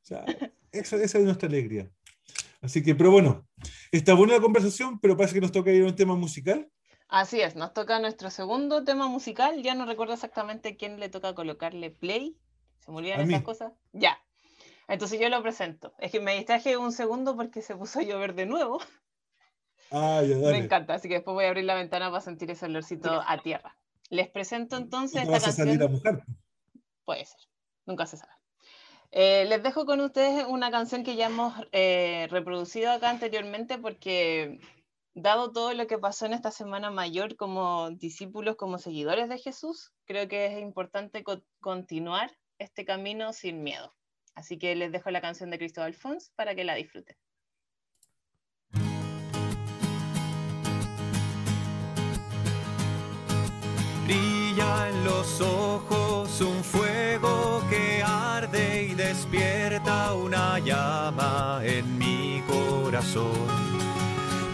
O 0.01 0.05
sea, 0.05 0.25
esa 0.71 0.97
es 1.03 1.15
nuestra 1.15 1.49
alegría. 1.49 1.91
Así 2.61 2.83
que, 2.83 2.95
pero 2.95 3.11
bueno, 3.11 3.47
está 3.91 4.13
buena 4.13 4.33
la 4.33 4.41
conversación, 4.41 4.99
pero 4.99 5.15
parece 5.15 5.35
que 5.35 5.41
nos 5.41 5.51
toca 5.51 5.71
ir 5.71 5.83
a 5.83 5.87
un 5.87 5.95
tema 5.95 6.15
musical. 6.15 6.69
Así 7.07 7.41
es, 7.41 7.55
nos 7.55 7.73
toca 7.73 7.99
nuestro 7.99 8.29
segundo 8.29 8.83
tema 8.83 9.07
musical. 9.07 9.63
Ya 9.63 9.73
no 9.75 9.85
recuerdo 9.85 10.13
exactamente 10.13 10.77
quién 10.77 10.99
le 10.99 11.09
toca 11.09 11.33
colocarle 11.33 11.89
play. 11.89 12.37
¿Se 12.79 12.91
me 12.91 12.97
olvidan 12.97 13.21
esas 13.21 13.41
cosas? 13.43 13.73
Ya. 13.93 14.19
Entonces 14.87 15.19
yo 15.19 15.29
lo 15.29 15.41
presento. 15.41 15.93
Es 15.99 16.11
que 16.11 16.19
me 16.19 16.35
distraje 16.35 16.77
un 16.77 16.91
segundo 16.91 17.35
porque 17.35 17.61
se 17.61 17.75
puso 17.75 17.99
a 17.99 18.03
llover 18.03 18.35
de 18.35 18.45
nuevo. 18.45 18.79
Ah, 19.91 20.21
ya, 20.23 20.35
Me 20.37 20.57
encanta, 20.57 20.93
así 20.93 21.07
que 21.07 21.15
después 21.15 21.33
voy 21.33 21.45
a 21.45 21.47
abrir 21.47 21.63
la 21.65 21.73
ventana 21.73 22.09
para 22.11 22.21
sentir 22.21 22.51
ese 22.51 22.65
olorcito 22.65 23.23
a 23.25 23.41
tierra. 23.41 23.75
Les 24.09 24.29
presento 24.29 24.77
entonces 24.77 25.13
te 25.13 25.19
esta 25.21 25.31
vas 25.31 25.47
a 25.47 25.51
salir 25.51 25.81
a 25.81 25.87
canción. 25.87 25.91
mojar. 25.93 26.25
Puede 27.05 27.25
ser, 27.25 27.39
nunca 27.85 28.05
se 28.05 28.17
sabe. 28.17 28.33
Eh, 29.11 29.45
les 29.45 29.63
dejo 29.63 29.85
con 29.85 30.01
ustedes 30.01 30.45
una 30.47 30.69
canción 30.69 31.03
que 31.03 31.15
ya 31.15 31.27
hemos 31.27 31.53
eh, 31.71 32.27
reproducido 32.29 32.91
acá 32.91 33.09
anteriormente 33.09 33.79
porque 33.79 34.59
dado 35.15 35.51
todo 35.51 35.73
lo 35.73 35.87
que 35.87 35.97
pasó 35.97 36.27
en 36.27 36.33
esta 36.33 36.51
semana 36.51 36.91
mayor 36.91 37.35
como 37.35 37.89
discípulos, 37.89 38.55
como 38.55 38.77
seguidores 38.77 39.27
de 39.27 39.39
Jesús, 39.39 39.91
creo 40.05 40.27
que 40.27 40.45
es 40.45 40.61
importante 40.61 41.23
co- 41.23 41.41
continuar 41.59 42.31
este 42.59 42.85
camino 42.85 43.33
sin 43.33 43.63
miedo. 43.63 43.95
Así 44.35 44.59
que 44.59 44.75
les 44.75 44.91
dejo 44.91 45.09
la 45.09 45.21
canción 45.21 45.49
de 45.49 45.57
Cristóbal 45.57 45.95
Fons 45.95 46.31
para 46.35 46.53
que 46.53 46.63
la 46.63 46.75
disfruten. 46.75 47.17
Brilla 54.05 54.89
los 55.03 55.41
ojos 55.41 56.41
un 56.41 56.63
fuego 56.63 57.61
que 57.69 58.01
arde 58.03 58.38
y 58.38 58.38
despierta 58.99 60.13
una 60.13 60.59
llama 60.59 61.61
en 61.63 61.97
mi 61.97 62.43
corazón. 62.45 63.47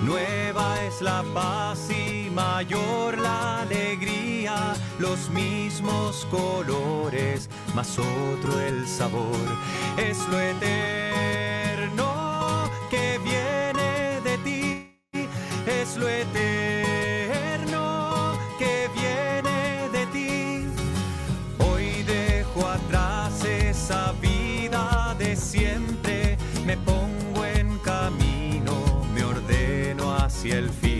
Nueva 0.04 0.84
es 0.84 1.02
la 1.02 1.24
paz 1.34 1.90
y 1.90 2.30
mayor 2.30 3.18
la 3.18 3.62
alegría, 3.62 4.76
los 5.00 5.30
mismos 5.32 6.28
colores, 6.30 7.50
más 7.74 7.98
otro 7.98 8.60
el 8.60 8.88
sabor. 8.88 9.48
Es 9.98 10.20
lo 10.30 10.40
eterno 10.40 12.10
que 12.92 13.20
viene 13.24 14.22
de 14.22 14.38
ti, 14.44 15.00
es 15.66 15.98
lo 15.98 16.08
eterno 16.08 16.75
el 30.56 30.70
fin. 30.70 30.95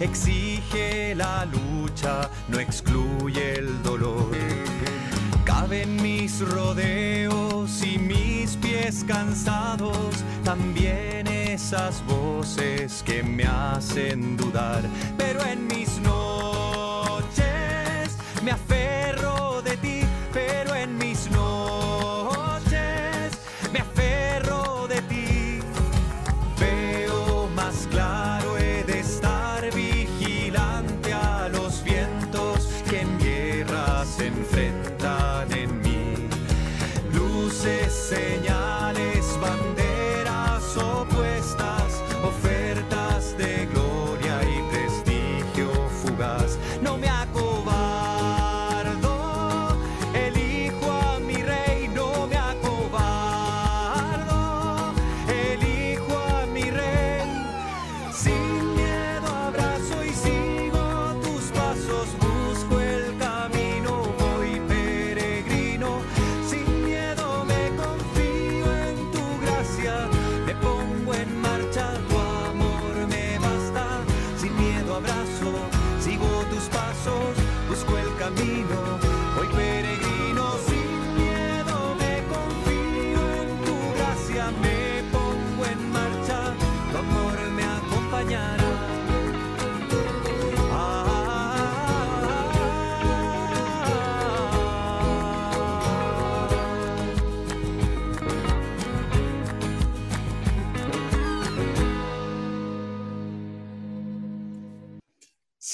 Exige 0.00 1.14
la 1.14 1.44
lucha, 1.44 2.30
no 2.48 2.58
excluye 2.58 3.58
el 3.58 3.82
dolor. 3.82 4.30
Caben 5.44 6.00
mis 6.02 6.40
rodeos 6.40 7.82
y 7.82 7.98
mis 7.98 8.56
pies 8.56 9.04
cansados, 9.06 10.24
también 10.44 11.26
esas 11.26 12.04
voces 12.06 13.02
que 13.04 13.22
me 13.22 13.44
hacen 13.44 14.36
dudar. 14.36 14.82
Pero 15.16 15.44
en 15.44 15.66
mis 15.66 15.98
noches 16.00 17.28
me 18.42 18.52
aferro 18.52 18.87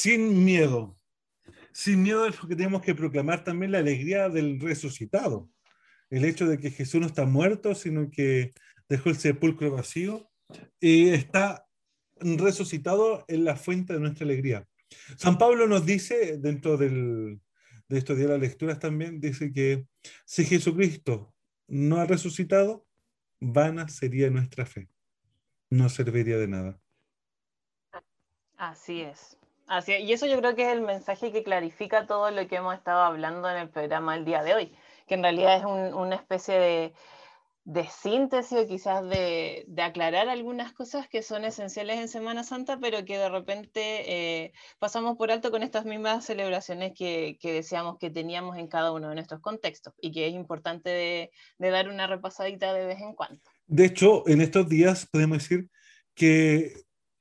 sin 0.05 0.45
miedo. 0.45 0.99
Sin 1.73 2.03
miedo 2.03 2.27
es 2.27 2.37
porque 2.37 2.57
tenemos 2.57 2.83
que 2.83 2.95
proclamar 2.95 3.43
también 3.43 3.73
la 3.73 3.79
alegría 3.79 4.29
del 4.29 4.61
resucitado. 4.61 5.49
El 6.11 6.27
hecho 6.27 6.47
de 6.47 6.59
que 6.59 6.71
Jesús 6.71 7.01
no 7.01 7.07
está 7.07 7.25
muerto, 7.25 7.75
sino 7.75 8.11
que 8.11 8.53
dejó 8.87 9.09
el 9.09 9.17
sepulcro 9.17 9.71
vacío 9.71 10.31
y 10.79 11.09
está 11.09 11.67
resucitado 12.19 13.25
en 13.29 13.47
la 13.47 13.57
fuente 13.57 13.95
de 13.95 14.01
nuestra 14.01 14.27
alegría. 14.27 14.69
San 15.17 15.39
Pablo 15.39 15.67
nos 15.67 15.87
dice, 15.87 16.37
dentro 16.37 16.77
del, 16.77 17.41
de 17.89 17.99
estos 17.99 18.19
de 18.19 18.29
las 18.29 18.39
lecturas 18.39 18.79
también, 18.79 19.21
dice 19.21 19.53
que 19.55 19.87
si 20.27 20.45
Jesucristo 20.45 21.35
no 21.67 21.97
ha 21.97 22.05
resucitado, 22.05 22.87
vana 23.41 23.89
sería 23.89 24.29
nuestra 24.29 24.67
fe. 24.67 24.91
No 25.71 25.89
serviría 25.89 26.37
de 26.37 26.49
nada. 26.49 26.79
Así 28.59 29.01
es. 29.01 29.39
Así. 29.67 29.93
Y 29.95 30.13
eso 30.13 30.27
yo 30.27 30.39
creo 30.39 30.55
que 30.55 30.63
es 30.67 30.73
el 30.73 30.83
mensaje 30.83 31.33
que 31.33 31.43
clarifica 31.43 32.07
todo 32.07 32.31
lo 32.31 32.47
que 32.47 32.57
hemos 32.57 32.75
estado 32.75 33.03
hablando 33.03 33.49
en 33.51 33.57
el 33.57 33.71
programa 33.71 34.15
el 34.17 34.25
día 34.25 34.43
de 34.43 34.55
hoy, 34.55 34.73
que 35.07 35.15
en 35.15 35.23
realidad 35.23 35.57
es 35.57 35.65
un- 35.65 35.95
una 35.95 36.17
especie 36.17 36.55
de, 36.59 36.93
de 37.65 37.89
síntesis 37.89 38.59
o 38.59 38.67
quizás 38.67 39.09
de, 39.09 39.65
de 39.67 39.83
aclarar 39.83 40.29
algunas 40.29 40.75
cosas 40.75 41.09
que 41.09 41.23
son 41.23 41.47
esenciales 41.47 41.97
en 41.99 42.09
Semana 42.09 42.45
Santa, 42.45 42.79
pero 42.79 43.07
que 43.07 43.17
de 43.17 43.31
repente 43.31 43.81
eh, 44.07 44.53
pasamos 44.79 45.17
por 45.17 45.31
alto 45.31 45.51
con 45.51 45.63
estas 45.63 45.87
mismas 45.87 46.27
celebraciones 46.27 46.93
que, 46.95 47.39
que 47.41 47.55
decíamos 47.55 47.97
que 47.99 48.11
teníamos 48.11 48.59
en 48.59 48.69
cada 48.69 48.93
uno 48.93 49.09
de 49.09 49.15
nuestros 49.15 49.41
contextos 49.41 49.95
y 49.99 50.13
que 50.13 50.27
es 50.27 50.35
importante 50.35 50.91
de, 50.91 51.31
de 51.59 51.71
dar 51.71 51.89
una 51.89 52.07
repasadita 52.07 52.75
de 52.75 52.85
vez 52.85 53.01
en 53.01 53.15
cuando. 53.15 53.41
De 53.67 53.87
hecho, 53.87 54.29
en 54.29 54.43
estos 54.43 54.69
días 54.69 55.09
podemos 55.11 55.39
decir 55.39 55.71
que 56.15 56.75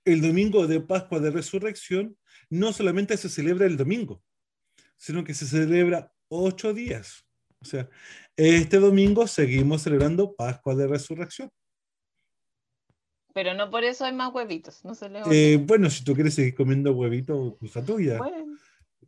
el 0.04 0.22
domingo 0.22 0.68
de 0.68 0.82
Pascua 0.82 1.20
de 1.22 1.32
Resurrección 1.32 2.18
no 2.54 2.72
solamente 2.74 3.18
se 3.18 3.30
celebra 3.30 3.66
el 3.66 3.78
domingo, 3.78 4.22
sino 4.98 5.24
que 5.24 5.34
se 5.34 5.46
celebra 5.48 6.14
ocho 6.30 6.74
días. 6.74 7.26
O 7.60 7.66
sea, 7.66 7.90
este 8.36 8.78
domingo 8.80 9.26
seguimos 9.28 9.82
celebrando 9.82 10.36
Pascua 10.36 10.76
de 10.76 10.88
Resurrección. 10.88 11.50
Pero 13.34 13.54
no 13.56 13.70
por 13.72 13.84
eso 13.84 14.06
hay 14.06 14.14
más 14.14 14.34
huevitos, 14.34 14.84
no 14.86 14.94
se 14.94 15.10
les 15.10 15.26
Eh, 15.32 15.58
bueno, 15.66 15.90
si 15.90 16.04
tú 16.04 16.14
quieres 16.14 16.36
seguir 16.36 16.54
comiendo 16.54 16.94
huevito, 16.94 17.58
cosa 17.60 17.84
tuya. 17.84 18.18
Bueno. 18.20 18.56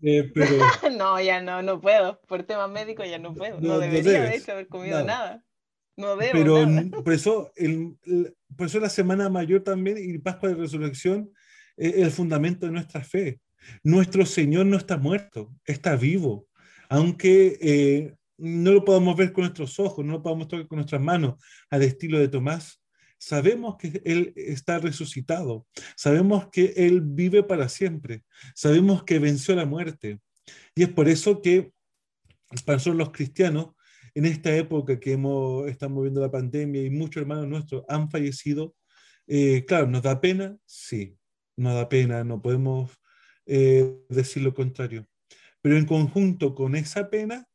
Eh, 0.01 0.31
pero 0.33 0.47
No, 0.97 1.21
ya 1.21 1.41
no, 1.41 1.61
no 1.61 1.79
puedo. 1.79 2.19
Por 2.27 2.43
temas 2.43 2.69
médicos 2.71 3.07
ya 3.07 3.19
no 3.19 3.33
puedo. 3.35 3.59
No- 3.61 3.67
No, 3.67 3.73
no 3.75 3.79
debería, 3.79 4.11
de 4.13 4.19
debes. 4.21 4.41
hecho, 4.41 4.51
haber 4.53 4.67
comido 4.67 5.03
Nada. 5.03 5.05
nada. 5.05 5.45
No 5.97 6.15
debo 6.17 6.31
pero 6.33 6.65
nada. 6.65 7.03
por 7.03 7.13
eso, 7.13 7.51
el, 7.55 7.95
el- 8.03 8.35
por 8.57 8.67
eso 8.67 8.79
la 8.79 8.89
Semana 8.89 9.29
Mayor 9.29 9.63
también 9.63 9.97
y 9.99 10.17
Pascua 10.17 10.49
de 10.49 10.55
Resurrección 10.55 11.31
es 11.31 11.44
el 11.77 12.11
fundamento 12.11 12.65
de 12.65 12.71
nuestra 12.71 13.03
fe. 13.03 13.39
Nuestro 13.83 14.25
Señor 14.25 14.65
no 14.65 14.77
está 14.77 14.97
muerto, 14.97 15.53
está 15.65 15.95
vivo. 15.95 16.47
Aunque 16.89 17.57
eh, 17.61 18.15
no 18.37 18.71
lo 18.71 18.85
podamos 18.85 19.15
ver 19.15 19.31
con 19.31 19.43
nuestros 19.43 19.79
ojos, 19.79 20.05
no 20.05 20.13
lo 20.13 20.23
podamos 20.23 20.47
tocar 20.47 20.67
con 20.67 20.77
nuestras 20.77 21.01
manos, 21.01 21.35
al 21.69 21.81
estilo 21.81 22.19
de 22.19 22.27
Tomás, 22.27 22.81
sabemos 23.17 23.77
que 23.77 24.01
Él 24.05 24.33
está 24.35 24.79
resucitado, 24.79 25.65
sabemos 25.95 26.49
que 26.51 26.73
Él 26.75 27.01
vive 27.01 27.43
para 27.43 27.69
siempre, 27.69 28.23
sabemos 28.53 29.03
que 29.03 29.19
venció 29.19 29.55
la 29.55 29.65
muerte. 29.65 30.19
Y 30.75 30.83
es 30.83 30.89
por 30.89 31.07
eso 31.07 31.41
que 31.41 31.71
para 32.65 32.79
los 32.93 33.11
cristianos, 33.11 33.69
en 34.13 34.25
esta 34.25 34.55
época 34.55 34.99
que 34.99 35.19
estamos 35.67 36.03
viendo 36.03 36.21
la 36.21 36.31
pandemia 36.31 36.83
y 36.83 36.89
muchos 36.89 37.21
hermanos 37.21 37.47
nuestros 37.47 37.83
han 37.89 38.09
fallecido, 38.09 38.75
eh, 39.27 39.65
claro, 39.65 39.87
¿nos 39.87 40.03
da 40.03 40.21
pena? 40.21 40.55
Sí, 40.65 41.17
nos 41.57 41.75
da 41.75 41.89
pena, 41.89 42.23
no 42.23 42.41
podemos 42.41 42.91
eh, 43.45 43.97
decir 44.09 44.43
lo 44.43 44.53
contrario. 44.53 45.07
Pero 45.61 45.77
en 45.77 45.85
conjunto 45.85 46.53
con 46.55 46.75
esa 46.75 47.09
pena, 47.09 47.47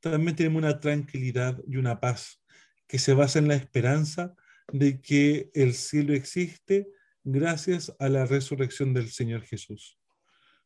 también 0.00 0.36
tenemos 0.36 0.62
una 0.62 0.80
tranquilidad 0.80 1.60
y 1.66 1.76
una 1.76 2.00
paz 2.00 2.42
que 2.86 2.98
se 2.98 3.14
basa 3.14 3.38
en 3.38 3.48
la 3.48 3.56
esperanza 3.56 4.34
de 4.72 5.00
que 5.00 5.50
el 5.54 5.74
cielo 5.74 6.14
existe 6.14 6.88
gracias 7.24 7.94
a 7.98 8.08
la 8.08 8.24
resurrección 8.24 8.94
del 8.94 9.08
Señor 9.10 9.42
Jesús. 9.42 9.98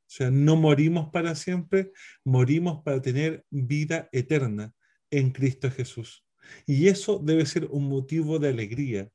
O 0.01 0.13
sea, 0.13 0.31
no 0.31 0.57
morimos 0.57 1.11
para 1.11 1.35
siempre, 1.35 1.93
morimos 2.25 2.83
para 2.83 3.01
tener 3.01 3.45
vida 3.49 4.09
eterna 4.13 4.75
en 5.11 5.31
Cristo 5.31 5.71
Jesús. 5.71 6.27
Y 6.67 6.89
eso 6.89 7.19
debe 7.19 7.47
ser 7.47 7.67
un 7.67 7.89
motivo 7.89 8.39
de 8.39 8.49
alegría, 8.49 9.09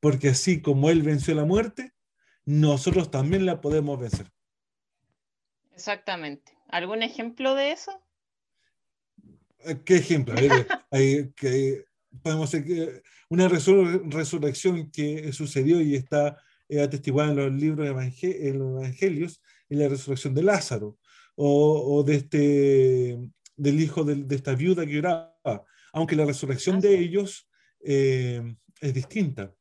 porque 0.00 0.30
así 0.30 0.62
como 0.62 0.90
Él 0.90 1.02
venció 1.02 1.34
la 1.34 1.44
muerte, 1.44 1.92
nosotros 2.48 3.10
también 3.10 3.44
la 3.44 3.60
podemos 3.60 4.00
vencer. 4.00 4.26
Exactamente. 5.74 6.56
¿Algún 6.68 7.02
ejemplo 7.02 7.54
de 7.54 7.72
eso? 7.72 7.92
Eh, 9.66 9.78
¿Qué 9.84 9.96
ejemplo? 9.96 10.34
A 10.34 10.40
ver, 10.40 10.66
hay 10.90 11.30
que, 11.36 11.84
podemos 12.22 12.50
decir 12.50 12.66
que 12.66 13.02
una 13.28 13.48
resur- 13.48 14.10
resurrección 14.10 14.90
que 14.90 15.30
sucedió 15.34 15.80
y 15.82 15.94
está 15.94 16.38
eh, 16.70 16.80
atestiguada 16.80 17.30
en 17.32 17.36
los 17.36 17.52
libros 17.52 17.86
evangel- 17.86 18.36
en 18.40 18.58
los 18.58 18.80
evangelios, 18.82 19.42
en 19.68 19.80
la 19.80 19.88
resurrección 19.88 20.32
de 20.34 20.42
Lázaro, 20.42 20.98
o, 21.36 21.96
o 21.98 22.02
de 22.02 22.14
este, 22.16 23.18
del 23.56 23.80
hijo 23.80 24.04
de, 24.04 24.14
de 24.24 24.36
esta 24.36 24.54
viuda 24.54 24.86
que 24.86 24.98
oraba, 24.98 25.64
aunque 25.92 26.16
la 26.16 26.24
resurrección 26.24 26.76
Ah, 26.76 26.80
de 26.80 26.98
ellos 26.98 27.46
eh, 27.84 28.42
es 28.80 28.94
distinta, 28.94 29.54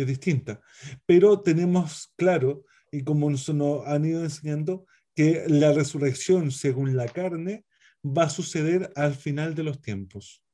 es 0.00 0.06
distinta, 0.06 0.60
pero 1.06 1.40
tenemos 1.40 2.12
claro, 2.16 2.64
y 2.90 3.02
como 3.02 3.30
nos, 3.30 3.48
han 3.86 4.04
ido 4.04 4.22
enseñando, 4.22 4.86
que 5.14 5.44
la 5.48 5.72
resurrección 5.72 6.50
según 6.50 6.96
la 6.96 7.08
carne 7.08 7.64
va 8.04 8.24
a 8.24 8.30
suceder 8.30 8.92
al 8.94 9.14
final 9.14 9.54
de 9.54 9.64
los 9.64 9.80
tiempos. 9.80 10.44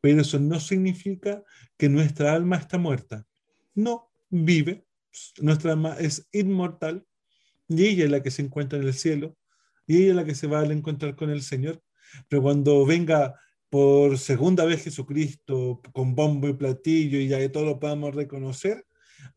Pero 0.00 0.20
eso 0.20 0.40
no 0.40 0.58
significa 0.58 1.44
que 1.78 1.88
nuestra 1.88 2.32
alma 2.32 2.56
está 2.56 2.78
muerta. 2.78 3.24
No, 3.74 4.10
vive. 4.28 4.84
Nuestra 5.40 5.72
alma 5.72 5.96
es 6.00 6.28
inmortal 6.32 7.06
y 7.68 7.86
ella 7.86 8.04
es 8.04 8.10
la 8.10 8.22
que 8.22 8.32
se 8.32 8.42
encuentra 8.42 8.78
en 8.78 8.86
el 8.86 8.94
cielo 8.94 9.36
y 9.86 9.98
ella 9.98 10.10
es 10.10 10.16
la 10.16 10.24
que 10.24 10.34
se 10.34 10.46
va 10.46 10.60
a 10.60 10.64
encontrar 10.64 11.14
con 11.14 11.30
el 11.30 11.42
Señor. 11.42 11.80
Pero 12.28 12.42
cuando 12.42 12.84
venga 12.84 13.38
por 13.72 14.18
segunda 14.18 14.66
vez 14.66 14.84
Jesucristo 14.84 15.80
con 15.94 16.14
bombo 16.14 16.46
y 16.46 16.52
platillo 16.52 17.18
y 17.18 17.28
ya 17.28 17.38
que 17.38 17.48
todo 17.48 17.64
lo 17.64 17.80
podamos 17.80 18.14
reconocer, 18.14 18.84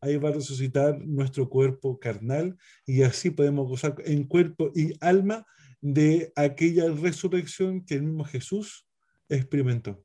ahí 0.02 0.18
va 0.18 0.28
a 0.28 0.32
resucitar 0.32 0.98
nuestro 1.06 1.48
cuerpo 1.48 1.98
carnal 1.98 2.58
y 2.84 3.02
así 3.02 3.30
podemos 3.30 3.66
gozar 3.66 3.94
en 4.04 4.24
cuerpo 4.24 4.72
y 4.74 4.92
alma 5.00 5.46
de 5.80 6.34
aquella 6.36 6.84
resurrección 6.90 7.82
que 7.82 7.94
el 7.94 8.02
mismo 8.02 8.24
Jesús 8.24 8.86
experimentó. 9.30 10.04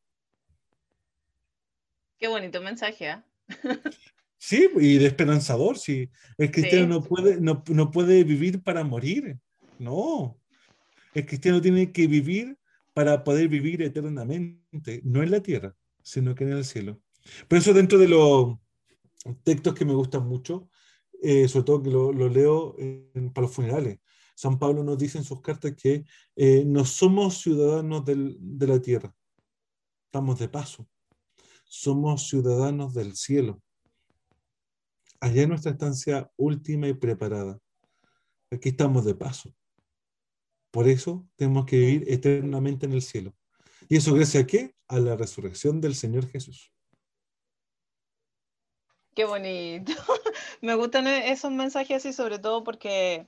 Qué 2.17 2.29
bonito 2.29 2.61
mensaje, 2.61 3.09
¿ah? 3.09 3.25
Sí, 4.37 4.69
y 4.79 4.97
de 4.97 5.07
esperanzador, 5.07 5.77
sí. 5.77 6.09
El 6.37 6.51
cristiano 6.51 6.85
Sí. 6.85 6.89
no, 6.89 7.03
puede, 7.03 7.41
no, 7.41 7.63
no 7.67 7.91
puede 7.91 8.23
vivir 8.23 8.63
para 8.63 8.85
morir, 8.85 9.37
no. 9.77 10.39
El 11.13 11.25
cristiano 11.25 11.59
tiene 11.59 11.91
que 11.91 12.07
vivir 12.07 12.57
para 12.93 13.23
poder 13.23 13.47
vivir 13.47 13.81
eternamente, 13.81 15.01
no 15.03 15.23
en 15.23 15.31
la 15.31 15.41
tierra, 15.41 15.75
sino 16.03 16.35
que 16.35 16.43
en 16.43 16.51
el 16.53 16.65
cielo. 16.65 17.01
Por 17.47 17.57
eso 17.57 17.73
dentro 17.73 17.97
de 17.97 18.07
los 18.07 18.57
textos 19.43 19.73
que 19.75 19.85
me 19.85 19.93
gustan 19.93 20.27
mucho, 20.27 20.69
eh, 21.21 21.47
sobre 21.47 21.65
todo 21.65 21.83
que 21.83 21.89
lo, 21.91 22.11
leo 22.29 22.75
en- 22.79 23.31
para 23.33 23.45
los 23.47 23.55
funerales, 23.55 23.99
San 24.35 24.57
Pablo 24.57 24.83
nos 24.83 24.97
dice 24.97 25.19
en 25.19 25.23
sus 25.23 25.41
cartas 25.41 25.73
que 25.75 26.03
eh, 26.35 26.63
no 26.65 26.83
somos 26.83 27.37
ciudadanos 27.41 28.03
de 28.05 28.67
la 28.67 28.81
tierra, 28.81 29.13
estamos 30.05 30.39
de 30.39 30.49
paso, 30.49 30.87
somos 31.65 32.27
ciudadanos 32.27 32.93
del 32.93 33.15
cielo. 33.15 33.61
Allá 35.19 35.43
es 35.43 35.47
nuestra 35.47 35.71
estancia 35.71 36.31
última 36.35 36.87
y 36.87 36.93
preparada. 36.95 37.59
Aquí 38.49 38.69
estamos 38.69 39.05
de 39.05 39.13
paso. 39.13 39.53
Por 40.71 40.87
eso 40.87 41.27
tenemos 41.35 41.65
que 41.65 41.75
vivir 41.77 42.05
eternamente 42.07 42.85
en 42.85 42.93
el 42.93 43.01
cielo. 43.01 43.33
¿Y 43.89 43.97
eso 43.97 44.13
gracias 44.13 44.43
a 44.43 44.47
qué? 44.47 44.73
A 44.87 44.99
la 44.99 45.15
resurrección 45.17 45.81
del 45.81 45.95
Señor 45.95 46.27
Jesús. 46.27 46.71
Qué 49.13 49.25
bonito. 49.25 49.91
Me 50.61 50.75
gustan 50.75 51.07
e- 51.07 51.31
esos 51.31 51.51
mensajes 51.51 51.97
así, 51.97 52.13
sobre 52.13 52.39
todo 52.39 52.63
porque 52.63 53.27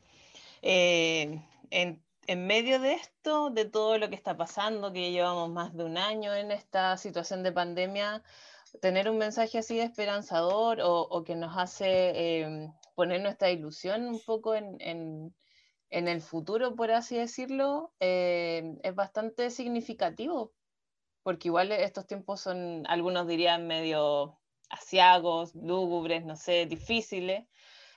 eh, 0.61 1.41
en, 1.69 2.01
en 2.27 2.47
medio 2.47 2.79
de 2.79 2.93
esto, 2.93 3.49
de 3.49 3.65
todo 3.65 3.97
lo 3.97 4.09
que 4.09 4.15
está 4.15 4.37
pasando, 4.37 4.93
que 4.93 5.11
llevamos 5.11 5.49
más 5.49 5.75
de 5.75 5.83
un 5.83 5.97
año 5.97 6.33
en 6.33 6.51
esta 6.51 6.95
situación 6.97 7.43
de 7.43 7.51
pandemia, 7.51 8.23
tener 8.81 9.09
un 9.09 9.17
mensaje 9.17 9.57
así 9.57 9.75
de 9.75 9.83
esperanzador 9.83 10.79
o, 10.79 11.01
o 11.01 11.23
que 11.25 11.35
nos 11.35 11.57
hace 11.57 11.85
eh, 11.89 12.71
poner 12.95 13.21
nuestra 13.21 13.51
ilusión 13.51 14.05
un 14.07 14.21
poco 14.21 14.55
en, 14.55 14.77
en- 14.79 15.35
en 15.93 16.07
el 16.07 16.21
futuro, 16.21 16.75
por 16.75 16.91
así 16.91 17.15
decirlo, 17.15 17.93
eh, 17.99 18.77
es 18.81 18.95
bastante 18.95 19.51
significativo, 19.51 20.51
porque 21.21 21.49
igual 21.49 21.71
estos 21.71 22.07
tiempos 22.07 22.41
son, 22.41 22.83
algunos 22.87 23.27
dirían 23.27 23.67
medio 23.67 24.39
asiagos, 24.71 25.53
lúgubres, 25.53 26.25
no 26.25 26.35
sé, 26.35 26.65
difíciles. 26.65 27.45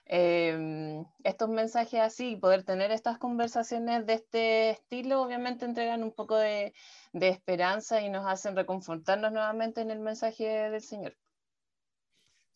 eh, 0.09 1.03
estos 1.25 1.49
mensajes 1.49 2.01
así, 2.01 2.37
poder 2.37 2.65
tener 2.65 2.93
estas 2.93 3.19
conversaciones 3.19 4.07
de 4.07 4.13
este 4.13 4.71
estilo, 4.71 5.23
obviamente 5.23 5.65
entregan 5.65 6.03
un 6.03 6.13
poco 6.13 6.37
de, 6.37 6.75
esperanza 7.15 8.03
y 8.03 8.11
nos 8.11 8.27
hacen 8.27 8.55
reconfortarnos 8.57 9.33
nuevamente 9.33 9.81
en 9.81 9.91
el 9.91 10.01
mensaje 10.01 10.45
del 10.45 10.83
Señor. 10.83 11.17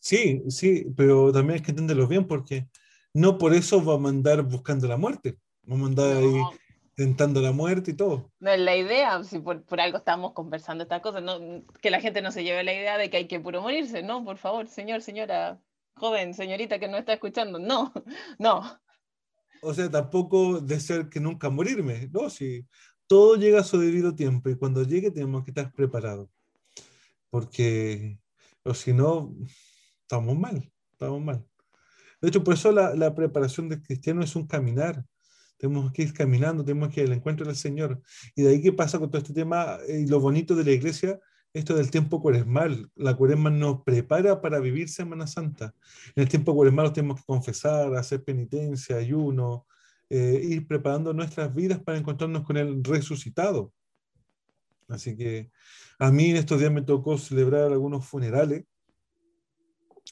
Sí, 0.01 0.43
sí, 0.49 0.87
pero 0.97 1.33
también 1.33 1.59
hay 1.59 1.65
que 1.65 1.71
entenderlo 1.71 2.07
bien 2.07 2.27
porque 2.27 2.69
no 3.15 3.39
por 3.39 3.55
eso 3.55 3.85
va 3.85 3.95
a 3.95 3.99
mandar 3.99 4.43
buscando 4.43 4.87
la 4.89 4.97
muerte, 4.97 5.39
va 5.71 5.75
a 5.75 5.79
mandar 5.79 6.17
ahí 6.17 6.35
No, 6.37 6.51
tentando 6.95 7.41
la 7.41 7.53
muerte 7.53 7.93
y 7.93 7.95
todo. 7.95 8.33
no 8.41 8.51
es 8.51 8.61
la 8.61 8.77
idea, 8.77 9.23
si 9.25 9.39
por, 9.39 9.65
por 9.65 9.81
algo 9.81 9.99
estamos 9.99 10.33
conversando 10.33 10.83
estas 10.85 11.01
cosas, 11.03 11.23
no, 11.23 11.39
que 11.81 11.91
la 11.91 12.01
gente 12.01 12.23
no 12.23 12.33
se 12.33 12.45
lleve 12.45 12.65
la 12.65 12.73
idea 12.75 12.99
de 12.99 13.11
que 13.11 13.19
hay 13.19 13.29
que 13.29 13.41
puro 13.41 13.63
morirse, 13.63 14.03
no, 14.03 14.25
por 14.25 14.39
favor, 14.39 14.67
señor, 14.69 15.03
señora, 15.03 15.61
joven, 15.95 16.35
señorita 16.35 16.79
que 16.79 16.89
no 16.89 16.97
está 16.99 17.13
escuchando, 17.15 17.59
no, 17.59 17.93
no. 18.39 18.63
O 19.63 19.75
sea, 19.75 19.91
tampoco 19.91 20.61
desear 20.61 21.09
que 21.11 21.21
nunca 21.21 21.51
morirme, 21.51 22.09
¿no? 22.13 22.31
Si 22.31 22.67
todo 23.07 23.37
llega 23.37 23.61
a 23.61 23.65
su 23.65 23.79
debido 23.79 24.15
tiempo 24.15 24.49
y 24.49 24.57
cuando 24.57 24.83
llegue 24.85 25.11
tenemos 25.11 25.45
que 25.45 25.51
estar 25.51 25.73
preparados. 25.73 26.29
Porque, 27.31 28.19
o 28.65 28.75
si 28.75 28.93
no, 28.93 29.35
estamos 30.03 30.37
mal, 30.39 30.73
estamos 30.93 31.21
mal. 31.23 31.47
De 32.21 32.29
hecho, 32.29 32.45
por 32.45 32.55
eso 32.55 32.73
la, 32.73 32.95
la 32.95 33.15
preparación 33.15 33.69
del 33.69 33.83
cristiano 33.83 34.23
es 34.23 34.37
un 34.37 34.47
caminar. 34.47 35.05
Tenemos 35.59 35.93
que 35.93 36.03
ir 36.03 36.13
caminando, 36.15 36.65
tenemos 36.65 36.89
que 36.93 37.03
ir 37.03 37.07
al 37.07 37.13
encuentro 37.13 37.47
del 37.47 37.57
Señor. 37.57 38.01
Y 38.35 38.43
de 38.43 38.51
ahí 38.51 38.63
qué 38.63 38.73
pasa 38.73 38.99
con 38.99 39.11
todo 39.11 39.21
este 39.21 39.35
tema 39.35 39.79
eh, 39.87 40.01
y 40.01 40.07
lo 40.07 40.21
bonito 40.21 40.55
de 40.55 40.65
la 40.65 40.73
iglesia, 40.73 41.21
esto 41.53 41.75
del 41.75 41.91
tiempo 41.91 42.21
cuaresmal. 42.23 42.91
La 42.95 43.15
cuaresma 43.15 43.51
nos 43.51 43.83
prepara 43.83 44.41
para 44.41 44.59
vivir 44.59 44.89
Semana 44.89 45.27
Santa. 45.27 45.75
En 46.15 46.23
el 46.23 46.29
tiempo 46.29 46.55
cuaresmal 46.55 46.93
tenemos 46.93 47.21
que 47.21 47.27
confesar, 47.27 47.95
hacer 47.95 48.25
penitencia, 48.25 48.97
ayuno, 48.97 49.67
eh, 50.09 50.41
ir 50.43 50.67
preparando 50.67 51.13
nuestras 51.13 51.55
vidas 51.55 51.81
para 51.81 51.99
encontrarnos 51.99 52.45
con 52.45 52.57
el 52.57 52.83
resucitado. 52.83 53.73
Así 54.89 55.17
que 55.17 55.51
a 55.99 56.11
mí 56.11 56.31
en 56.31 56.37
estos 56.37 56.59
días 56.59 56.73
me 56.73 56.83
tocó 56.83 57.19
celebrar 57.19 57.71
algunos 57.71 58.07
funerales. 58.07 58.65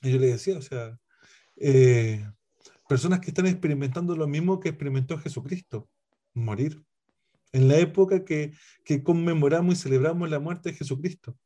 Y 0.03 0.13
yo 0.13 0.19
le 0.19 0.29
decía, 0.29 0.59
o 0.59 0.63
sea, 0.63 0.99
eh, 1.61 2.25
personas 2.89 3.21
que 3.21 3.29
están 3.29 3.47
experimentando 3.47 4.17
lo 4.17 4.27
mismo 4.27 4.61
que 4.61 4.71
experimentó 4.71 5.19
Jesucristo, 5.19 5.89
morir. 6.35 6.83
En 7.53 7.69
la 7.69 7.77
época 7.77 8.25
que, 8.25 8.53
que 8.85 9.03
conmemoramos 9.03 9.75
y 9.75 9.83
celebramos 9.83 10.29
la 10.29 10.39
muerte 10.39 10.71
de 10.71 10.77
Jesucristo. 10.77 11.37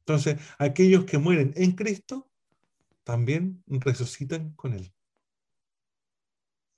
Entonces, 0.00 0.36
aquellos 0.58 1.04
que 1.04 1.18
mueren 1.18 1.52
en 1.56 1.72
Cristo 1.72 2.28
también 3.04 3.62
resucitan 3.66 4.52
con 4.54 4.74
Él. 4.74 4.92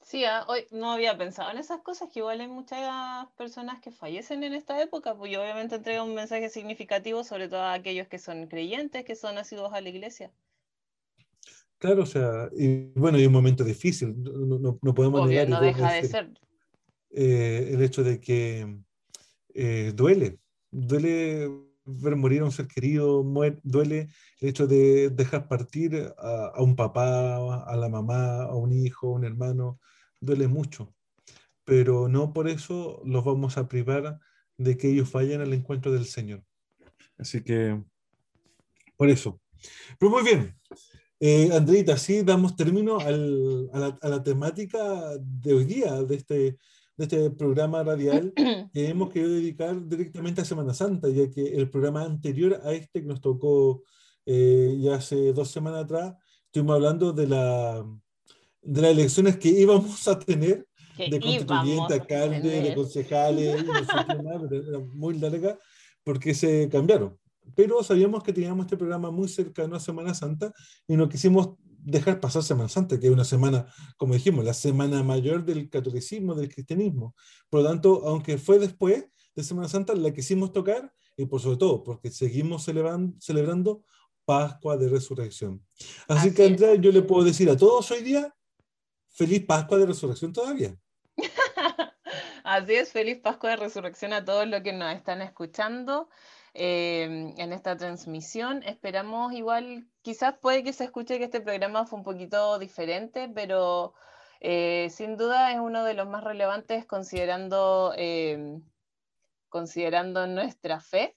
Sí, 0.03 0.25
ah, 0.27 0.45
hoy 0.49 0.67
no 0.71 0.93
había 0.93 1.17
pensado 1.17 1.51
en 1.51 1.57
esas 1.57 1.81
cosas, 1.81 2.11
que 2.13 2.19
igual 2.19 2.39
hay 2.39 2.49
muchas 2.49 3.27
personas 3.39 3.81
que 3.81 3.91
fallecen 3.91 4.45
en 4.45 4.53
esta 4.53 4.81
época, 4.83 5.15
pues 5.17 5.33
y 5.33 5.37
obviamente 5.37 5.77
entrega 5.77 6.03
un 6.03 6.15
mensaje 6.15 6.51
significativo, 6.51 7.25
sobre 7.25 7.49
todo 7.49 7.63
a 7.63 7.73
aquellos 7.73 8.07
que 8.09 8.19
son 8.19 8.47
creyentes, 8.47 9.05
que 9.07 9.17
son 9.17 9.37
nacidos 9.37 9.73
a 9.73 9.81
la 9.81 9.89
iglesia. 9.89 10.31
Claro, 11.85 12.05
o 12.05 12.07
sea, 12.07 12.49
y 12.57 12.93
bueno, 12.99 13.18
hay 13.18 13.26
un 13.26 13.32
momento 13.35 13.62
difícil, 13.62 14.14
no, 14.16 14.32
no- 14.59 14.78
no 14.80 14.95
podemos 14.95 15.20
Obvio, 15.20 15.32
negar 15.32 15.49
y 15.49 15.51
no 15.51 15.61
deja 15.61 15.93
de 15.93 16.05
ser. 16.09 16.32
eh, 17.11 17.72
el 17.74 17.82
hecho 17.82 18.03
de 18.03 18.20
que 18.20 18.78
eh, 19.53 19.93
duele, 19.95 20.39
duele 20.70 21.47
ver 21.85 22.16
morir 22.16 22.41
a 22.41 22.47
un 22.47 22.53
ser 22.53 22.68
querido, 22.68 23.22
muer- 23.22 23.61
duele 23.64 24.09
el 24.41 24.49
hecho 24.49 24.66
de 24.66 25.11
dejar 25.11 25.47
partir 25.47 26.11
a, 26.16 26.53
a 26.55 26.62
un 26.62 26.74
papá, 26.74 27.37
a 27.66 27.76
la 27.76 27.91
mamá, 27.91 28.45
a 28.45 28.55
un 28.57 28.72
hijo, 28.72 29.09
a 29.09 29.16
un 29.18 29.26
hermano, 29.26 29.78
duele 30.22 30.49
mucho, 30.49 30.95
pero 31.66 32.09
no 32.09 32.32
por 32.32 32.49
eso 32.49 33.03
los 33.05 33.22
vamos 33.26 33.59
a 33.59 33.68
privar 33.68 34.18
de 34.57 34.78
que 34.78 34.89
ellos 34.89 35.12
vayan 35.12 35.43
al 35.43 35.53
encuentro 35.53 35.93
del 35.93 36.07
Señor. 36.07 36.43
Así 37.18 37.43
que, 37.45 37.78
por 38.97 39.11
eso. 39.11 39.39
Pero 39.99 40.11
muy 40.11 40.22
bien. 40.24 40.59
Eh, 41.27 41.49
Andreita, 41.55 41.97
sí, 41.97 42.20
damos 42.22 42.55
término 42.55 42.99
al- 42.99 43.70
a, 43.72 43.79
la, 43.79 43.99
a 44.03 44.09
la 44.11 44.22
temática 44.22 45.16
de 45.18 45.55
hoy 45.55 45.64
día, 45.64 46.03
de 46.03 46.16
este, 46.16 46.35
de 46.35 47.05
este 47.05 47.31
programa 47.31 47.83
radial 47.83 48.31
que 48.75 48.89
hemos 48.89 49.09
querido 49.11 49.33
dedicar 49.33 49.89
directamente 49.89 50.43
a 50.43 50.45
Semana 50.45 50.75
Santa, 50.75 51.09
ya 51.09 51.31
que 51.31 51.55
el 51.55 51.70
programa 51.70 52.03
anterior 52.05 52.61
a 52.62 52.72
este 52.72 53.01
que 53.01 53.07
nos 53.07 53.22
tocó 53.22 53.85
eh, 54.27 54.77
ya 54.79 54.97
hace 54.97 55.33
dos 55.33 55.51
semanas 55.51 55.85
atrás, 55.85 56.14
estuvimos 56.45 56.75
hablando 56.75 57.14
de, 57.14 57.27
la, 57.27 57.83
de 58.61 58.83
las 58.83 58.91
elecciones 58.91 59.39
que 59.39 59.49
íbamos 59.49 60.07
a 60.07 60.18
tener 60.18 60.66
que 60.95 61.05
de 61.09 61.20
constituyente, 61.20 61.95
alcalde, 61.95 62.49
de 62.68 62.75
concejales, 62.75 63.62
y 63.62 63.66
no 63.66 63.75
sé 63.79 63.93
qué 64.07 64.14
más, 64.22 64.43
pero 64.51 64.68
era 64.68 64.79
muy 64.79 65.18
larga 65.18 65.59
porque 66.03 66.35
se 66.35 66.68
cambiaron. 66.68 67.18
Pero 67.55 67.82
sabíamos 67.82 68.22
que 68.22 68.32
teníamos 68.32 68.66
este 68.66 68.76
programa 68.76 69.11
muy 69.11 69.28
cercano 69.28 69.76
a 69.76 69.80
Semana 69.80 70.14
Santa 70.14 70.53
y 70.86 70.97
no 70.97 71.09
quisimos 71.09 71.51
dejar 71.86 72.18
pasar 72.20 72.42
Semana 72.42 72.68
Santa, 72.68 72.99
que 72.99 73.07
es 73.07 73.12
una 73.12 73.24
semana, 73.24 73.66
como 73.97 74.14
dijimos, 74.14 74.45
la 74.45 74.55
semana 74.55 75.03
mayor 75.03 75.45
del 75.45 75.68
catolicismo, 75.68 76.34
del 76.34 76.49
cristianismo. 76.49 77.14
Por 77.51 77.62
lo 77.62 77.68
tanto, 77.68 78.03
aunque 78.07 78.38
fue 78.38 78.59
después 78.59 79.07
de 79.34 79.45
Semana 79.45 79.68
Santa, 79.68 79.95
la 79.95 80.12
quisimos 80.12 80.53
tocar 80.53 80.92
y 81.16 81.26
por 81.26 81.40
sobre 81.40 81.59
todo 81.59 81.82
porque 81.84 82.11
seguimos 82.11 82.66
celebran- 82.66 83.14
celebrando 83.20 83.84
Pascua 84.24 84.76
de 84.78 84.88
Resurrección. 84.88 85.62
Así, 86.09 86.28
Así 86.28 86.34
que. 86.34 86.47
Andrea, 86.47 86.74
yo 86.76 86.90
le 86.90 87.03
puedo 87.03 87.22
decir 87.24 87.51
a 87.51 87.57
todos 87.57 87.90
hoy 87.90 88.03
día, 88.03 88.34
feliz 89.11 89.45
Pascua 89.45 89.76
de 89.76 89.86
Resurrección 89.86 90.32
todavía. 90.32 90.74
Así 92.45 92.74
es, 92.74 92.92
feliz 92.92 93.18
Pascua 93.20 93.51
de 93.51 93.57
Resurrección 93.57 94.12
a 94.12 94.24
todos 94.24 94.47
los 94.49 94.62
que 94.62 94.72
nos 94.72 94.95
están 94.95 95.22
escuchando 95.22 96.09
eh, 96.55 97.35
en 97.37 97.53
esta 97.53 97.77
transmisión. 97.77 98.63
Esperamos 98.63 99.33
igual, 99.33 99.89
quizás 100.03 100.35
puede 100.41 100.63
que 100.63 100.73
se 100.73 100.85
escuche 100.85 101.19
que 101.19 101.25
este 101.25 101.41
programa 101.41 101.85
fue 101.87 101.99
un 101.99 102.05
poquito 102.05 102.59
diferente, 102.59 103.29
pero 103.35 103.95
eh, 104.41 104.89
sin 104.91 105.17
duda 105.17 105.53
es 105.53 105.59
uno 105.59 105.85
de 105.85 105.95
los 105.95 106.09
más 106.09 106.23
relevantes 106.23 106.87
considerando, 106.87 107.93
eh, 107.97 108.61
considerando 109.49 110.27
nuestra 110.27 110.81
fe. 110.81 111.17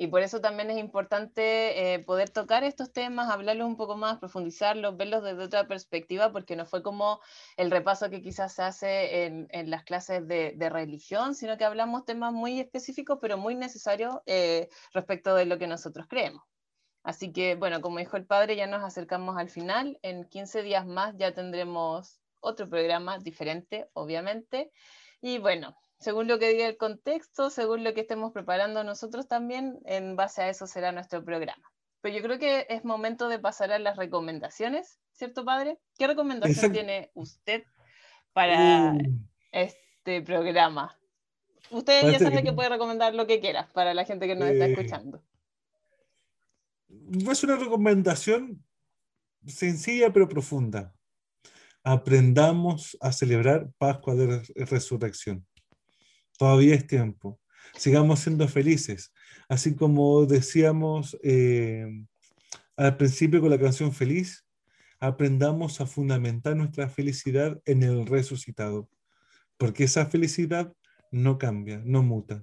Y 0.00 0.06
por 0.06 0.22
eso 0.22 0.40
también 0.40 0.70
es 0.70 0.78
importante 0.78 1.92
eh, 1.92 1.98
poder 1.98 2.30
tocar 2.30 2.64
estos 2.64 2.90
temas, 2.90 3.28
hablarlos 3.28 3.66
un 3.66 3.76
poco 3.76 3.98
más, 3.98 4.18
profundizarlos, 4.18 4.96
verlos 4.96 5.22
desde 5.22 5.42
otra 5.42 5.68
perspectiva, 5.68 6.32
porque 6.32 6.56
no 6.56 6.64
fue 6.64 6.82
como 6.82 7.20
el 7.58 7.70
repaso 7.70 8.08
que 8.08 8.22
quizás 8.22 8.54
se 8.54 8.62
hace 8.62 9.24
en, 9.26 9.46
en 9.50 9.68
las 9.68 9.84
clases 9.84 10.26
de, 10.26 10.54
de 10.56 10.70
religión, 10.70 11.34
sino 11.34 11.58
que 11.58 11.66
hablamos 11.66 12.06
temas 12.06 12.32
muy 12.32 12.60
específicos, 12.60 13.18
pero 13.20 13.36
muy 13.36 13.54
necesarios 13.54 14.14
eh, 14.24 14.70
respecto 14.94 15.34
de 15.34 15.44
lo 15.44 15.58
que 15.58 15.66
nosotros 15.66 16.06
creemos. 16.08 16.42
Así 17.02 17.30
que, 17.30 17.56
bueno, 17.56 17.82
como 17.82 17.98
dijo 17.98 18.16
el 18.16 18.24
padre, 18.24 18.56
ya 18.56 18.66
nos 18.66 18.82
acercamos 18.82 19.36
al 19.36 19.50
final. 19.50 19.98
En 20.00 20.24
15 20.24 20.62
días 20.62 20.86
más 20.86 21.14
ya 21.18 21.34
tendremos 21.34 22.22
otro 22.40 22.70
programa 22.70 23.18
diferente, 23.18 23.90
obviamente. 23.92 24.70
Y 25.20 25.36
bueno, 25.36 25.76
según 26.00 26.26
lo 26.26 26.38
que 26.38 26.48
diga 26.48 26.66
el 26.66 26.76
contexto, 26.76 27.50
según 27.50 27.84
lo 27.84 27.92
que 27.94 28.00
estemos 28.00 28.32
preparando 28.32 28.82
nosotros 28.84 29.28
también, 29.28 29.78
en 29.84 30.16
base 30.16 30.42
a 30.42 30.48
eso 30.48 30.66
será 30.66 30.92
nuestro 30.92 31.22
programa. 31.24 31.70
Pero 32.00 32.16
yo 32.16 32.22
creo 32.22 32.38
que 32.38 32.66
es 32.70 32.84
momento 32.84 33.28
de 33.28 33.38
pasar 33.38 33.70
a 33.72 33.78
las 33.78 33.96
recomendaciones, 33.98 34.98
¿cierto, 35.12 35.44
padre? 35.44 35.78
¿Qué 35.98 36.06
recomendación 36.06 36.56
Exacto. 36.56 36.74
tiene 36.74 37.10
usted 37.14 37.64
para 38.32 38.92
Uh, 38.94 38.98
este 39.52 40.22
programa? 40.22 40.96
Usted 41.70 42.10
ya 42.10 42.18
sabe 42.18 42.42
que 42.42 42.52
puede 42.54 42.70
recomendar 42.70 43.14
lo 43.14 43.26
que 43.26 43.38
quiera 43.40 43.68
para 43.74 43.92
la 43.92 44.04
gente 44.06 44.26
que 44.26 44.34
nos 44.34 44.48
está 44.48 44.66
Eh, 44.66 44.72
escuchando. 44.72 45.22
es 46.88 47.44
una 47.44 47.56
recomendación 47.56 48.64
sencilla 49.46 50.10
pero 50.12 50.26
profunda. 50.28 50.94
Aprendamos 51.84 52.96
a 53.00 53.12
celebrar 53.12 53.70
Pascua 53.78 54.14
de 54.14 54.26
Res- 54.26 54.52
Resurrección. 54.70 55.46
Todavía 56.40 56.74
es 56.74 56.86
tiempo. 56.86 57.38
Sigamos 57.76 58.20
siendo 58.20 58.48
felices. 58.48 59.12
Así 59.46 59.76
como 59.76 60.24
decíamos 60.24 61.18
eh, 61.22 61.86
al 62.78 62.96
principio 62.96 63.42
con 63.42 63.50
la 63.50 63.58
canción 63.58 63.92
Feliz, 63.92 64.46
aprendamos 65.00 65.82
a 65.82 65.86
fundamentar 65.86 66.56
nuestra 66.56 66.88
felicidad 66.88 67.60
en 67.66 67.82
el 67.82 68.06
resucitado. 68.06 68.88
Porque 69.58 69.84
esa 69.84 70.06
felicidad 70.06 70.72
no 71.12 71.36
cambia, 71.36 71.82
no 71.84 72.02
muta. 72.02 72.42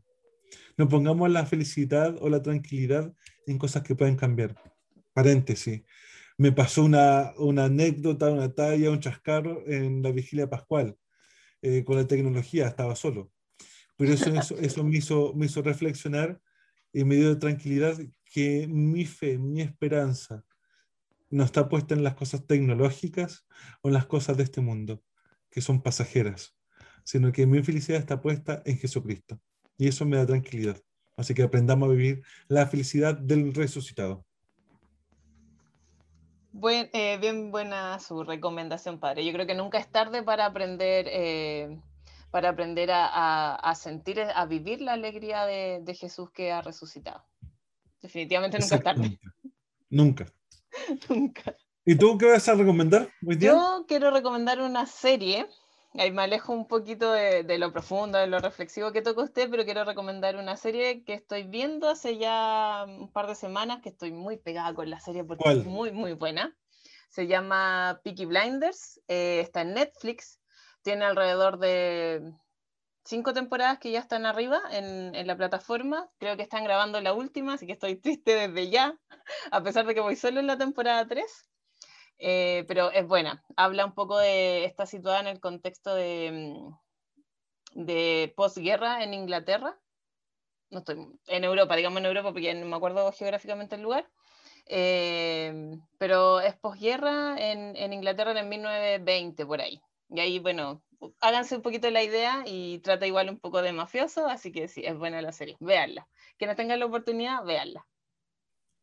No 0.78 0.88
pongamos 0.88 1.32
la 1.32 1.48
felicidad 1.48 2.18
o 2.22 2.30
la 2.30 2.44
tranquilidad 2.44 3.12
en 3.48 3.58
cosas 3.58 3.82
que 3.82 3.96
pueden 3.96 4.16
cambiar. 4.16 4.62
Paréntesis. 5.12 5.82
Me 6.38 6.52
pasó 6.52 6.84
una, 6.84 7.34
una 7.40 7.66
anécdota, 7.66 8.30
una 8.30 8.54
talla, 8.54 8.92
un 8.92 9.00
chascarro 9.00 9.64
en 9.66 10.04
la 10.04 10.12
vigilia 10.12 10.48
pascual. 10.48 10.96
Eh, 11.64 11.84
con 11.84 11.96
la 11.96 12.06
tecnología 12.06 12.68
estaba 12.68 12.96
solo. 12.96 13.32
Pero 13.98 14.14
eso, 14.14 14.30
eso, 14.30 14.58
eso 14.58 14.84
me, 14.84 14.98
hizo, 14.98 15.62
reflexionar 15.62 16.40
y 16.94 17.04
me 17.04 17.16
dio 17.16 17.38
tranquilidad 17.38 17.98
que 18.26 18.68
mi 18.68 19.06
fe, 19.06 19.38
mi 19.38 19.62
esperanza 19.62 20.44
no 21.30 21.44
está 21.44 21.68
puesta 21.68 21.94
en 21.94 22.04
las 22.04 22.16
cosas 22.16 22.46
tecnológicas 22.46 23.46
o 23.82 23.90
en 23.90 23.96
las 23.96 24.06
cosas 24.06 24.38
de 24.38 24.44
este 24.44 24.62
mundo, 24.62 25.04
que 25.50 25.62
son 25.62 25.82
pasajeras, 25.82 26.56
sino 27.04 27.32
que 27.32 27.48
mi 27.48 27.64
felicidad 27.64 28.00
está 28.00 28.22
puesta 28.22 28.62
en 28.66 28.78
Jesucristo. 28.78 29.40
Y 29.78 29.88
eso 29.88 30.06
me 30.06 30.18
da 30.18 30.26
tranquilidad. 30.26 30.78
Así 31.18 31.34
que 31.34 31.44
aprendamos 31.44 31.90
a 31.90 31.92
vivir 31.92 32.24
la 32.48 32.68
felicidad 32.68 33.18
del 33.18 33.54
resucitado. 33.54 34.26
Eh, 36.64 37.18
bien 37.20 37.52
buena 37.52 38.00
su 38.00 38.24
recomendación, 38.24 39.00
padre. 39.00 39.26
Yo 39.26 39.32
creo 39.32 39.46
que 39.46 39.54
nunca 39.54 39.78
es 39.78 39.92
tarde 39.92 40.24
para 40.24 40.46
aprender, 40.46 41.08
eh, 41.10 41.80
para 42.32 42.50
aprender 42.50 42.92
a, 42.92 43.06
a- 43.08 43.56
a 43.56 43.76
sentir, 43.76 44.20
a 44.22 44.46
vivir 44.46 44.82
la 44.82 44.94
alegría 44.94 45.46
de, 45.46 45.80
de 45.82 45.94
Jesús 45.96 46.30
que 46.32 46.52
ha 46.52 46.62
resucitado. 46.62 47.24
Definitivamente 48.02 48.60
nunca 48.60 48.76
es 48.76 48.84
tarde. 48.84 49.20
Nunca. 49.90 50.26
Nunca. 51.10 51.56
¿Y 51.86 51.96
tú 51.98 52.18
qué 52.18 52.26
vas 52.30 52.48
a 52.50 52.54
recomendar 52.54 53.10
hoy 53.26 53.36
día? 53.38 53.52
Yo 53.52 53.86
quiero 53.88 54.12
recomendar 54.12 54.60
una 54.62 54.86
serie. 54.86 55.48
Ahí 55.94 56.12
me 56.12 56.22
alejo 56.24 56.52
un 56.54 56.68
poquito 56.68 57.12
de, 57.14 57.44
de 57.44 57.58
lo 57.58 57.72
profundo, 57.72 58.18
de 58.20 58.28
lo 58.28 58.40
reflexivo 58.40 58.92
que 58.92 59.02
toca 59.02 59.24
usted, 59.24 59.50
pero 59.50 59.64
quiero 59.66 59.86
recomendar 59.86 60.36
una 60.36 60.58
serie 60.58 61.04
que 61.04 61.14
estoy 61.14 61.44
viendo 61.44 61.90
hace 61.90 62.18
ya 62.18 62.86
un 62.88 63.12
par 63.12 63.26
de 63.28 63.36
semanas, 63.36 63.80
que 63.82 63.90
estoy 63.90 64.12
muy 64.12 64.38
pegada 64.38 64.74
con 64.76 64.90
la 64.90 65.00
serie 65.00 65.24
porque 65.24 65.44
¿Cuál? 65.44 65.62
es 65.62 65.66
muy, 65.66 65.92
muy 65.92 66.14
buena. 66.14 66.56
Se 67.10 67.26
llama 67.26 68.02
Peaky 68.04 68.26
Blinders, 68.26 69.02
eh, 69.08 69.40
está 69.42 69.62
en 69.62 69.74
Netflix, 69.74 70.40
tiene 70.84 71.06
alrededor 71.06 71.60
de 71.60 72.34
cinco 73.08 73.34
temporadas 73.34 73.80
que 73.80 73.92
ya 73.92 74.00
están 74.00 74.26
arriba 74.26 74.62
en, 74.72 75.28
la 75.28 75.38
plataforma. 75.38 76.10
Creo 76.20 76.36
que 76.36 76.44
están 76.44 76.64
grabando 76.64 77.00
la 77.02 77.14
última, 77.14 77.54
así 77.54 77.66
que 77.66 77.74
estoy 77.74 77.96
triste 78.02 78.36
desde 78.36 78.70
ya, 78.70 78.98
a 79.52 79.64
pesar 79.64 79.86
de 79.86 79.96
que 79.96 80.02
voy 80.02 80.16
solo 80.16 80.40
en 80.40 80.48
la 80.48 80.58
temporada 80.58 81.08
3. 81.08 81.26
Eh, 82.20 82.66
pero 82.68 82.92
es 82.92 83.08
buena. 83.08 83.44
Habla 83.56 83.86
un 83.86 83.94
poco 83.94 84.18
de. 84.18 84.66
Está 84.66 84.86
situada 84.86 85.20
en 85.20 85.28
el 85.28 85.40
contexto 85.40 85.94
de, 85.94 86.60
mm, 87.76 87.86
de 87.86 88.34
posguerra 88.36 89.04
en 89.04 89.14
Inglaterra. 89.14 89.78
No 90.70 90.80
estoy. 90.80 91.08
En 91.28 91.44
Europa, 91.44 91.76
digamos 91.76 92.00
en 92.00 92.08
Europa, 92.08 92.32
porque 92.34 92.54
no 92.54 92.66
me 92.66 92.76
acuerdo 92.76 93.12
geográficamente 93.12 93.76
el 93.76 93.84
lugar. 93.84 94.10
Eh, 94.66 95.78
pero 95.98 96.42
es 96.42 96.56
posguerra 96.58 97.38
en, 97.40 97.76
en 97.76 97.94
Inglaterra 97.94 98.32
en 98.32 98.38
el 98.38 98.48
1920, 98.48 99.46
por 99.46 99.62
ahí. 99.62 99.82
Y 100.10 100.20
ahí, 100.20 100.40
bueno, 100.40 100.84
háganse 101.20 101.56
un 101.56 101.62
poquito 101.62 101.90
la 101.92 102.04
idea 102.04 102.44
y 102.46 102.80
trata 102.80 103.08
igual 103.08 103.30
un 103.30 103.40
poco 103.40 103.62
de 103.62 103.74
mafioso, 103.74 104.28
así 104.28 104.52
que 104.52 104.68
sí, 104.68 104.84
es 104.86 104.98
buena 104.98 105.22
la 105.22 105.32
serie. 105.32 105.58
Véanla. 105.60 106.08
Que 106.38 106.48
no 106.48 106.56
tengan 106.56 106.80
la 106.80 106.86
oportunidad, 106.86 107.44
véanla. 107.44 107.86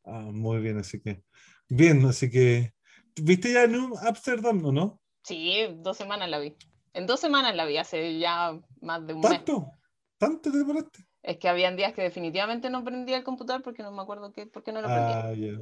Ah, 0.05 0.29
muy 0.33 0.61
bien, 0.61 0.79
así 0.79 1.01
que. 1.01 1.23
Bien, 1.69 2.05
así 2.05 2.31
que. 2.31 2.75
¿Viste 3.17 3.53
ya 3.53 3.67
New 3.67 3.95
Amsterdam 4.03 4.65
o 4.65 4.73
no? 4.73 5.01
Sí, 5.23 5.67
dos 5.77 5.97
semanas 5.97 6.29
la 6.29 6.39
vi. 6.39 6.55
En 6.93 7.07
dos 7.07 7.21
semanas 7.21 7.55
la 7.55 7.65
vi, 7.65 7.77
hace 7.77 8.19
ya 8.19 8.59
más 8.81 9.07
de 9.07 9.15
un 9.15 9.21
mes. 9.21 9.31
¿Tanto? 9.31 9.71
¿Tanto 10.19 10.51
te 10.51 10.59
demoraste? 10.59 11.07
Es 11.23 11.39
que 11.39 11.49
habían 11.49 11.77
días 11.77 11.95
que 11.95 12.03
definitivamente 12.03 12.69
no 12.69 12.85
prendía 12.85 13.17
el 13.17 13.25
computador 13.25 13.63
porque 13.63 13.83
no 13.83 13.91
me 13.93 14.03
acuerdo 14.03 14.33
qué, 14.33 14.47
por 14.47 14.63
qué 14.63 14.73
no 14.73 14.83
lo 14.83 14.89
prendía. 14.89 15.21
Ah, 15.25 15.33
ya. 15.33 15.57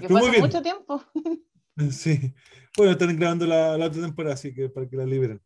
Que 0.00 0.08
pero 0.08 0.18
fue 0.18 0.30
hace 0.30 0.40
mucho 0.40 0.62
tiempo. 0.62 1.02
Sí. 1.92 2.34
Bueno, 2.76 2.92
están 2.92 3.16
grabando 3.18 3.46
la, 3.46 3.76
la 3.78 3.86
otra 3.86 4.02
temporada, 4.02 4.34
así 4.34 4.54
que 4.54 4.68
para 4.68 4.88
que 4.88 4.96
la 4.96 5.04
liberen. 5.04 5.40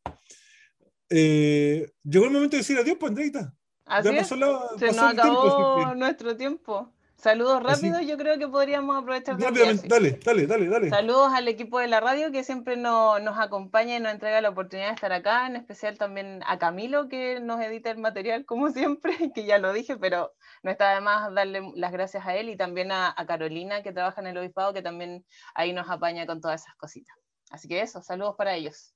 Eh, 1.10 1.90
llegó 2.04 2.24
el 2.26 2.30
momento 2.30 2.56
de 2.56 2.58
decir 2.62 2.78
adiós, 2.78 2.96
pues, 2.98 3.10
Andreita. 3.10 3.54
Así 3.86 4.08
Ya 4.08 4.14
es. 4.14 4.18
pasó, 4.22 4.36
la, 4.36 4.60
Se 4.78 4.86
pasó 4.88 5.02
nos 5.02 5.12
tiempo, 5.14 5.40
acabó 5.40 5.94
nuestro 5.94 6.36
tiempo. 6.36 6.94
Saludos 7.16 7.62
Así- 7.64 7.86
rápidos, 7.86 8.06
yo 8.08 8.16
creo 8.16 8.36
que 8.38 8.48
podríamos 8.48 9.00
aprovechar 9.00 9.38
rápidamente, 9.40 9.86
dale, 9.86 10.18
dale, 10.24 10.46
dale, 10.46 10.68
dale. 10.68 10.88
Saludos 10.90 11.32
al 11.32 11.46
equipo 11.46 11.78
de 11.78 11.86
la 11.86 12.00
radio 12.00 12.32
que 12.32 12.42
siempre 12.42 12.76
no- 12.76 13.20
nos 13.20 13.38
acompaña 13.38 13.96
y 13.96 14.00
nos 14.00 14.12
entrega 14.12 14.40
la 14.40 14.48
oportunidad 14.50 14.88
de 14.88 14.94
estar 14.94 15.12
acá, 15.12 15.46
en 15.46 15.54
especial 15.54 15.96
también 15.98 16.40
a 16.46 16.58
Camilo 16.58 17.08
que 17.08 17.38
nos 17.40 17.60
edita 17.60 17.90
el 17.92 17.98
material 17.98 18.44
como 18.44 18.70
siempre, 18.70 19.12
que 19.36 19.44
ya 19.46 19.58
lo 19.58 19.72
dije, 19.72 19.96
pero 19.96 20.32
no 20.62 20.70
está 20.70 20.94
de 20.94 21.00
más 21.00 21.34
darle 21.34 21.72
las 21.76 21.92
gracias 21.92 22.26
a 22.26 22.36
él 22.36 22.48
y 22.48 22.56
también 22.56 22.92
a, 22.92 23.14
a 23.16 23.26
Carolina 23.26 23.82
que 23.82 23.92
trabaja 23.92 24.20
en 24.20 24.28
el 24.28 24.38
obispado 24.38 24.72
que 24.72 24.82
también 24.82 25.24
ahí 25.54 25.72
nos 25.72 25.88
apaña 25.90 26.26
con 26.26 26.40
todas 26.40 26.62
esas 26.62 26.74
cositas. 26.76 27.16
Así 27.50 27.68
que 27.68 27.80
eso, 27.80 28.02
saludos 28.02 28.34
para 28.36 28.54
ellos. 28.54 28.94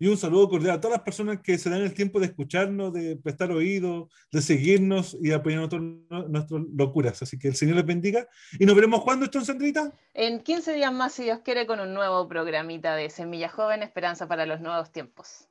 Y 0.00 0.06
un 0.06 0.16
saludo 0.16 0.48
cordial 0.48 0.76
a 0.76 0.80
todas 0.80 0.96
las 0.98 1.04
personas 1.04 1.40
que 1.42 1.58
se 1.58 1.68
dan 1.68 1.82
el 1.82 1.92
tiempo 1.92 2.20
de 2.20 2.26
escucharnos, 2.26 2.92
de 2.92 3.16
prestar 3.16 3.50
oído, 3.50 4.08
de 4.30 4.40
seguirnos 4.40 5.16
y 5.20 5.32
apoyar 5.32 5.58
nuestro- 5.58 5.80
nuestras 6.28 6.60
locuras. 6.74 7.20
Así 7.20 7.36
que 7.38 7.48
el 7.48 7.56
Señor 7.56 7.76
les 7.76 7.84
bendiga. 7.84 8.28
Y 8.60 8.64
nos 8.64 8.76
veremos 8.76 9.02
cuando, 9.02 9.24
esto, 9.24 9.40
Sandrita. 9.44 9.92
En 10.14 10.40
15 10.40 10.72
días 10.74 10.92
más, 10.92 11.12
si 11.14 11.24
Dios 11.24 11.40
quiere, 11.44 11.66
con 11.66 11.80
un 11.80 11.94
nuevo 11.94 12.28
programita 12.28 12.94
de 12.94 13.10
Semilla 13.10 13.48
Joven, 13.48 13.82
Esperanza 13.82 14.28
para 14.28 14.46
los 14.46 14.60
Nuevos 14.60 14.92
Tiempos. 14.92 15.48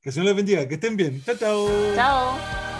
Que 0.00 0.10
el 0.10 0.12
Señor 0.14 0.26
les 0.28 0.36
bendiga. 0.36 0.66
Que 0.68 0.74
estén 0.74 0.96
bien. 0.96 1.20
Chao, 1.24 1.36
chao. 1.36 1.68
Chao. 1.96 2.71